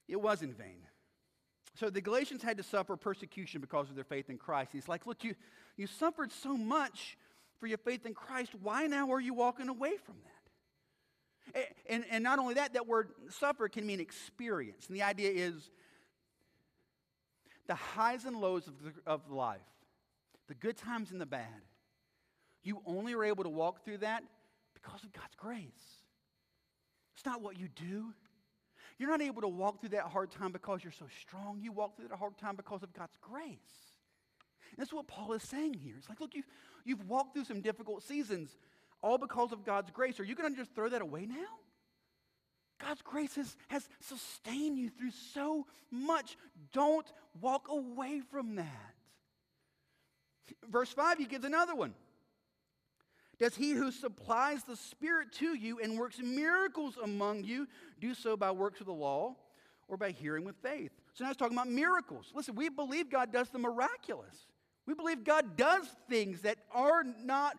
it 0.09 0.21
was 0.21 0.43
in 0.43 0.53
vain? 0.55 0.83
So 1.75 1.91
the 1.91 2.01
Galatians 2.01 2.43
had 2.43 2.57
to 2.59 2.63
suffer 2.63 2.97
persecution 2.97 3.61
because 3.61 3.91
of 3.91 3.97
their 3.97 4.05
faith 4.05 4.31
in 4.31 4.39
Christ. 4.39 4.71
He's 4.73 4.89
like, 4.89 5.07
look, 5.07 5.25
you, 5.25 5.35
you 5.77 5.87
suffered 5.87 6.31
so 6.31 6.57
much 6.57 7.19
for 7.59 7.67
your 7.67 7.79
faith 7.79 8.07
in 8.07 8.15
Christ. 8.15 8.53
Why 8.63 8.87
now 8.87 9.11
are 9.13 9.21
you 9.21 9.35
walking 9.35 9.69
away 9.69 9.97
from 9.97 10.17
that? 10.25 11.69
And, 11.89 12.05
and 12.11 12.25
not 12.25 12.39
only 12.39 12.55
that, 12.55 12.75
that 12.75 12.87
word 12.87 13.11
suffer 13.29 13.69
can 13.69 13.87
mean 13.87 14.01
experience. 14.01 14.87
And 14.87 14.97
the 14.97 15.03
idea 15.03 15.31
is 15.31 15.71
the 17.67 17.75
highs 17.75 18.25
and 18.25 18.41
lows 18.41 18.67
of, 18.67 18.75
the, 18.83 18.93
of 19.07 19.31
life, 19.31 19.61
the 20.49 20.55
good 20.55 20.77
times 20.77 21.11
and 21.11 21.21
the 21.21 21.27
bad. 21.27 21.63
You 22.63 22.81
only 22.87 23.15
are 23.15 23.25
able 23.25 23.45
to 23.45 23.51
walk 23.51 23.85
through 23.85 23.99
that 23.99 24.23
because 24.75 25.03
of 25.05 25.13
God's 25.13 25.35
grace. 25.37 25.94
It's 27.15 27.25
not 27.25 27.41
what 27.41 27.59
you 27.59 27.69
do. 27.69 28.13
You're 28.99 29.11
not 29.11 29.23
able 29.23 29.43
to 29.43 29.49
walk 29.49 29.81
through 29.81 29.91
that 29.91 30.05
hard 30.05 30.31
time 30.31 30.53
because 30.53 30.85
you're 30.85 30.93
so 30.93 31.07
strong. 31.21 31.59
You 31.61 31.73
walk 31.73 31.97
through 31.97 32.09
that 32.09 32.19
hard 32.19 32.39
time 32.39 32.57
because 32.57 32.83
of 32.83 32.93
God's 32.93 33.17
grace. 33.21 33.95
And 34.71 34.79
that's 34.79 34.93
what 34.93 35.07
Paul 35.07 35.33
is 35.33 35.43
saying 35.43 35.75
here. 35.75 35.95
It's 35.99 36.09
like, 36.09 36.21
look, 36.21 36.35
you've, 36.35 36.47
you've 36.85 37.09
walked 37.09 37.35
through 37.35 37.45
some 37.45 37.61
difficult 37.61 38.03
seasons 38.03 38.57
all 39.03 39.19
because 39.19 39.53
of 39.53 39.65
God's 39.65 39.91
grace. 39.91 40.19
Are 40.21 40.25
you 40.25 40.35
going 40.35 40.53
to 40.53 40.59
just 40.59 40.75
throw 40.75 40.89
that 40.89 41.03
away 41.03 41.27
now? 41.27 41.59
God's 42.81 43.03
grace 43.03 43.35
has, 43.37 43.57
has 43.69 43.89
sustained 44.01 44.79
you 44.79 44.91
through 44.91 45.13
so 45.33 45.67
much. 45.91 46.37
Don't 46.73 47.07
walk 47.41 47.67
away 47.69 48.21
from 48.31 48.57
that. 48.57 48.95
Verse 50.69 50.91
5, 50.91 51.19
he 51.19 51.27
gives 51.27 51.45
another 51.45 51.75
one. 51.75 51.95
Does 53.39 53.57
he 53.57 53.73
who 53.73 53.91
supplies 53.91 54.65
the 54.65 54.77
Spirit 54.77 55.33
to 55.35 55.55
you 55.55 55.81
and 55.81 55.99
works 55.99 56.19
miracles 56.19 56.99
among 57.03 57.45
you 57.45 57.67
do 58.01 58.15
so 58.15 58.37
by 58.37 58.51
works 58.51 58.81
of 58.81 58.87
the 58.87 58.93
law 58.93 59.35
or 59.89 59.97
by 59.97 60.11
hearing 60.11 60.45
with 60.45 60.57
faith? 60.57 60.93
So 61.15 61.25
now 61.25 61.31
it's 61.31 61.39
talking 61.39 61.57
about 61.57 61.69
miracles. 61.69 62.33
Listen, 62.35 62.55
we 62.55 62.69
believe 62.69 63.11
God 63.11 63.33
does 63.33 63.51
the 63.51 63.59
miraculous. 63.59 64.47
We 64.87 64.95
believe 64.95 65.25
God 65.25 65.57
does 65.57 65.87
things 66.09 66.43
that 66.43 66.59
are 66.73 67.05
not, 67.25 67.57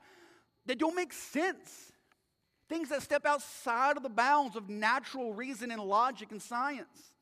that 0.65 0.78
don't 0.78 0.95
make 0.95 1.13
sense. 1.13 1.91
Things 2.67 2.89
that 2.89 3.03
step 3.03 3.26
outside 3.26 3.97
of 3.97 4.03
the 4.03 4.09
bounds 4.09 4.55
of 4.55 4.69
natural 4.69 5.34
reason 5.34 5.71
and 5.71 5.82
logic 5.82 6.32
and 6.32 6.41
science. 6.41 7.13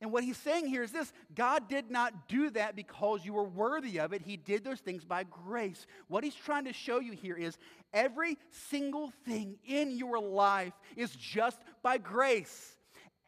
And 0.00 0.10
what 0.10 0.24
he's 0.24 0.36
saying 0.38 0.66
here 0.66 0.82
is 0.82 0.90
this 0.90 1.12
God 1.34 1.68
did 1.68 1.90
not 1.90 2.28
do 2.28 2.50
that 2.50 2.74
because 2.74 3.24
you 3.24 3.32
were 3.34 3.44
worthy 3.44 3.98
of 4.00 4.12
it. 4.12 4.22
He 4.22 4.36
did 4.36 4.64
those 4.64 4.80
things 4.80 5.04
by 5.04 5.24
grace. 5.24 5.86
What 6.08 6.24
he's 6.24 6.34
trying 6.34 6.64
to 6.64 6.72
show 6.72 7.00
you 7.00 7.12
here 7.12 7.36
is 7.36 7.58
every 7.92 8.38
single 8.50 9.12
thing 9.24 9.58
in 9.64 9.96
your 9.96 10.18
life 10.18 10.72
is 10.96 11.10
just 11.10 11.58
by 11.82 11.98
grace. 11.98 12.76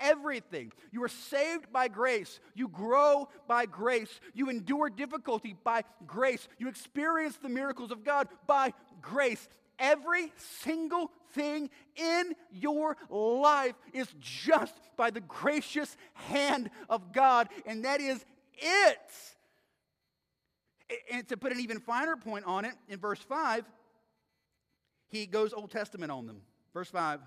Everything. 0.01 0.73
You 0.91 1.05
are 1.05 1.09
saved 1.09 1.73
by 1.73 1.89
grace. 1.89 2.41
You 2.55 2.69
grow 2.69 3.29
by 3.47 3.67
grace. 3.67 4.21
You 4.33 4.51
endure 4.51 4.91
difficulty 4.91 5.57
by 5.62 5.85
grace. 6.07 6.49
You 6.59 6.69
experience 6.69 7.37
the 7.37 7.49
miracles 7.49 7.93
of 7.93 8.05
God 8.05 8.29
by 8.47 8.73
grace. 9.01 9.49
Every 9.79 10.33
single 10.62 11.11
thing 11.35 11.70
in 11.97 12.35
your 12.51 12.97
life 13.11 13.74
is 13.93 14.09
just 14.20 14.74
by 14.97 15.11
the 15.11 15.20
gracious 15.20 15.97
hand 16.14 16.70
of 16.89 17.12
God, 17.12 17.49
and 17.66 17.85
that 17.85 18.01
is 18.01 18.24
it. 18.57 19.12
And 21.11 21.26
to 21.28 21.37
put 21.37 21.53
an 21.53 21.61
even 21.61 21.80
finer 21.80 22.16
point 22.16 22.45
on 22.45 22.64
it, 22.64 22.74
in 22.89 22.99
verse 22.99 23.20
5, 23.20 23.64
he 25.09 25.26
goes 25.26 25.53
Old 25.53 25.70
Testament 25.70 26.11
on 26.12 26.26
them. 26.26 26.43
Verse 26.72 26.89
5. 26.89 27.20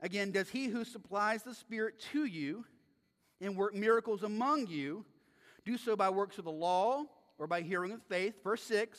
Again, 0.00 0.32
does 0.32 0.48
he 0.48 0.66
who 0.66 0.84
supplies 0.84 1.42
the 1.42 1.54
Spirit 1.54 1.98
to 2.12 2.24
you 2.24 2.64
and 3.40 3.56
work 3.56 3.74
miracles 3.74 4.22
among 4.22 4.66
you 4.66 5.04
do 5.64 5.78
so 5.78 5.96
by 5.96 6.10
works 6.10 6.38
of 6.38 6.44
the 6.44 6.52
law 6.52 7.04
or 7.38 7.46
by 7.46 7.62
hearing 7.62 7.92
of 7.92 8.02
faith? 8.02 8.42
Verse 8.42 8.62
6 8.62 8.98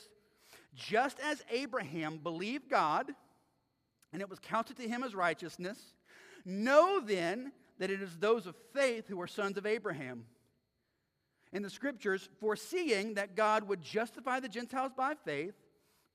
Just 0.73 1.19
as 1.19 1.43
Abraham 1.51 2.17
believed 2.17 2.69
God, 2.69 3.11
and 4.11 4.21
it 4.21 4.29
was 4.29 4.39
counted 4.39 4.77
to 4.77 4.87
him 4.87 5.03
as 5.03 5.15
righteousness, 5.15 5.93
know 6.45 6.99
then 6.99 7.51
that 7.79 7.89
it 7.89 8.01
is 8.01 8.17
those 8.17 8.45
of 8.45 8.55
faith 8.73 9.07
who 9.07 9.19
are 9.19 9.27
sons 9.27 9.57
of 9.57 9.65
Abraham. 9.65 10.25
In 11.51 11.61
the 11.61 11.69
scriptures, 11.69 12.29
foreseeing 12.39 13.15
that 13.15 13.35
God 13.35 13.67
would 13.67 13.81
justify 13.81 14.39
the 14.39 14.49
Gentiles 14.49 14.91
by 14.95 15.13
faith, 15.25 15.55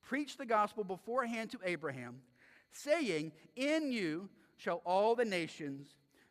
preached 0.03 0.39
the 0.39 0.47
gospel 0.47 0.85
beforehand 0.85 1.51
to 1.51 1.59
Abraham, 1.65 2.21
saying, 2.73 3.33
In 3.57 3.93
you 3.93 4.29
shall 4.57 4.83
all 4.85 5.15
the 5.15 5.25
nations 5.25 5.89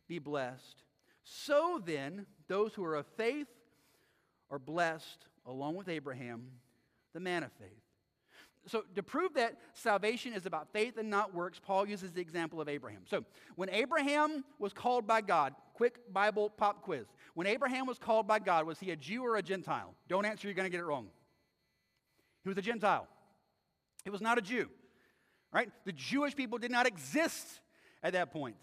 be 0.08 0.18
blessed. 0.18 0.84
So 1.24 1.80
then, 1.84 2.26
those 2.48 2.74
who 2.74 2.84
are 2.84 2.96
of 2.96 3.06
faith 3.16 3.48
are 4.50 4.58
blessed 4.58 5.26
along 5.46 5.76
with 5.76 5.88
Abraham, 5.88 6.46
the 7.12 7.20
man 7.20 7.42
of 7.42 7.52
faith. 7.52 7.89
So, 8.66 8.84
to 8.94 9.02
prove 9.02 9.34
that 9.34 9.56
salvation 9.72 10.34
is 10.34 10.44
about 10.44 10.68
faith 10.72 10.98
and 10.98 11.08
not 11.08 11.34
works, 11.34 11.58
Paul 11.58 11.88
uses 11.88 12.12
the 12.12 12.20
example 12.20 12.60
of 12.60 12.68
Abraham. 12.68 13.02
So, 13.06 13.24
when 13.56 13.70
Abraham 13.70 14.44
was 14.58 14.72
called 14.72 15.06
by 15.06 15.22
God, 15.22 15.54
quick 15.74 16.12
Bible 16.12 16.50
pop 16.50 16.82
quiz. 16.82 17.06
When 17.34 17.46
Abraham 17.46 17.86
was 17.86 17.98
called 17.98 18.26
by 18.26 18.38
God, 18.38 18.66
was 18.66 18.78
he 18.78 18.90
a 18.90 18.96
Jew 18.96 19.24
or 19.24 19.36
a 19.36 19.42
Gentile? 19.42 19.94
Don't 20.08 20.26
answer, 20.26 20.46
you're 20.46 20.54
going 20.54 20.66
to 20.66 20.70
get 20.70 20.80
it 20.80 20.84
wrong. 20.84 21.08
He 22.42 22.50
was 22.50 22.58
a 22.58 22.62
Gentile. 22.62 23.08
He 24.04 24.10
was 24.10 24.20
not 24.20 24.36
a 24.36 24.42
Jew. 24.42 24.68
Right? 25.52 25.70
The 25.84 25.92
Jewish 25.92 26.36
people 26.36 26.58
did 26.58 26.70
not 26.70 26.86
exist 26.86 27.60
at 28.02 28.12
that 28.12 28.30
point. 28.30 28.56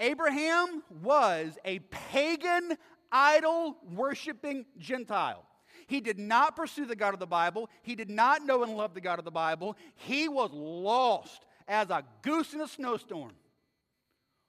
Abraham 0.00 0.82
was 1.02 1.56
a 1.64 1.78
pagan, 1.78 2.76
idol 3.12 3.76
worshiping 3.92 4.66
Gentile. 4.78 5.44
He 5.90 6.00
did 6.00 6.20
not 6.20 6.54
pursue 6.54 6.86
the 6.86 6.94
God 6.94 7.14
of 7.14 7.18
the 7.20 7.26
Bible. 7.26 7.68
He 7.82 7.96
did 7.96 8.08
not 8.08 8.46
know 8.46 8.62
and 8.62 8.76
love 8.76 8.94
the 8.94 9.00
God 9.00 9.18
of 9.18 9.24
the 9.24 9.32
Bible. 9.32 9.76
He 9.96 10.28
was 10.28 10.52
lost 10.52 11.44
as 11.66 11.90
a 11.90 12.04
goose 12.22 12.54
in 12.54 12.60
a 12.60 12.68
snowstorm. 12.68 13.32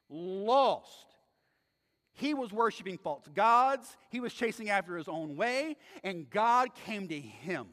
Lost. 0.07 1.07
He 2.13 2.35
was 2.35 2.51
worshiping 2.53 2.99
false 2.99 3.25
gods. 3.33 3.97
He 4.11 4.19
was 4.19 4.31
chasing 4.35 4.69
after 4.69 4.95
his 4.95 5.07
own 5.07 5.35
way, 5.35 5.77
and 6.03 6.29
God 6.29 6.75
came 6.85 7.07
to 7.07 7.19
him. 7.19 7.65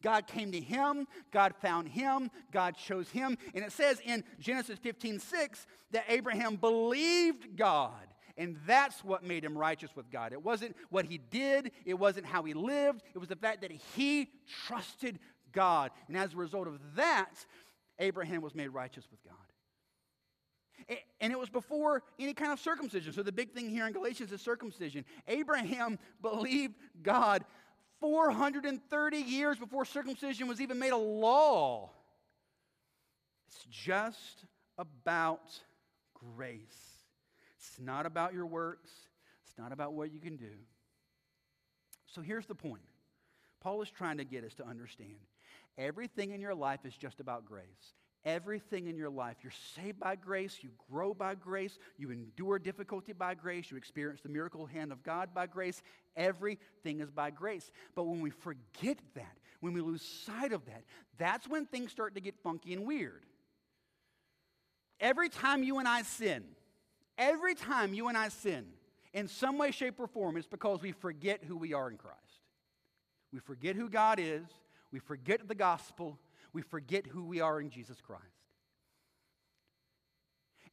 God 0.00 0.28
came 0.28 0.52
to 0.52 0.60
him, 0.60 1.08
God 1.32 1.54
found 1.60 1.88
him, 1.88 2.30
God 2.52 2.76
chose 2.76 3.08
him. 3.08 3.36
And 3.52 3.64
it 3.64 3.72
says 3.72 4.00
in 4.04 4.22
Genesis 4.38 4.78
15 4.78 5.18
6 5.18 5.66
that 5.90 6.04
Abraham 6.08 6.54
believed 6.54 7.56
God. 7.56 8.03
And 8.36 8.56
that's 8.66 9.04
what 9.04 9.22
made 9.22 9.44
him 9.44 9.56
righteous 9.56 9.90
with 9.94 10.10
God. 10.10 10.32
It 10.32 10.42
wasn't 10.42 10.76
what 10.90 11.04
he 11.04 11.18
did, 11.18 11.70
it 11.84 11.94
wasn't 11.94 12.26
how 12.26 12.42
he 12.42 12.54
lived, 12.54 13.02
it 13.14 13.18
was 13.18 13.28
the 13.28 13.36
fact 13.36 13.62
that 13.62 13.70
he 13.96 14.28
trusted 14.66 15.18
God. 15.52 15.92
And 16.08 16.16
as 16.16 16.34
a 16.34 16.36
result 16.36 16.66
of 16.66 16.80
that, 16.96 17.34
Abraham 17.98 18.42
was 18.42 18.54
made 18.54 18.68
righteous 18.68 19.04
with 19.10 19.22
God. 19.24 19.36
And 21.20 21.32
it 21.32 21.38
was 21.38 21.48
before 21.48 22.02
any 22.18 22.34
kind 22.34 22.52
of 22.52 22.58
circumcision. 22.60 23.12
So 23.12 23.22
the 23.22 23.32
big 23.32 23.52
thing 23.52 23.70
here 23.70 23.86
in 23.86 23.92
Galatians 23.92 24.32
is 24.32 24.42
circumcision. 24.42 25.04
Abraham 25.28 25.98
believed 26.22 26.74
God 27.02 27.44
430 28.00 29.16
years 29.16 29.58
before 29.58 29.84
circumcision 29.84 30.48
was 30.48 30.60
even 30.60 30.78
made 30.78 30.92
a 30.92 30.96
law. 30.96 31.90
It's 33.48 33.64
just 33.70 34.44
about 34.76 35.58
grace. 36.36 36.93
It's 37.66 37.80
not 37.80 38.06
about 38.06 38.34
your 38.34 38.46
works, 38.46 38.90
it's 39.46 39.58
not 39.58 39.72
about 39.72 39.94
what 39.94 40.12
you 40.12 40.20
can 40.20 40.36
do. 40.36 40.52
So 42.06 42.20
here's 42.20 42.46
the 42.46 42.54
point 42.54 42.82
Paul 43.60 43.82
is 43.82 43.90
trying 43.90 44.18
to 44.18 44.24
get 44.24 44.44
us 44.44 44.54
to 44.54 44.66
understand 44.66 45.16
everything 45.76 46.30
in 46.30 46.40
your 46.40 46.54
life 46.54 46.80
is 46.84 46.94
just 46.94 47.20
about 47.20 47.44
grace. 47.44 47.94
Everything 48.24 48.86
in 48.86 48.96
your 48.96 49.10
life, 49.10 49.36
you're 49.42 49.52
saved 49.74 50.00
by 50.00 50.16
grace, 50.16 50.56
you 50.62 50.70
grow 50.90 51.12
by 51.12 51.34
grace, 51.34 51.78
you 51.98 52.10
endure 52.10 52.58
difficulty 52.58 53.12
by 53.12 53.34
grace, 53.34 53.70
you 53.70 53.76
experience 53.76 54.22
the 54.22 54.30
miracle 54.30 54.64
hand 54.64 54.92
of 54.92 55.02
God 55.02 55.34
by 55.34 55.46
grace. 55.46 55.82
Everything 56.16 57.00
is 57.00 57.10
by 57.10 57.28
grace. 57.30 57.70
But 57.94 58.04
when 58.04 58.22
we 58.22 58.30
forget 58.30 58.98
that, 59.14 59.36
when 59.60 59.74
we 59.74 59.82
lose 59.82 60.00
sight 60.00 60.54
of 60.54 60.64
that, 60.64 60.84
that's 61.18 61.46
when 61.46 61.66
things 61.66 61.92
start 61.92 62.14
to 62.14 62.22
get 62.22 62.34
funky 62.42 62.72
and 62.72 62.86
weird. 62.86 63.26
Every 65.00 65.28
time 65.28 65.62
you 65.62 65.78
and 65.78 65.86
I 65.86 66.00
sin, 66.00 66.44
every 67.18 67.54
time 67.54 67.94
you 67.94 68.08
and 68.08 68.16
I 68.16 68.28
sin, 68.28 68.66
in 69.12 69.28
some 69.28 69.58
way, 69.58 69.70
shape, 69.70 70.00
or 70.00 70.06
form, 70.06 70.36
it's 70.36 70.46
because 70.46 70.82
we 70.82 70.92
forget 70.92 71.44
who 71.44 71.56
we 71.56 71.72
are 71.72 71.90
in 71.90 71.96
Christ. 71.96 72.18
We 73.32 73.38
forget 73.38 73.76
who 73.76 73.88
God 73.88 74.18
is, 74.20 74.44
we 74.92 74.98
forget 74.98 75.46
the 75.46 75.54
gospel, 75.54 76.18
we 76.52 76.62
forget 76.62 77.06
who 77.06 77.24
we 77.24 77.40
are 77.40 77.60
in 77.60 77.70
Jesus 77.70 78.00
Christ. 78.00 78.22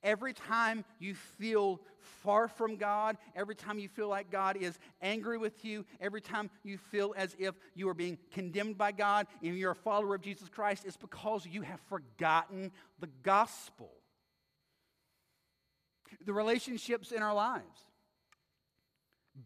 Every 0.04 0.34
time 0.34 0.84
you 1.00 1.14
feel 1.14 1.80
far 2.24 2.48
from 2.48 2.76
God, 2.76 3.18
every 3.36 3.56
time 3.56 3.78
you 3.78 3.88
feel 3.88 4.08
like 4.08 4.32
God 4.32 4.58
is 4.58 4.80
angry 5.02 5.38
with 5.38 5.64
you, 5.64 5.86
every 6.00 6.22
time 6.22 6.50
you 6.64 6.80
feel 6.80 7.14
as 7.16 7.36
if 7.38 7.54
you 7.76 7.88
are 7.88 7.94
being 7.94 8.18
condemned 8.32 8.80
by 8.80 8.92
God 8.92 9.28
and 9.44 9.58
you're 9.58 9.72
a 9.72 9.76
follower 9.76 10.16
of 10.16 10.22
Jesus 10.22 10.50
Christ, 10.50 10.86
it's 10.86 10.98
because 10.98 11.46
you 11.46 11.62
have 11.62 11.80
forgotten 11.82 12.72
the 13.00 13.10
gospel. 13.22 13.92
The 16.26 16.34
relationships 16.34 17.12
in 17.12 17.22
our 17.22 17.34
lives 17.34 17.80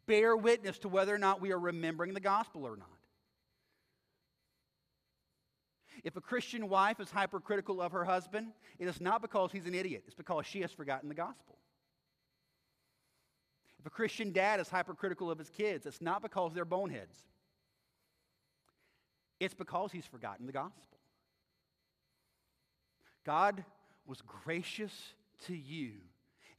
bear 0.07 0.36
witness 0.36 0.78
to 0.80 0.89
whether 0.89 1.13
or 1.13 1.17
not 1.17 1.41
we 1.41 1.51
are 1.51 1.59
remembering 1.59 2.13
the 2.13 2.19
gospel 2.19 2.65
or 2.65 2.76
not. 2.76 2.88
If 6.03 6.15
a 6.15 6.21
Christian 6.21 6.69
wife 6.69 6.99
is 6.99 7.09
hypercritical 7.09 7.82
of 7.82 7.91
her 7.91 8.03
husband, 8.03 8.47
it 8.78 8.88
is 8.88 9.01
not 9.01 9.21
because 9.21 9.51
he's 9.51 9.65
an 9.65 9.73
idiot, 9.73 10.03
it's 10.05 10.15
because 10.15 10.45
she 10.45 10.61
has 10.61 10.71
forgotten 10.71 11.09
the 11.09 11.15
gospel. 11.15 11.57
If 13.80 13.88
a 13.88 13.89
Christian 13.89 14.32
dad 14.32 14.59
is 14.59 14.69
hypercritical 14.69 15.32
of 15.32 15.39
his 15.39 15.49
kids, 15.49 15.86
it's 15.86 16.01
not 16.01 16.21
because 16.21 16.53
they're 16.53 16.65
boneheads, 16.65 17.15
it's 19.39 19.53
because 19.53 19.91
he's 19.91 20.05
forgotten 20.05 20.45
the 20.45 20.51
gospel. 20.51 20.99
God 23.26 23.63
was 24.05 24.21
gracious 24.21 24.93
to 25.47 25.55
you. 25.55 25.93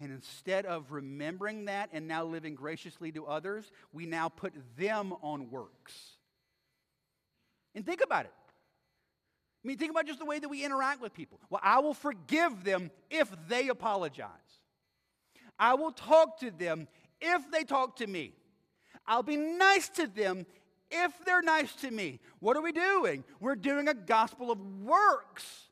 And 0.01 0.13
instead 0.13 0.67
of 0.67 0.93
remembering 0.93 1.67
that 1.67 1.89
and 1.93 2.07
now 2.07 2.25
living 2.25 2.55
graciously 2.55 3.13
to 3.13 3.27
others, 3.27 3.71
we 3.93 4.05
now 4.05 4.29
put 4.29 4.53
them 4.77 5.15
on 5.23 5.51
works. 5.51 6.17
And 7.75 7.85
think 7.85 8.03
about 8.05 8.27
it. 8.27 8.33
I 9.65 9.69
mean, 9.69 9.79
think 9.79 9.91
about 9.91 10.07
just 10.07 10.19
the 10.19 10.27
way 10.27 10.39
that 10.39 10.49
we 10.49 10.65
interact 10.65 11.01
with 11.01 11.13
people. 11.15 11.41
Well, 11.51 11.61
I 11.63 11.81
will 11.81 11.95
forgive 11.95 12.63
them 12.63 12.91
if 13.11 13.29
they 13.49 13.69
apologize. 13.69 14.29
I 15.59 15.75
will 15.75 15.93
talk 15.93 16.41
to 16.41 16.51
them 16.51 16.89
if 17.21 17.51
they 17.51 17.65
talk 17.65 17.97
to 17.97 18.07
me. 18.07 18.35
I'll 19.07 19.23
be 19.23 19.37
nice 19.37 19.89
to 19.91 20.07
them 20.07 20.47
if 20.91 21.13
they're 21.25 21.43
nice 21.43 21.75
to 21.77 21.91
me. 21.91 22.21
What 22.39 22.57
are 22.57 22.63
we 22.63 22.73
doing? 22.73 23.25
We're 23.41 23.57
doing 23.57 23.89
a 23.89 23.95
gospel 23.95 24.51
of 24.51 24.61
works. 24.61 25.66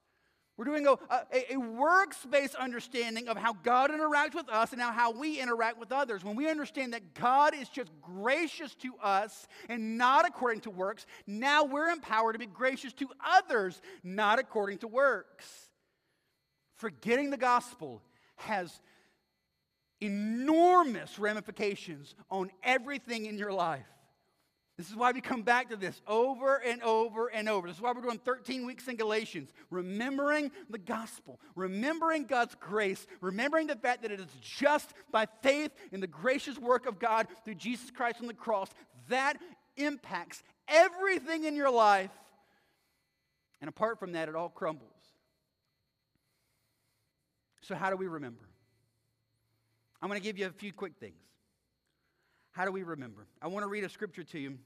We're 0.56 0.66
doing 0.66 0.86
a, 0.86 0.92
a, 0.92 1.54
a 1.54 1.56
works 1.56 2.18
based 2.30 2.54
understanding 2.54 3.28
of 3.28 3.36
how 3.36 3.54
God 3.54 3.90
interacts 3.90 4.34
with 4.34 4.48
us 4.48 4.70
and 4.70 4.78
now 4.78 4.92
how 4.92 5.10
we 5.10 5.40
interact 5.40 5.80
with 5.80 5.90
others. 5.90 6.22
When 6.22 6.36
we 6.36 6.48
understand 6.48 6.92
that 6.92 7.14
God 7.14 7.54
is 7.54 7.68
just 7.68 7.90
gracious 8.00 8.74
to 8.76 8.94
us 9.02 9.48
and 9.68 9.98
not 9.98 10.26
according 10.26 10.60
to 10.62 10.70
works, 10.70 11.06
now 11.26 11.64
we're 11.64 11.88
empowered 11.88 12.34
to 12.34 12.38
be 12.38 12.46
gracious 12.46 12.92
to 12.94 13.08
others, 13.26 13.80
not 14.04 14.38
according 14.38 14.78
to 14.78 14.88
works. 14.88 15.44
Forgetting 16.76 17.30
the 17.30 17.36
gospel 17.36 18.00
has 18.36 18.80
enormous 20.00 21.18
ramifications 21.18 22.14
on 22.30 22.50
everything 22.62 23.26
in 23.26 23.38
your 23.38 23.52
life. 23.52 23.86
This 24.76 24.90
is 24.90 24.96
why 24.96 25.12
we 25.12 25.20
come 25.20 25.42
back 25.42 25.70
to 25.70 25.76
this 25.76 26.00
over 26.06 26.56
and 26.56 26.82
over 26.82 27.28
and 27.28 27.48
over. 27.48 27.68
This 27.68 27.76
is 27.76 27.82
why 27.82 27.92
we're 27.92 28.02
doing 28.02 28.18
13 28.18 28.66
weeks 28.66 28.88
in 28.88 28.96
Galatians. 28.96 29.52
Remembering 29.70 30.50
the 30.68 30.78
gospel, 30.78 31.38
remembering 31.54 32.24
God's 32.24 32.56
grace, 32.56 33.06
remembering 33.20 33.68
the 33.68 33.76
fact 33.76 34.02
that 34.02 34.10
it 34.10 34.18
is 34.18 34.26
just 34.40 34.92
by 35.12 35.26
faith 35.42 35.70
in 35.92 36.00
the 36.00 36.08
gracious 36.08 36.58
work 36.58 36.86
of 36.86 36.98
God 36.98 37.28
through 37.44 37.54
Jesus 37.54 37.92
Christ 37.92 38.20
on 38.20 38.26
the 38.26 38.34
cross 38.34 38.68
that 39.08 39.36
impacts 39.76 40.42
everything 40.66 41.44
in 41.44 41.54
your 41.54 41.70
life. 41.70 42.10
And 43.60 43.68
apart 43.68 44.00
from 44.00 44.12
that, 44.12 44.28
it 44.28 44.34
all 44.34 44.48
crumbles. 44.48 44.90
So, 47.60 47.76
how 47.76 47.90
do 47.90 47.96
we 47.96 48.08
remember? 48.08 48.48
I'm 50.02 50.08
going 50.08 50.20
to 50.20 50.24
give 50.24 50.36
you 50.36 50.46
a 50.46 50.50
few 50.50 50.72
quick 50.72 50.94
things. 50.98 51.14
How 52.54 52.64
do 52.64 52.70
we 52.70 52.84
remember? 52.84 53.26
I 53.42 53.48
want 53.48 53.64
to 53.64 53.68
read 53.68 53.82
a 53.82 53.88
scripture 53.88 54.22
to 54.22 54.38
you. 54.38 54.58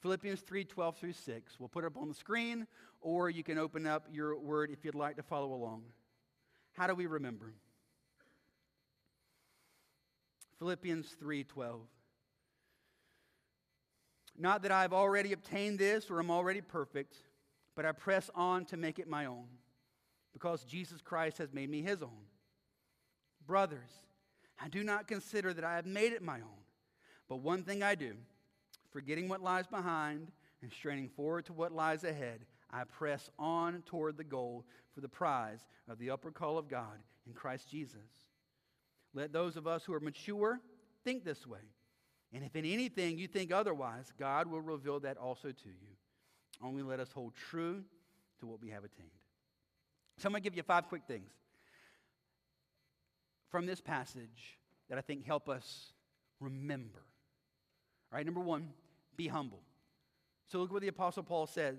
Philippians 0.00 0.40
3 0.40 0.64
12 0.64 0.96
through 0.96 1.12
6. 1.12 1.60
We'll 1.60 1.68
put 1.68 1.84
it 1.84 1.88
up 1.88 1.98
on 1.98 2.08
the 2.08 2.14
screen, 2.14 2.66
or 3.02 3.28
you 3.28 3.44
can 3.44 3.58
open 3.58 3.86
up 3.86 4.06
your 4.10 4.38
word 4.38 4.70
if 4.70 4.82
you'd 4.82 4.94
like 4.94 5.16
to 5.16 5.22
follow 5.22 5.52
along. 5.52 5.82
How 6.72 6.86
do 6.86 6.94
we 6.94 7.04
remember? 7.04 7.52
Philippians 10.58 11.06
3 11.20 11.44
12. 11.44 11.80
Not 14.38 14.62
that 14.62 14.72
I've 14.72 14.94
already 14.94 15.34
obtained 15.34 15.78
this 15.78 16.10
or 16.10 16.20
I'm 16.20 16.30
already 16.30 16.62
perfect, 16.62 17.14
but 17.76 17.84
I 17.84 17.92
press 17.92 18.30
on 18.34 18.64
to 18.66 18.78
make 18.78 18.98
it 18.98 19.06
my 19.06 19.26
own, 19.26 19.48
because 20.32 20.64
Jesus 20.64 21.02
Christ 21.02 21.36
has 21.36 21.52
made 21.52 21.68
me 21.68 21.82
his 21.82 22.02
own. 22.02 22.24
Brothers, 23.46 23.90
I 24.58 24.68
do 24.68 24.82
not 24.82 25.06
consider 25.06 25.52
that 25.52 25.64
I 25.64 25.76
have 25.76 25.84
made 25.84 26.14
it 26.14 26.22
my 26.22 26.36
own. 26.36 26.58
But 27.28 27.36
one 27.36 27.62
thing 27.62 27.82
I 27.82 27.94
do, 27.94 28.14
forgetting 28.90 29.28
what 29.28 29.42
lies 29.42 29.66
behind 29.66 30.30
and 30.62 30.72
straining 30.72 31.08
forward 31.08 31.46
to 31.46 31.52
what 31.52 31.72
lies 31.72 32.04
ahead, 32.04 32.40
I 32.70 32.84
press 32.84 33.30
on 33.38 33.82
toward 33.86 34.16
the 34.16 34.24
goal 34.24 34.64
for 34.94 35.00
the 35.00 35.08
prize 35.08 35.60
of 35.88 35.98
the 35.98 36.10
upper 36.10 36.30
call 36.30 36.58
of 36.58 36.68
God 36.68 36.98
in 37.26 37.32
Christ 37.32 37.70
Jesus. 37.70 38.00
Let 39.14 39.32
those 39.32 39.56
of 39.56 39.66
us 39.66 39.84
who 39.84 39.94
are 39.94 40.00
mature 40.00 40.60
think 41.04 41.24
this 41.24 41.46
way. 41.46 41.60
And 42.32 42.44
if 42.44 42.54
in 42.56 42.64
anything 42.64 43.18
you 43.18 43.26
think 43.26 43.52
otherwise, 43.52 44.12
God 44.18 44.48
will 44.48 44.60
reveal 44.60 45.00
that 45.00 45.16
also 45.16 45.48
to 45.48 45.68
you. 45.68 45.96
Only 46.62 46.82
let 46.82 47.00
us 47.00 47.10
hold 47.12 47.34
true 47.34 47.84
to 48.40 48.46
what 48.46 48.60
we 48.60 48.68
have 48.70 48.84
attained. 48.84 49.08
So 50.18 50.26
I'm 50.26 50.32
going 50.32 50.42
to 50.42 50.44
give 50.44 50.56
you 50.56 50.62
five 50.62 50.88
quick 50.88 51.02
things 51.06 51.30
from 53.50 53.64
this 53.64 53.80
passage 53.80 54.58
that 54.88 54.98
I 54.98 55.00
think 55.00 55.24
help 55.24 55.48
us 55.48 55.92
remember. 56.40 57.04
All 58.10 58.16
right, 58.16 58.24
number 58.24 58.40
one, 58.40 58.68
be 59.16 59.28
humble. 59.28 59.60
So 60.46 60.58
look 60.58 60.72
what 60.72 60.82
the 60.82 60.88
Apostle 60.88 61.22
Paul 61.22 61.46
says. 61.46 61.76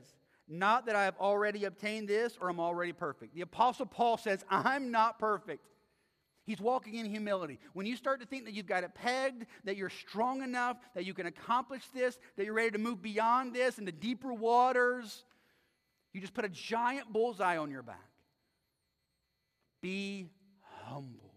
Not 0.47 0.85
that 0.87 0.95
I 0.95 1.05
have 1.05 1.15
already 1.19 1.65
obtained 1.65 2.07
this 2.07 2.37
or 2.39 2.49
I'm 2.49 2.59
already 2.59 2.93
perfect. 2.93 3.35
The 3.35 3.41
Apostle 3.41 3.85
Paul 3.85 4.17
says, 4.17 4.43
I'm 4.49 4.91
not 4.91 5.19
perfect. 5.19 5.65
He's 6.45 6.59
walking 6.59 6.95
in 6.95 7.05
humility. 7.05 7.59
When 7.73 7.85
you 7.85 7.95
start 7.95 8.19
to 8.21 8.25
think 8.25 8.45
that 8.45 8.55
you've 8.55 8.65
got 8.65 8.83
it 8.83 8.95
pegged, 8.95 9.45
that 9.65 9.77
you're 9.77 9.91
strong 9.91 10.41
enough, 10.41 10.77
that 10.95 11.05
you 11.05 11.13
can 11.13 11.27
accomplish 11.27 11.83
this, 11.93 12.17
that 12.37 12.45
you're 12.45 12.55
ready 12.55 12.71
to 12.71 12.79
move 12.79 13.03
beyond 13.03 13.53
this 13.53 13.77
into 13.77 13.91
deeper 13.91 14.33
waters, 14.33 15.23
you 16.11 16.21
just 16.21 16.33
put 16.33 16.45
a 16.45 16.49
giant 16.49 17.13
bullseye 17.13 17.57
on 17.57 17.69
your 17.69 17.83
back. 17.83 18.09
Be 19.81 20.27
humble. 20.85 21.35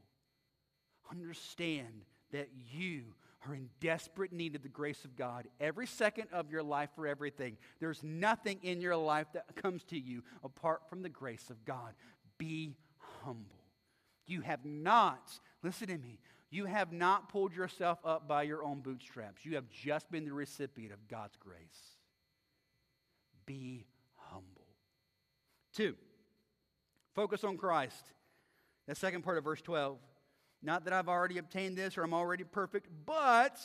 Understand 1.11 2.07
that 2.33 2.49
you 2.73 3.03
are 3.47 3.55
in 3.55 3.69
desperate 3.81 4.33
need 4.33 4.55
of 4.55 4.63
the 4.63 4.69
grace 4.69 5.05
of 5.05 5.17
God 5.17 5.49
every 5.61 5.87
second 5.87 6.29
of 6.33 6.51
your 6.51 6.63
life 6.63 6.91
for 6.95 7.07
everything. 7.07 7.57
There's 7.81 8.03
nothing 8.03 8.61
in 8.63 8.81
your 8.81 8.97
life 8.97 9.27
that 9.35 9.57
comes 9.57 9.85
to 9.85 9.99
you 9.99 10.23
apart 10.45 10.89
from 10.89 11.03
the 11.03 11.09
grace 11.09 11.51
of 11.51 11.65
God. 11.65 11.95
Be 12.39 12.77
humble. 13.25 13.65
You 14.27 14.41
have 14.43 14.65
not, 14.65 15.41
listen 15.63 15.89
to 15.89 15.99
me, 15.99 16.19
you 16.51 16.67
have 16.67 16.93
not 16.93 17.29
pulled 17.31 17.55
yourself 17.55 17.99
up 18.05 18.29
by 18.29 18.43
your 18.43 18.63
own 18.63 18.81
bootstraps. 18.81 19.45
You 19.45 19.55
have 19.55 19.69
just 19.71 20.11
been 20.11 20.25
the 20.25 20.33
recipient 20.33 20.93
of 20.93 21.09
God's 21.09 21.37
grace. 21.37 21.97
Be 23.47 23.87
humble. 24.31 24.67
Two, 25.75 25.97
focus 27.15 27.43
on 27.43 27.57
Christ. 27.57 28.05
The 28.87 28.95
second 28.95 29.23
part 29.23 29.39
of 29.39 29.45
verse 29.45 29.63
12. 29.63 29.99
Not 30.63 30.85
that 30.85 30.93
I've 30.93 31.09
already 31.09 31.39
obtained 31.39 31.77
this 31.77 31.99
or 31.99 32.03
I'm 32.03 32.15
already 32.15 32.45
perfect, 32.45 32.89
but 33.05 33.59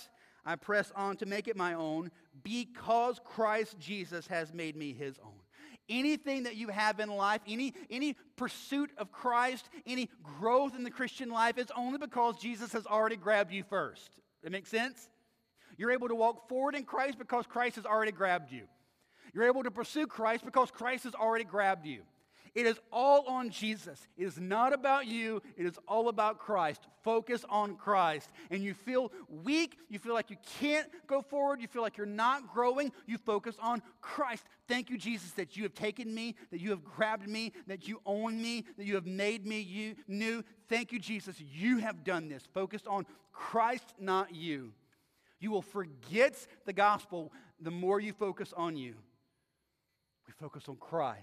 I 0.45 0.55
press 0.55 0.91
on 0.95 1.17
to 1.17 1.25
make 1.25 1.47
it 1.47 1.55
my 1.55 1.73
own 1.73 2.11
because 2.43 3.19
Christ 3.23 3.77
Jesus 3.79 4.27
has 4.27 4.53
made 4.53 4.75
me 4.75 4.93
his 4.93 5.19
own. 5.23 5.33
Anything 5.89 6.43
that 6.43 6.55
you 6.55 6.67
have 6.69 6.99
in 6.99 7.09
life, 7.09 7.41
any, 7.47 7.73
any 7.89 8.15
pursuit 8.35 8.91
of 8.97 9.11
Christ, 9.11 9.69
any 9.85 10.09
growth 10.39 10.75
in 10.75 10.83
the 10.83 10.91
Christian 10.91 11.29
life, 11.29 11.57
it's 11.57 11.71
only 11.77 11.97
because 11.97 12.37
Jesus 12.37 12.73
has 12.73 12.85
already 12.85 13.15
grabbed 13.15 13.53
you 13.53 13.63
first. 13.63 14.09
That 14.43 14.51
makes 14.51 14.69
sense? 14.69 15.09
You're 15.77 15.91
able 15.91 16.07
to 16.07 16.15
walk 16.15 16.49
forward 16.49 16.75
in 16.75 16.83
Christ 16.83 17.17
because 17.17 17.45
Christ 17.45 17.75
has 17.75 17.85
already 17.85 18.11
grabbed 18.11 18.51
you. 18.51 18.63
You're 19.33 19.45
able 19.47 19.63
to 19.63 19.71
pursue 19.71 20.07
Christ 20.07 20.43
because 20.43 20.71
Christ 20.71 21.03
has 21.03 21.13
already 21.13 21.45
grabbed 21.45 21.85
you. 21.85 22.01
It 22.57 22.65
is 22.65 22.79
all 22.91 23.23
on 23.27 23.51
Jesus. 23.51 24.07
It 24.17 24.23
is 24.23 24.39
not 24.39 24.73
about 24.73 25.05
you. 25.05 25.43
It 25.55 25.67
is 25.67 25.77
all 25.87 26.09
about 26.09 26.39
Christ. 26.39 26.81
Focus 27.03 27.45
on 27.47 27.75
Christ. 27.75 28.31
And 28.49 28.63
you 28.63 28.73
feel 28.73 29.11
weak. 29.29 29.77
You 29.89 29.99
feel 29.99 30.15
like 30.15 30.31
you 30.31 30.37
can't 30.59 30.87
go 31.05 31.21
forward. 31.21 31.61
You 31.61 31.67
feel 31.67 31.83
like 31.83 31.97
you're 31.97 32.07
not 32.07 32.51
growing. 32.51 32.91
You 33.05 33.19
focus 33.19 33.57
on 33.61 33.83
Christ. 34.01 34.43
Thank 34.67 34.89
you, 34.89 34.97
Jesus, 34.97 35.33
that 35.33 35.55
you 35.55 35.61
have 35.61 35.75
taken 35.75 36.11
me, 36.11 36.33
that 36.49 36.59
you 36.59 36.71
have 36.71 36.83
grabbed 36.83 37.27
me, 37.27 37.53
that 37.67 37.87
you 37.87 38.01
own 38.07 38.41
me, 38.41 38.65
that 38.75 38.87
you 38.87 38.95
have 38.95 39.05
made 39.05 39.45
me 39.45 39.59
you, 39.59 39.93
new. 40.07 40.43
Thank 40.67 40.91
you, 40.91 40.97
Jesus. 40.97 41.39
You 41.39 41.77
have 41.77 42.03
done 42.03 42.27
this. 42.27 42.41
Focus 42.55 42.81
on 42.87 43.05
Christ, 43.31 43.93
not 43.99 44.33
you. 44.33 44.73
You 45.39 45.51
will 45.51 45.61
forget 45.61 46.47
the 46.65 46.73
gospel 46.73 47.31
the 47.61 47.69
more 47.69 47.99
you 47.99 48.13
focus 48.13 48.51
on 48.57 48.75
you. 48.77 48.95
We 50.25 50.33
focus 50.39 50.63
on 50.67 50.77
Christ. 50.77 51.21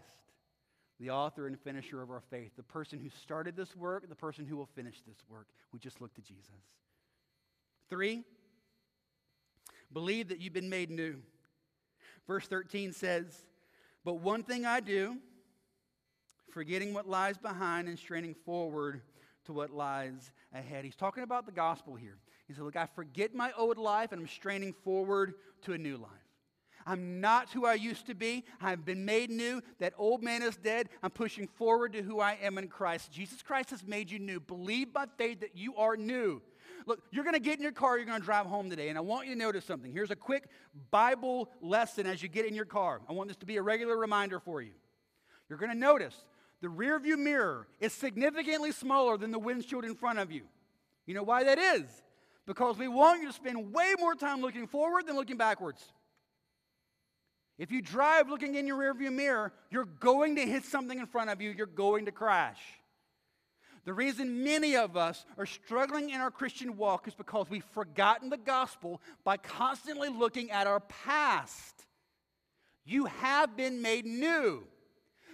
The 1.05 1.11
author 1.11 1.47
and 1.47 1.61
finisher 1.61 2.01
of 2.01 2.11
our 2.11 2.23
faith, 2.31 2.53
the 2.57 2.63
person 2.63 2.99
who 2.99 3.11
started 3.11 3.55
this 3.55 3.77
work, 3.77 4.09
the 4.09 4.15
person 4.15 4.47
who 4.47 4.57
will 4.57 4.69
finish 4.75 5.03
this 5.07 5.19
work. 5.29 5.47
We 5.71 5.79
just 5.79 6.01
look 6.01 6.15
to 6.15 6.23
Jesus. 6.23 6.49
Three, 7.91 8.23
believe 9.93 10.29
that 10.29 10.41
you've 10.41 10.55
been 10.55 10.71
made 10.71 10.91
new. 10.91 11.17
Verse 12.27 12.47
13 12.47 12.93
says, 12.93 13.27
But 14.03 14.15
one 14.15 14.45
thing 14.45 14.65
I 14.65 14.81
do, 14.81 15.19
forgetting 16.51 16.95
what 16.95 17.07
lies 17.07 17.37
behind 17.37 17.87
and 17.87 17.99
straining 17.99 18.35
forward 18.47 19.03
to 19.45 19.53
what 19.53 19.71
lies 19.71 20.33
ahead. 20.55 20.87
He's 20.87 20.97
talking 20.97 21.23
about 21.23 21.45
the 21.45 21.53
gospel 21.53 21.97
here. 21.97 22.17
He 22.49 22.55
said, 22.55 22.63
Look, 22.63 22.77
I 22.77 22.87
forget 22.87 23.35
my 23.35 23.53
old 23.59 23.77
life 23.77 24.13
and 24.13 24.23
I'm 24.23 24.29
straining 24.29 24.73
forward 24.73 25.35
to 25.63 25.75
a 25.75 25.79
new 25.79 25.99
life. 25.99 26.11
I'm 26.87 27.21
not 27.21 27.51
who 27.51 27.67
I 27.67 27.75
used 27.75 28.07
to 28.07 28.15
be. 28.15 28.45
I've 28.61 28.85
been 28.85 29.05
made 29.05 29.31
new. 29.31 29.63
That 29.79 29.95
old 29.97 30.23
man 30.23 30.43
is 30.43 30.57
dead. 30.57 30.89
I'm 31.03 31.11
pushing 31.11 31.47
forward 31.47 31.93
to 31.95 32.03
who 32.03 32.21
I 32.21 32.39
am 32.43 32.59
in 32.59 32.69
Christ. 32.69 33.13
Jesus 33.13 33.43
Christ 33.43 33.71
has 33.71 33.87
made 33.87 34.11
you 34.11 34.19
new. 34.19 34.41
Believe 34.41 34.93
by 34.93 35.07
faith 35.17 35.41
that 35.41 35.57
you 35.57 35.77
are 35.77 35.97
new. 35.97 36.43
Look, 36.87 37.03
you're 37.11 37.25
going 37.25 37.35
to 37.35 37.41
get 37.41 37.57
in 37.57 37.63
your 37.63 37.73
car, 37.73 37.97
you're 37.97 38.07
going 38.07 38.21
to 38.21 38.25
drive 38.25 38.47
home 38.47 38.69
today, 38.69 38.91
and 38.91 38.99
I 38.99 39.01
want 39.01 39.27
you 39.27 39.33
to 39.33 39.39
notice 39.39 39.65
something. 39.65 39.91
Here's 39.91 40.11
a 40.11 40.17
quick 40.17 40.49
Bible 40.91 41.49
lesson 41.63 42.07
as 42.07 42.23
you 42.23 42.29
get 42.29 42.45
in 42.47 42.55
your 42.55 42.67
car. 42.67 43.01
I 43.09 43.13
want 43.13 43.29
this 43.29 43.39
to 43.39 43.47
be 43.47 43.57
a 43.57 43.63
regular 43.63 43.97
reminder 43.97 44.39
for 44.39 44.61
you. 44.61 44.73
You're 45.49 45.59
going 45.59 45.73
to 45.73 45.79
notice 45.79 46.15
the 46.61 46.69
rear 46.69 46.99
view 46.99 47.17
mirror 47.17 47.69
is 47.81 47.93
significantly 47.93 48.73
smaller 48.73 49.17
than 49.17 49.31
the 49.31 49.39
windshield 49.39 49.85
in 49.85 49.95
front 49.95 50.19
of 50.19 50.31
you. 50.31 50.43
You 51.07 51.15
know 51.15 51.23
why 51.23 51.45
that 51.45 51.59
is? 51.59 51.85
Because 52.47 52.77
we 52.77 52.89
want 52.89 53.23
you 53.23 53.29
to 53.29 53.35
spend 53.35 53.73
way 53.73 53.95
more 53.99 54.15
time 54.15 54.41
looking 54.41 54.67
forward 54.67 55.07
than 55.07 55.17
looking 55.17 55.37
backwards. 55.37 55.93
If 57.59 57.71
you 57.71 57.81
drive 57.81 58.29
looking 58.29 58.57
in 58.57 58.67
your 58.67 58.79
rearview 58.79 59.13
mirror, 59.13 59.53
you're 59.71 59.85
going 59.85 60.37
to 60.37 60.43
hit 60.43 60.65
something 60.65 60.99
in 60.99 61.07
front 61.07 61.31
of 61.31 61.41
you, 61.41 61.51
you're 61.51 61.67
going 61.67 62.07
to 62.07 62.13
crash. 62.13 62.61
The 63.85 63.93
reason 63.93 64.43
many 64.43 64.77
of 64.77 64.97
us 64.97 65.25
are 65.37 65.47
struggling 65.47 66.11
in 66.11 66.21
our 66.21 66.31
Christian 66.31 66.77
walk 66.77 67.07
is 67.07 67.15
because 67.15 67.51
we've 67.51 67.65
forgotten 67.75 68.31
the 68.31 68.39
gospel 68.39 69.01
by 69.25 69.37
constantly 69.37 70.09
looking 70.09 70.51
at 70.51 70.67
our 70.67 70.81
past. 70.81 71.85
You 72.85 73.05
have 73.07 73.57
been 73.57 73.83
made 73.83 74.07
new. 74.07 74.65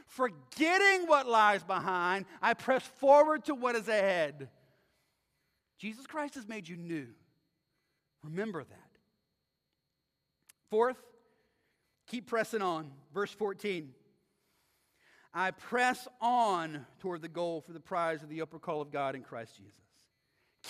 Forgetting 0.07 1.07
what 1.07 1.29
lies 1.29 1.63
behind, 1.63 2.27
I 2.43 2.55
press 2.55 2.83
forward 2.83 3.45
to 3.45 3.55
what 3.55 3.77
is 3.77 3.87
ahead. 3.87 4.49
Jesus 5.79 6.07
Christ 6.07 6.35
has 6.35 6.49
made 6.49 6.69
you 6.69 6.77
new. 6.77 7.07
Remember 8.25 8.65
that. 8.65 8.91
Fourth, 10.69 11.01
keep 12.11 12.27
pressing 12.27 12.63
on. 12.63 12.91
Verse 13.15 13.31
14. 13.33 13.93
I 15.33 15.53
press 15.53 16.09
on 16.21 16.85
toward 16.99 17.23
the 17.23 17.29
goal 17.29 17.61
for 17.61 17.73
the 17.73 17.81
prize 17.81 18.23
of 18.23 18.29
the 18.29 18.43
upper 18.43 18.59
call 18.59 18.81
of 18.81 18.91
God 18.91 19.15
in 19.15 19.23
Christ 19.23 19.57
Jesus. 19.57 19.75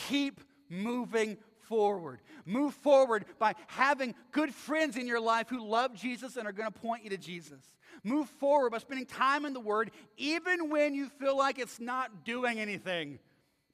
Keep 0.09 0.43
moving 0.68 1.38
forward. 1.61 2.20
Move 2.45 2.74
forward 2.74 3.24
by 3.38 3.55
having 3.68 4.14
good 4.32 4.55
friends 4.55 4.97
in 4.97 5.07
your 5.07 5.20
life 5.20 5.49
who 5.49 5.66
love 5.66 5.95
Jesus 5.95 6.36
and 6.36 6.47
are 6.47 6.53
going 6.53 6.70
to 6.70 6.78
point 6.78 7.05
you 7.05 7.11
to 7.11 7.16
Jesus. 7.16 7.62
Move 8.05 8.28
forward 8.28 8.70
by 8.70 8.78
spending 8.78 9.07
time 9.07 9.47
in 9.47 9.53
the 9.53 9.61
Word, 9.61 9.91
even 10.16 10.68
when 10.68 10.95
you 10.95 11.09
feel 11.09 11.36
like 11.36 11.59
it's 11.59 11.80
not 11.80 12.24
doing 12.24 12.59
anything. 12.61 13.18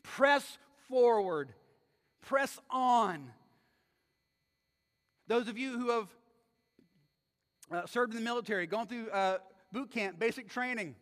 Press 0.03 0.59
forward, 0.89 1.53
press 2.23 2.59
on. 2.71 3.31
Those 5.27 5.49
of 5.49 5.59
you 5.59 5.79
who 5.79 5.91
have 5.91 6.09
uh, 7.71 7.87
served 7.87 8.13
in 8.13 8.19
the 8.19 8.25
military, 8.25 8.67
gone 8.67 8.87
through 8.87 9.11
uh, 9.11 9.39
boot 9.73 9.91
camp, 9.91 10.19
basic 10.19 10.49
training. 10.49 10.95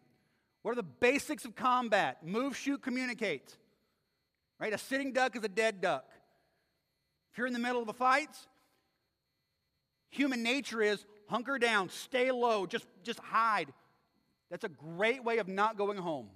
What 0.63 0.73
are 0.73 0.77
the 0.77 0.83
basics 0.83 1.45
of 1.45 1.55
combat? 1.55 2.27
Move, 2.27 2.57
shoot, 2.57 2.83
communicate. 2.83 3.57
Right? 4.59 4.73
A 4.73 4.79
sitting 4.79 5.13
duck 5.13 5.37
is 5.37 5.45
a 5.45 5.49
dead 5.49 5.81
duck. 5.81 6.07
If 7.33 7.39
you're 7.39 7.47
in 7.47 7.53
the 7.53 7.59
middle 7.59 7.83
of 7.83 7.89
a 7.89 7.93
fight, 7.93 8.31
human 10.09 10.43
nature 10.43 10.81
is 10.81 11.05
hunker 11.29 11.59
down, 11.59 11.89
stay 11.89 12.31
low, 12.31 12.65
just, 12.65 12.87
just 13.03 13.19
hide. 13.19 13.73
That's 14.51 14.65
a 14.65 14.69
great 14.69 15.25
way 15.25 15.39
of 15.39 15.49
not 15.49 15.77
going 15.77 15.99
home. 15.99 16.29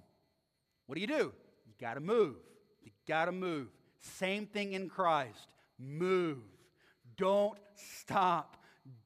What 0.85 0.95
do 0.95 1.01
you 1.01 1.07
do? 1.07 1.33
You 1.65 1.73
got 1.79 1.93
to 1.93 1.99
move. 1.99 2.35
You 2.83 2.91
got 3.07 3.25
to 3.25 3.31
move. 3.31 3.67
Same 3.99 4.45
thing 4.45 4.73
in 4.73 4.89
Christ. 4.89 5.47
Move. 5.79 6.39
Don't 7.15 7.57
stop. 7.75 8.57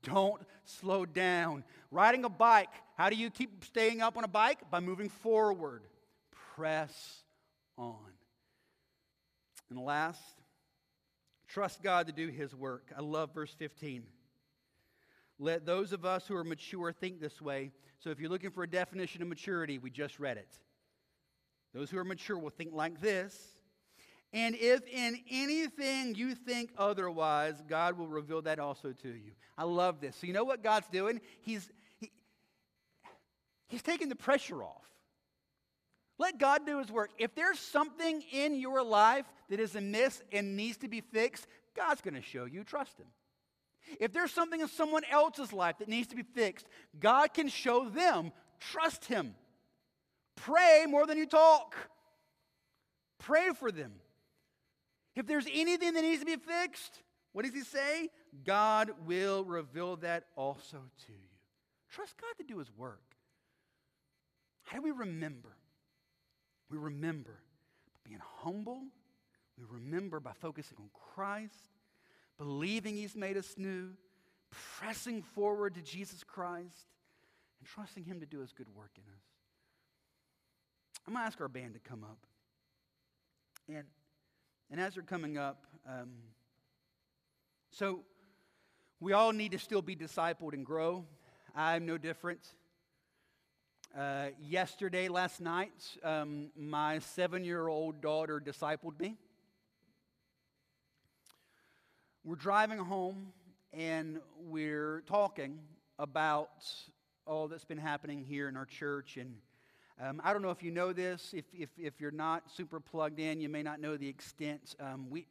Don't 0.03 0.41
slow 0.65 1.05
down. 1.05 1.63
Riding 1.91 2.25
a 2.25 2.29
bike, 2.29 2.69
how 2.97 3.09
do 3.09 3.15
you 3.15 3.29
keep 3.29 3.63
staying 3.65 4.01
up 4.01 4.17
on 4.17 4.23
a 4.23 4.27
bike? 4.27 4.59
By 4.69 4.79
moving 4.79 5.09
forward. 5.09 5.83
Press 6.55 7.23
on. 7.77 7.97
And 9.69 9.79
last, 9.79 10.21
trust 11.47 11.81
God 11.81 12.07
to 12.07 12.13
do 12.13 12.27
His 12.27 12.53
work. 12.53 12.91
I 12.95 13.01
love 13.01 13.33
verse 13.33 13.53
15. 13.57 14.03
Let 15.39 15.65
those 15.65 15.93
of 15.93 16.05
us 16.05 16.27
who 16.27 16.35
are 16.35 16.43
mature 16.43 16.91
think 16.91 17.19
this 17.19 17.41
way. 17.41 17.71
So 17.99 18.09
if 18.11 18.19
you're 18.19 18.29
looking 18.29 18.51
for 18.51 18.63
a 18.63 18.69
definition 18.69 19.21
of 19.21 19.27
maturity, 19.27 19.77
we 19.77 19.89
just 19.89 20.19
read 20.19 20.37
it. 20.37 20.59
Those 21.73 21.89
who 21.89 21.97
are 21.97 22.03
mature 22.03 22.37
will 22.37 22.51
think 22.51 22.71
like 22.73 23.01
this. 23.01 23.52
And 24.33 24.55
if 24.55 24.85
in 24.87 25.19
anything 25.29 26.15
you 26.15 26.33
think 26.33 26.71
otherwise, 26.75 27.61
God 27.69 27.97
will 27.97 28.07
reveal 28.07 28.41
that 28.41 28.59
also 28.59 28.91
to 28.91 29.07
you. 29.07 29.31
I 29.57 29.63
love 29.63 30.01
this. 30.01 30.15
So, 30.15 30.25
you 30.25 30.33
know 30.33 30.43
what 30.43 30.63
God's 30.63 30.87
doing? 30.87 31.21
He's, 31.41 31.69
he, 31.99 32.11
he's 33.67 33.83
taking 33.83 34.09
the 34.09 34.15
pressure 34.15 34.63
off. 34.63 34.89
Let 36.17 36.39
God 36.39 36.65
do 36.65 36.79
his 36.79 36.91
work. 36.91 37.11
If 37.19 37.35
there's 37.35 37.59
something 37.59 38.23
in 38.31 38.55
your 38.55 38.83
life 38.83 39.25
that 39.49 39.59
is 39.59 39.75
amiss 39.75 40.21
and 40.31 40.57
needs 40.57 40.77
to 40.77 40.87
be 40.87 41.01
fixed, 41.01 41.45
God's 41.75 42.01
going 42.01 42.15
to 42.15 42.21
show 42.21 42.45
you. 42.45 42.63
Trust 42.63 42.97
him. 42.97 43.07
If 43.99 44.13
there's 44.13 44.31
something 44.31 44.61
in 44.61 44.67
someone 44.67 45.03
else's 45.11 45.53
life 45.53 45.77
that 45.79 45.89
needs 45.89 46.07
to 46.07 46.15
be 46.15 46.23
fixed, 46.23 46.67
God 46.99 47.33
can 47.33 47.49
show 47.49 47.89
them. 47.89 48.31
Trust 48.59 49.05
him. 49.05 49.35
Pray 50.35 50.85
more 50.87 51.05
than 51.05 51.17
you 51.17 51.27
talk. 51.27 51.75
Pray 53.19 53.49
for 53.59 53.71
them. 53.71 53.91
If 55.15 55.27
there's 55.27 55.47
anything 55.51 55.93
that 55.93 56.01
needs 56.01 56.19
to 56.19 56.25
be 56.25 56.37
fixed, 56.37 57.01
what 57.33 57.45
does 57.45 57.53
he 57.53 57.61
say? 57.61 58.09
God 58.45 58.91
will 59.05 59.43
reveal 59.43 59.95
that 59.97 60.25
also 60.35 60.77
to 60.77 61.11
you. 61.11 61.29
Trust 61.91 62.15
God 62.19 62.33
to 62.37 62.43
do 62.43 62.59
his 62.59 62.71
work. 62.75 63.01
How 64.63 64.77
do 64.77 64.83
we 64.83 64.91
remember? 64.91 65.49
We 66.69 66.77
remember 66.77 67.37
being 68.03 68.21
humble. 68.39 68.81
We 69.57 69.65
remember 69.69 70.19
by 70.19 70.31
focusing 70.33 70.77
on 70.79 70.89
Christ, 71.13 71.69
believing 72.37 72.95
he's 72.95 73.15
made 73.15 73.37
us 73.37 73.53
new, 73.57 73.91
pressing 74.79 75.21
forward 75.21 75.75
to 75.75 75.81
Jesus 75.81 76.23
Christ, 76.23 76.87
and 77.59 77.67
trusting 77.67 78.03
him 78.03 78.19
to 78.19 78.25
do 78.25 78.39
his 78.39 78.51
good 78.51 78.73
work 78.75 78.91
in 78.95 79.03
us. 79.03 79.21
I'm 81.05 81.13
going 81.13 81.23
to 81.23 81.27
ask 81.27 81.39
our 81.39 81.47
band 81.47 81.73
to 81.75 81.79
come 81.79 82.03
up. 82.03 82.17
And 83.67 83.83
and 84.71 84.79
as 84.79 84.95
they're 84.95 85.03
coming 85.03 85.37
up, 85.37 85.65
um, 85.87 86.09
so 87.71 88.01
we 88.99 89.13
all 89.13 89.31
need 89.33 89.51
to 89.51 89.59
still 89.59 89.81
be 89.81 89.95
discipled 89.95 90.53
and 90.53 90.65
grow. 90.65 91.05
I'm 91.55 91.85
no 91.85 91.97
different. 91.97 92.39
Uh, 93.97 94.27
yesterday, 94.39 95.07
last 95.07 95.41
night, 95.41 95.73
um, 96.03 96.49
my 96.55 96.99
seven 96.99 97.43
year 97.43 97.67
old 97.67 98.01
daughter 98.01 98.39
discipled 98.39 98.99
me. 98.99 99.17
We're 102.23 102.35
driving 102.35 102.79
home 102.79 103.33
and 103.73 104.19
we're 104.39 105.03
talking 105.07 105.59
about 105.99 106.49
all 107.27 107.47
that's 107.47 107.65
been 107.65 107.77
happening 107.77 108.23
here 108.23 108.47
in 108.47 108.55
our 108.55 108.65
church 108.65 109.17
and 109.17 109.35
um, 110.01 110.21
I 110.23 110.33
don't 110.33 110.41
know 110.41 110.49
if 110.49 110.63
you 110.63 110.71
know 110.71 110.91
this. 110.91 111.33
If, 111.33 111.45
if, 111.53 111.69
if 111.77 112.01
you're 112.01 112.11
not 112.11 112.43
super 112.55 112.79
plugged 112.79 113.19
in, 113.19 113.39
you 113.39 113.49
may 113.49 113.61
not 113.61 113.79
know 113.79 113.95
the 113.95 114.07
extent. 114.07 114.75
Um, 114.79 115.09
we, 115.09 115.27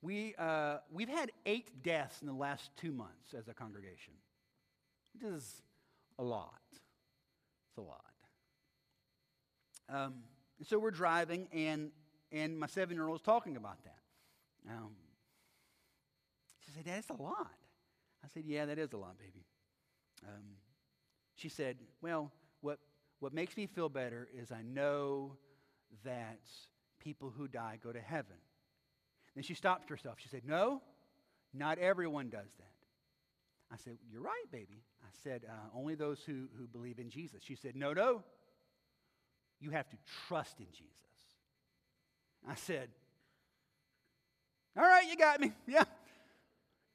we, 0.00 0.34
uh, 0.38 0.78
we've 0.90 1.08
had 1.08 1.32
eight 1.44 1.82
deaths 1.82 2.20
in 2.22 2.26
the 2.26 2.32
last 2.32 2.70
two 2.76 2.92
months 2.92 3.34
as 3.36 3.48
a 3.48 3.54
congregation. 3.54 4.14
which 5.14 5.30
is 5.30 5.62
a 6.18 6.22
lot. 6.22 6.60
It's 6.70 7.78
a 7.78 7.82
lot. 7.82 8.02
Um, 9.88 10.14
so 10.64 10.78
we're 10.78 10.90
driving, 10.90 11.48
and, 11.52 11.90
and 12.32 12.58
my 12.58 12.66
seven 12.66 12.96
year 12.96 13.06
old 13.06 13.20
is 13.20 13.22
talking 13.22 13.56
about 13.56 13.82
that. 13.84 14.72
Um, 14.72 14.92
she 16.64 16.72
said, 16.72 16.84
Dad, 16.84 16.98
it's 16.98 17.10
a 17.10 17.22
lot. 17.22 17.52
I 18.24 18.28
said, 18.32 18.44
Yeah, 18.46 18.64
that 18.66 18.78
is 18.78 18.92
a 18.92 18.96
lot, 18.96 19.18
baby. 19.18 19.44
Um, 20.26 20.42
she 21.36 21.48
said, 21.48 21.76
Well, 22.00 22.32
what 22.62 22.78
what 23.20 23.32
makes 23.32 23.56
me 23.56 23.66
feel 23.66 23.88
better 23.88 24.28
is 24.34 24.52
I 24.52 24.62
know 24.62 25.32
that 26.04 26.40
people 27.00 27.32
who 27.36 27.48
die 27.48 27.78
go 27.82 27.92
to 27.92 28.00
heaven. 28.00 28.36
Then 29.34 29.42
she 29.42 29.54
stopped 29.54 29.90
herself. 29.90 30.16
She 30.18 30.28
said, 30.28 30.42
No, 30.46 30.82
not 31.54 31.78
everyone 31.78 32.28
does 32.28 32.50
that. 32.58 32.72
I 33.72 33.76
said, 33.76 33.98
You're 34.10 34.22
right, 34.22 34.44
baby. 34.50 34.82
I 35.02 35.08
said, 35.22 35.42
uh, 35.48 35.78
Only 35.78 35.94
those 35.94 36.20
who, 36.26 36.48
who 36.58 36.66
believe 36.66 36.98
in 36.98 37.10
Jesus. 37.10 37.42
She 37.42 37.54
said, 37.54 37.76
No, 37.76 37.92
no. 37.92 38.22
You 39.60 39.70
have 39.70 39.88
to 39.90 39.96
trust 40.28 40.60
in 40.60 40.66
Jesus. 40.72 40.92
I 42.48 42.54
said, 42.54 42.88
All 44.76 44.84
right, 44.84 45.08
you 45.08 45.16
got 45.16 45.40
me. 45.40 45.52
Yeah, 45.66 45.84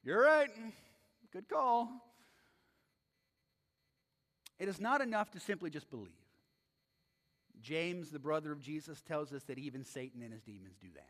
you're 0.04 0.22
right. 0.22 0.50
Good 1.32 1.48
call. 1.48 1.88
It 4.62 4.68
is 4.68 4.80
not 4.80 5.00
enough 5.00 5.32
to 5.32 5.40
simply 5.40 5.70
just 5.70 5.90
believe. 5.90 6.12
James, 7.60 8.10
the 8.10 8.20
brother 8.20 8.52
of 8.52 8.60
Jesus, 8.62 9.00
tells 9.00 9.32
us 9.32 9.42
that 9.44 9.58
even 9.58 9.84
Satan 9.84 10.22
and 10.22 10.32
his 10.32 10.42
demons 10.42 10.76
do 10.80 10.86
that. 10.94 11.08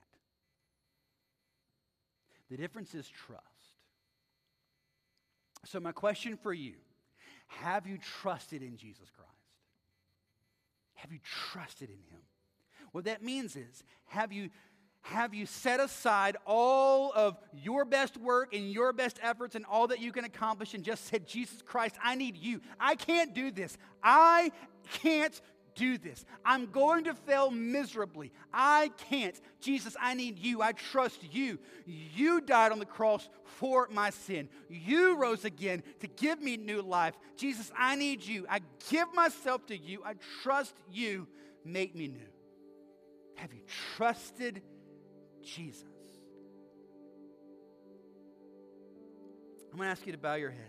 The 2.48 2.56
difference 2.56 2.94
is 2.94 3.06
trust. 3.06 3.42
So, 5.66 5.80
my 5.80 5.92
question 5.92 6.38
for 6.38 6.54
you 6.54 6.76
have 7.48 7.86
you 7.86 7.98
trusted 7.98 8.62
in 8.62 8.78
Jesus 8.78 9.10
Christ? 9.14 9.30
Have 10.94 11.12
you 11.12 11.20
trusted 11.22 11.90
in 11.90 11.96
him? 12.10 12.22
What 12.92 13.04
that 13.04 13.22
means 13.22 13.54
is, 13.54 13.84
have 14.06 14.32
you, 14.32 14.48
have 15.02 15.34
you 15.34 15.46
set 15.46 15.80
aside 15.80 16.36
all 16.46 17.12
of 17.14 17.36
your 17.52 17.84
best 17.84 18.16
work 18.16 18.54
and 18.54 18.70
your 18.70 18.92
best 18.92 19.18
efforts 19.20 19.54
and 19.56 19.64
all 19.66 19.88
that 19.88 20.00
you 20.00 20.12
can 20.12 20.24
accomplish 20.24 20.74
and 20.74 20.84
just 20.84 21.06
said, 21.06 21.26
Jesus 21.26 21.60
Christ, 21.60 21.96
I 22.02 22.14
need 22.14 22.36
you. 22.36 22.60
I 22.78 22.94
can't 22.94 23.34
do 23.34 23.50
this. 23.50 23.76
I 24.02 24.52
can't 24.92 25.40
do 25.74 25.98
this. 25.98 26.24
I'm 26.44 26.66
going 26.66 27.04
to 27.04 27.14
fail 27.14 27.50
miserably. 27.50 28.30
I 28.52 28.90
can't. 29.08 29.38
Jesus, 29.60 29.96
I 30.00 30.14
need 30.14 30.38
you. 30.38 30.62
I 30.62 30.72
trust 30.72 31.20
you. 31.32 31.58
You 31.84 32.40
died 32.40 32.70
on 32.70 32.78
the 32.78 32.86
cross 32.86 33.28
for 33.44 33.88
my 33.90 34.10
sin. 34.10 34.48
You 34.68 35.16
rose 35.16 35.44
again 35.44 35.82
to 36.00 36.06
give 36.06 36.40
me 36.40 36.56
new 36.56 36.80
life. 36.80 37.14
Jesus, 37.36 37.72
I 37.76 37.96
need 37.96 38.22
you. 38.24 38.46
I 38.48 38.60
give 38.88 39.12
myself 39.14 39.66
to 39.66 39.76
you. 39.76 40.02
I 40.04 40.14
trust 40.42 40.74
you. 40.90 41.26
Make 41.64 41.96
me 41.96 42.08
new. 42.08 42.20
Have 43.36 43.52
you 43.52 43.62
trusted 43.96 44.62
Jesus? 45.42 45.84
I'm 49.70 49.78
going 49.78 49.86
to 49.86 49.90
ask 49.90 50.06
you 50.06 50.12
to 50.12 50.18
bow 50.18 50.34
your 50.34 50.50
heads. 50.50 50.60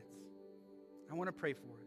I 1.12 1.16
want 1.16 1.28
to 1.28 1.34
pray 1.34 1.54
for 1.54 1.60
us. 1.60 1.84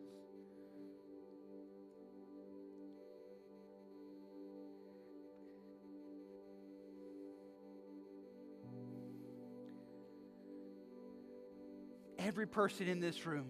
Every 12.19 12.47
person 12.47 12.89
in 12.89 13.01
this 13.01 13.25
room, 13.25 13.47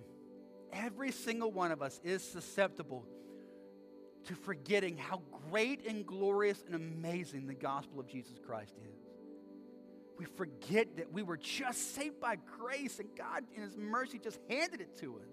every 0.72 1.10
single 1.10 1.50
one 1.50 1.72
of 1.72 1.82
us 1.82 2.00
is 2.04 2.22
susceptible 2.22 3.04
to 4.26 4.34
forgetting 4.34 4.96
how 4.96 5.22
great 5.50 5.86
and 5.86 6.06
glorious 6.06 6.62
and 6.66 6.74
amazing 6.74 7.46
the 7.46 7.54
gospel 7.54 7.98
of 7.98 8.06
Jesus 8.06 8.38
Christ 8.46 8.74
is. 8.76 9.05
We 10.18 10.24
forget 10.24 10.96
that 10.96 11.12
we 11.12 11.22
were 11.22 11.36
just 11.36 11.94
saved 11.94 12.20
by 12.20 12.36
grace 12.58 12.98
and 12.98 13.08
God, 13.16 13.44
in 13.54 13.62
His 13.62 13.76
mercy, 13.76 14.18
just 14.18 14.38
handed 14.48 14.80
it 14.80 14.96
to 14.98 15.16
us. 15.16 15.28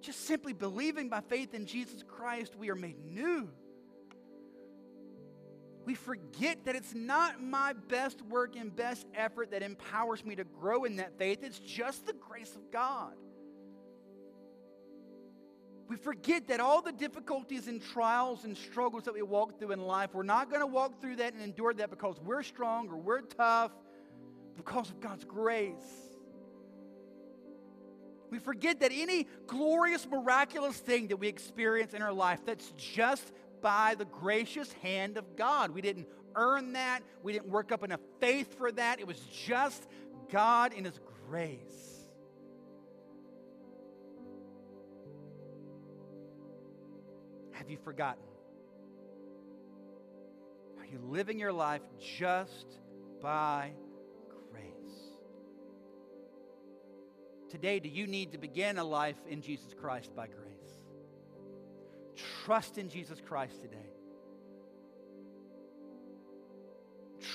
Just 0.00 0.26
simply 0.26 0.52
believing 0.52 1.08
by 1.08 1.20
faith 1.20 1.54
in 1.54 1.66
Jesus 1.66 2.02
Christ, 2.02 2.54
we 2.56 2.70
are 2.70 2.76
made 2.76 2.98
new. 3.04 3.48
We 5.84 5.94
forget 5.94 6.66
that 6.66 6.76
it's 6.76 6.94
not 6.94 7.42
my 7.42 7.72
best 7.72 8.20
work 8.22 8.56
and 8.56 8.74
best 8.74 9.06
effort 9.14 9.52
that 9.52 9.62
empowers 9.62 10.24
me 10.24 10.36
to 10.36 10.44
grow 10.44 10.84
in 10.84 10.96
that 10.96 11.16
faith, 11.18 11.38
it's 11.42 11.58
just 11.58 12.06
the 12.06 12.12
grace 12.12 12.54
of 12.54 12.70
God. 12.70 13.14
We 15.88 15.96
forget 15.96 16.48
that 16.48 16.60
all 16.60 16.82
the 16.82 16.92
difficulties 16.92 17.66
and 17.66 17.82
trials 17.82 18.44
and 18.44 18.56
struggles 18.56 19.04
that 19.04 19.14
we 19.14 19.22
walk 19.22 19.58
through 19.58 19.72
in 19.72 19.80
life, 19.80 20.10
we're 20.12 20.22
not 20.22 20.50
going 20.50 20.60
to 20.60 20.66
walk 20.66 21.00
through 21.00 21.16
that 21.16 21.32
and 21.32 21.42
endure 21.42 21.72
that 21.74 21.88
because 21.88 22.20
we're 22.20 22.42
strong 22.42 22.88
or 22.90 22.96
we're 22.96 23.22
tough, 23.22 23.72
because 24.54 24.90
of 24.90 25.00
God's 25.00 25.24
grace. 25.24 25.74
We 28.30 28.38
forget 28.38 28.80
that 28.80 28.92
any 28.92 29.26
glorious, 29.46 30.06
miraculous 30.06 30.76
thing 30.76 31.08
that 31.08 31.16
we 31.16 31.28
experience 31.28 31.94
in 31.94 32.02
our 32.02 32.12
life, 32.12 32.40
that's 32.44 32.70
just 32.76 33.32
by 33.62 33.94
the 33.96 34.04
gracious 34.04 34.70
hand 34.74 35.16
of 35.16 35.36
God. 35.36 35.70
We 35.70 35.80
didn't 35.80 36.06
earn 36.34 36.74
that, 36.74 37.00
we 37.22 37.32
didn't 37.32 37.48
work 37.48 37.72
up 37.72 37.82
enough 37.82 38.00
faith 38.20 38.58
for 38.58 38.70
that. 38.72 39.00
It 39.00 39.06
was 39.06 39.18
just 39.18 39.88
God 40.30 40.74
in 40.74 40.84
His 40.84 41.00
grace. 41.28 41.97
Have 47.68 47.72
you 47.72 47.84
forgotten? 47.84 48.22
Are 50.78 50.86
you 50.86 50.98
living 51.06 51.38
your 51.38 51.52
life 51.52 51.82
just 52.16 52.64
by 53.20 53.72
grace? 54.50 54.64
Today, 57.50 57.78
do 57.78 57.90
you 57.90 58.06
need 58.06 58.32
to 58.32 58.38
begin 58.38 58.78
a 58.78 58.84
life 58.84 59.18
in 59.28 59.42
Jesus 59.42 59.74
Christ 59.78 60.16
by 60.16 60.28
grace? 60.28 60.46
Trust 62.46 62.78
in 62.78 62.88
Jesus 62.88 63.20
Christ 63.20 63.60
today. 63.60 63.76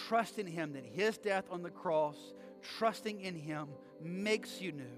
Trust 0.07 0.39
in 0.39 0.47
Him 0.47 0.73
that 0.73 0.83
His 0.83 1.19
death 1.19 1.45
on 1.51 1.61
the 1.61 1.69
cross, 1.69 2.17
trusting 2.79 3.21
in 3.21 3.35
Him, 3.35 3.67
makes 4.01 4.59
you 4.59 4.71
new. 4.71 4.97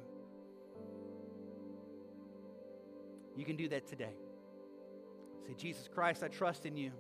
You 3.36 3.44
can 3.44 3.58
do 3.58 3.68
that 3.68 3.86
today. 3.86 4.14
Say, 5.46 5.54
Jesus 5.54 5.88
Christ, 5.94 6.24
I 6.24 6.28
trust 6.28 6.66
in 6.66 6.76
you. 6.76 6.92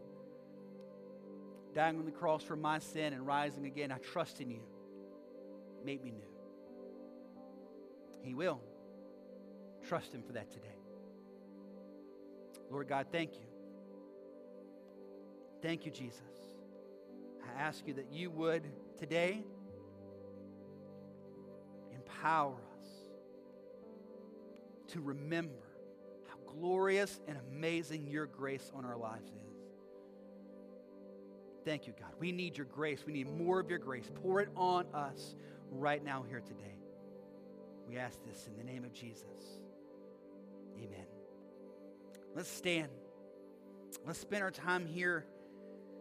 Dying 1.73 1.97
on 1.97 2.05
the 2.05 2.11
cross 2.11 2.43
for 2.43 2.55
my 2.55 2.79
sin 2.79 3.13
and 3.13 3.25
rising 3.25 3.65
again, 3.65 3.91
I 3.91 3.97
trust 3.97 4.39
in 4.39 4.49
you. 4.49 4.61
Make 5.83 6.03
me 6.03 6.11
new. 6.11 6.21
He 8.21 8.33
will. 8.33 8.61
Trust 9.87 10.13
Him 10.13 10.23
for 10.23 10.33
that 10.33 10.51
today. 10.51 10.67
Lord 12.71 12.87
God, 12.87 13.07
thank 13.11 13.33
you. 13.33 13.45
Thank 15.61 15.85
you, 15.85 15.91
Jesus. 15.91 16.21
I 17.43 17.61
ask 17.61 17.87
you 17.87 17.93
that 17.95 18.11
you 18.11 18.31
would 18.31 18.63
today 18.97 19.43
empower 21.93 22.55
us 22.55 22.87
to 24.93 25.01
remember 25.01 25.64
glorious 26.59 27.19
and 27.27 27.37
amazing 27.51 28.07
your 28.07 28.25
grace 28.25 28.71
on 28.75 28.85
our 28.85 28.97
lives 28.97 29.27
is. 29.27 29.45
Thank 31.65 31.87
you, 31.87 31.93
God. 31.99 32.11
We 32.19 32.31
need 32.31 32.57
your 32.57 32.67
grace. 32.67 33.03
We 33.05 33.13
need 33.13 33.27
more 33.27 33.59
of 33.59 33.69
your 33.69 33.79
grace. 33.79 34.09
Pour 34.21 34.39
it 34.39 34.49
on 34.55 34.85
us 34.93 35.35
right 35.71 36.03
now, 36.03 36.23
here 36.29 36.41
today. 36.41 36.77
We 37.87 37.97
ask 37.97 38.19
this 38.23 38.47
in 38.47 38.55
the 38.55 38.63
name 38.63 38.83
of 38.83 38.93
Jesus. 38.93 39.59
Amen. 40.77 41.05
Let's 42.35 42.49
stand. 42.49 42.89
Let's 44.05 44.19
spend 44.19 44.43
our 44.43 44.51
time 44.51 44.85
here 44.85 45.25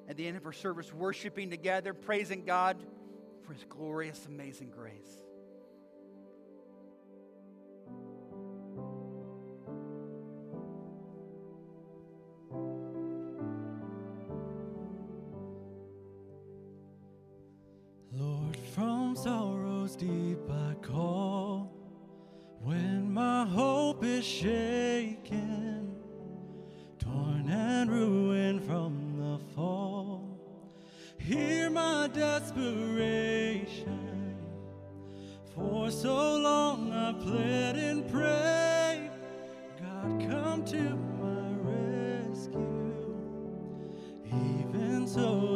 at 0.09 0.17
the 0.17 0.27
end 0.27 0.37
of 0.37 0.45
our 0.45 0.53
service 0.53 0.93
worshiping 0.93 1.49
together, 1.49 1.95
praising 1.95 2.45
God 2.45 2.77
for 3.47 3.55
his 3.55 3.65
glorious, 3.69 4.27
amazing 4.27 4.71
grace. 4.71 5.24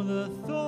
The 0.09 0.27
thorn 0.47 0.68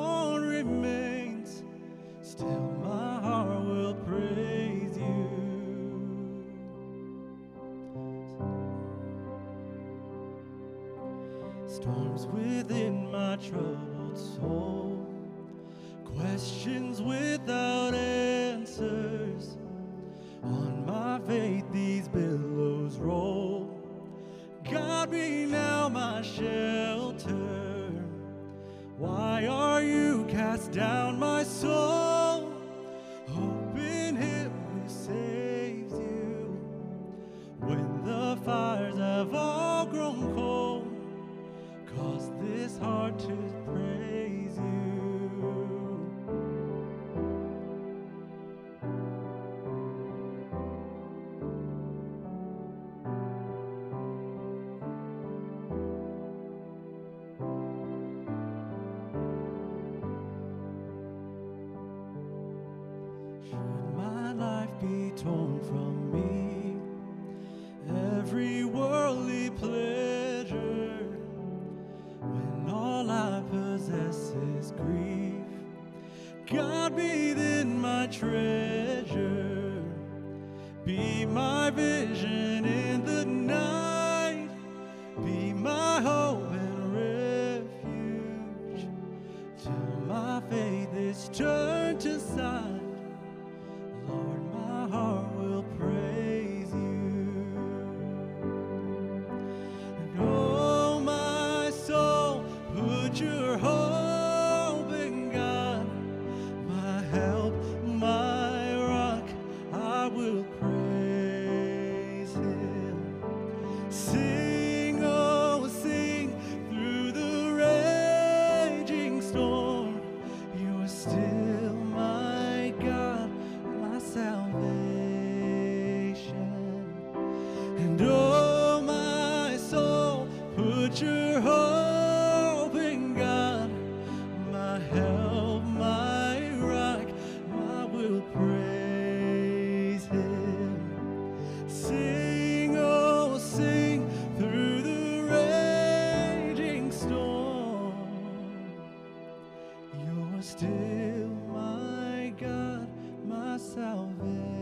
still 150.42 151.28
my 151.52 152.32
God, 152.38 152.88
my 153.26 153.58
salvation. 153.58 154.60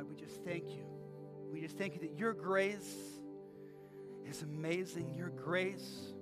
God, 0.00 0.08
we 0.08 0.16
just 0.16 0.42
thank 0.44 0.66
you. 0.68 0.84
We 1.52 1.60
just 1.60 1.76
thank 1.76 1.94
you 1.94 2.00
that 2.00 2.18
your 2.18 2.32
grace 2.32 2.94
is 4.26 4.40
amazing. 4.40 5.14
Your 5.14 5.28
grace 5.28 6.14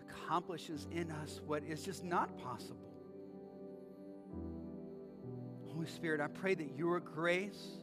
accomplishes 0.00 0.88
in 0.90 1.12
us 1.12 1.40
what 1.46 1.62
is 1.62 1.84
just 1.84 2.02
not 2.02 2.36
possible. 2.42 2.90
Holy 5.68 5.86
Spirit, 5.86 6.20
I 6.20 6.26
pray 6.26 6.54
that 6.54 6.76
your 6.76 6.98
grace 6.98 7.78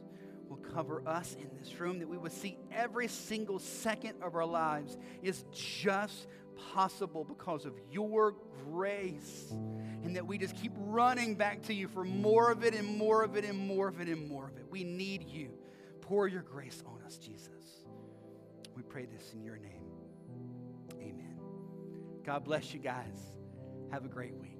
will 0.50 0.58
cover 0.58 1.02
us 1.08 1.36
in 1.40 1.48
this 1.58 1.80
room, 1.80 2.00
that 2.00 2.08
we 2.08 2.18
would 2.18 2.32
see 2.32 2.58
every 2.70 3.08
single 3.08 3.58
second 3.58 4.22
of 4.22 4.34
our 4.34 4.44
lives 4.44 4.98
is 5.22 5.44
just 5.54 6.26
possible 6.74 7.24
because 7.24 7.64
of 7.64 7.72
your 7.90 8.34
grace. 8.70 9.52
And 10.02 10.16
that 10.16 10.26
we 10.26 10.38
just 10.38 10.56
keep 10.56 10.72
running 10.76 11.34
back 11.34 11.62
to 11.62 11.74
you 11.74 11.88
for 11.88 12.04
more 12.04 12.50
of 12.50 12.64
it 12.64 12.74
and 12.74 12.86
more 12.86 13.22
of 13.22 13.36
it 13.36 13.44
and 13.44 13.58
more 13.58 13.88
of 13.88 14.00
it 14.00 14.08
and 14.08 14.28
more 14.28 14.48
of 14.48 14.56
it. 14.56 14.64
We 14.70 14.84
need 14.84 15.28
you. 15.28 15.50
Pour 16.00 16.26
your 16.26 16.42
grace 16.42 16.82
on 16.86 17.02
us, 17.04 17.18
Jesus. 17.18 17.84
We 18.74 18.82
pray 18.82 19.06
this 19.06 19.32
in 19.34 19.42
your 19.42 19.58
name. 19.58 19.90
Amen. 20.94 21.38
God 22.24 22.44
bless 22.44 22.72
you 22.72 22.80
guys. 22.80 23.18
Have 23.90 24.04
a 24.04 24.08
great 24.08 24.34
week. 24.34 24.59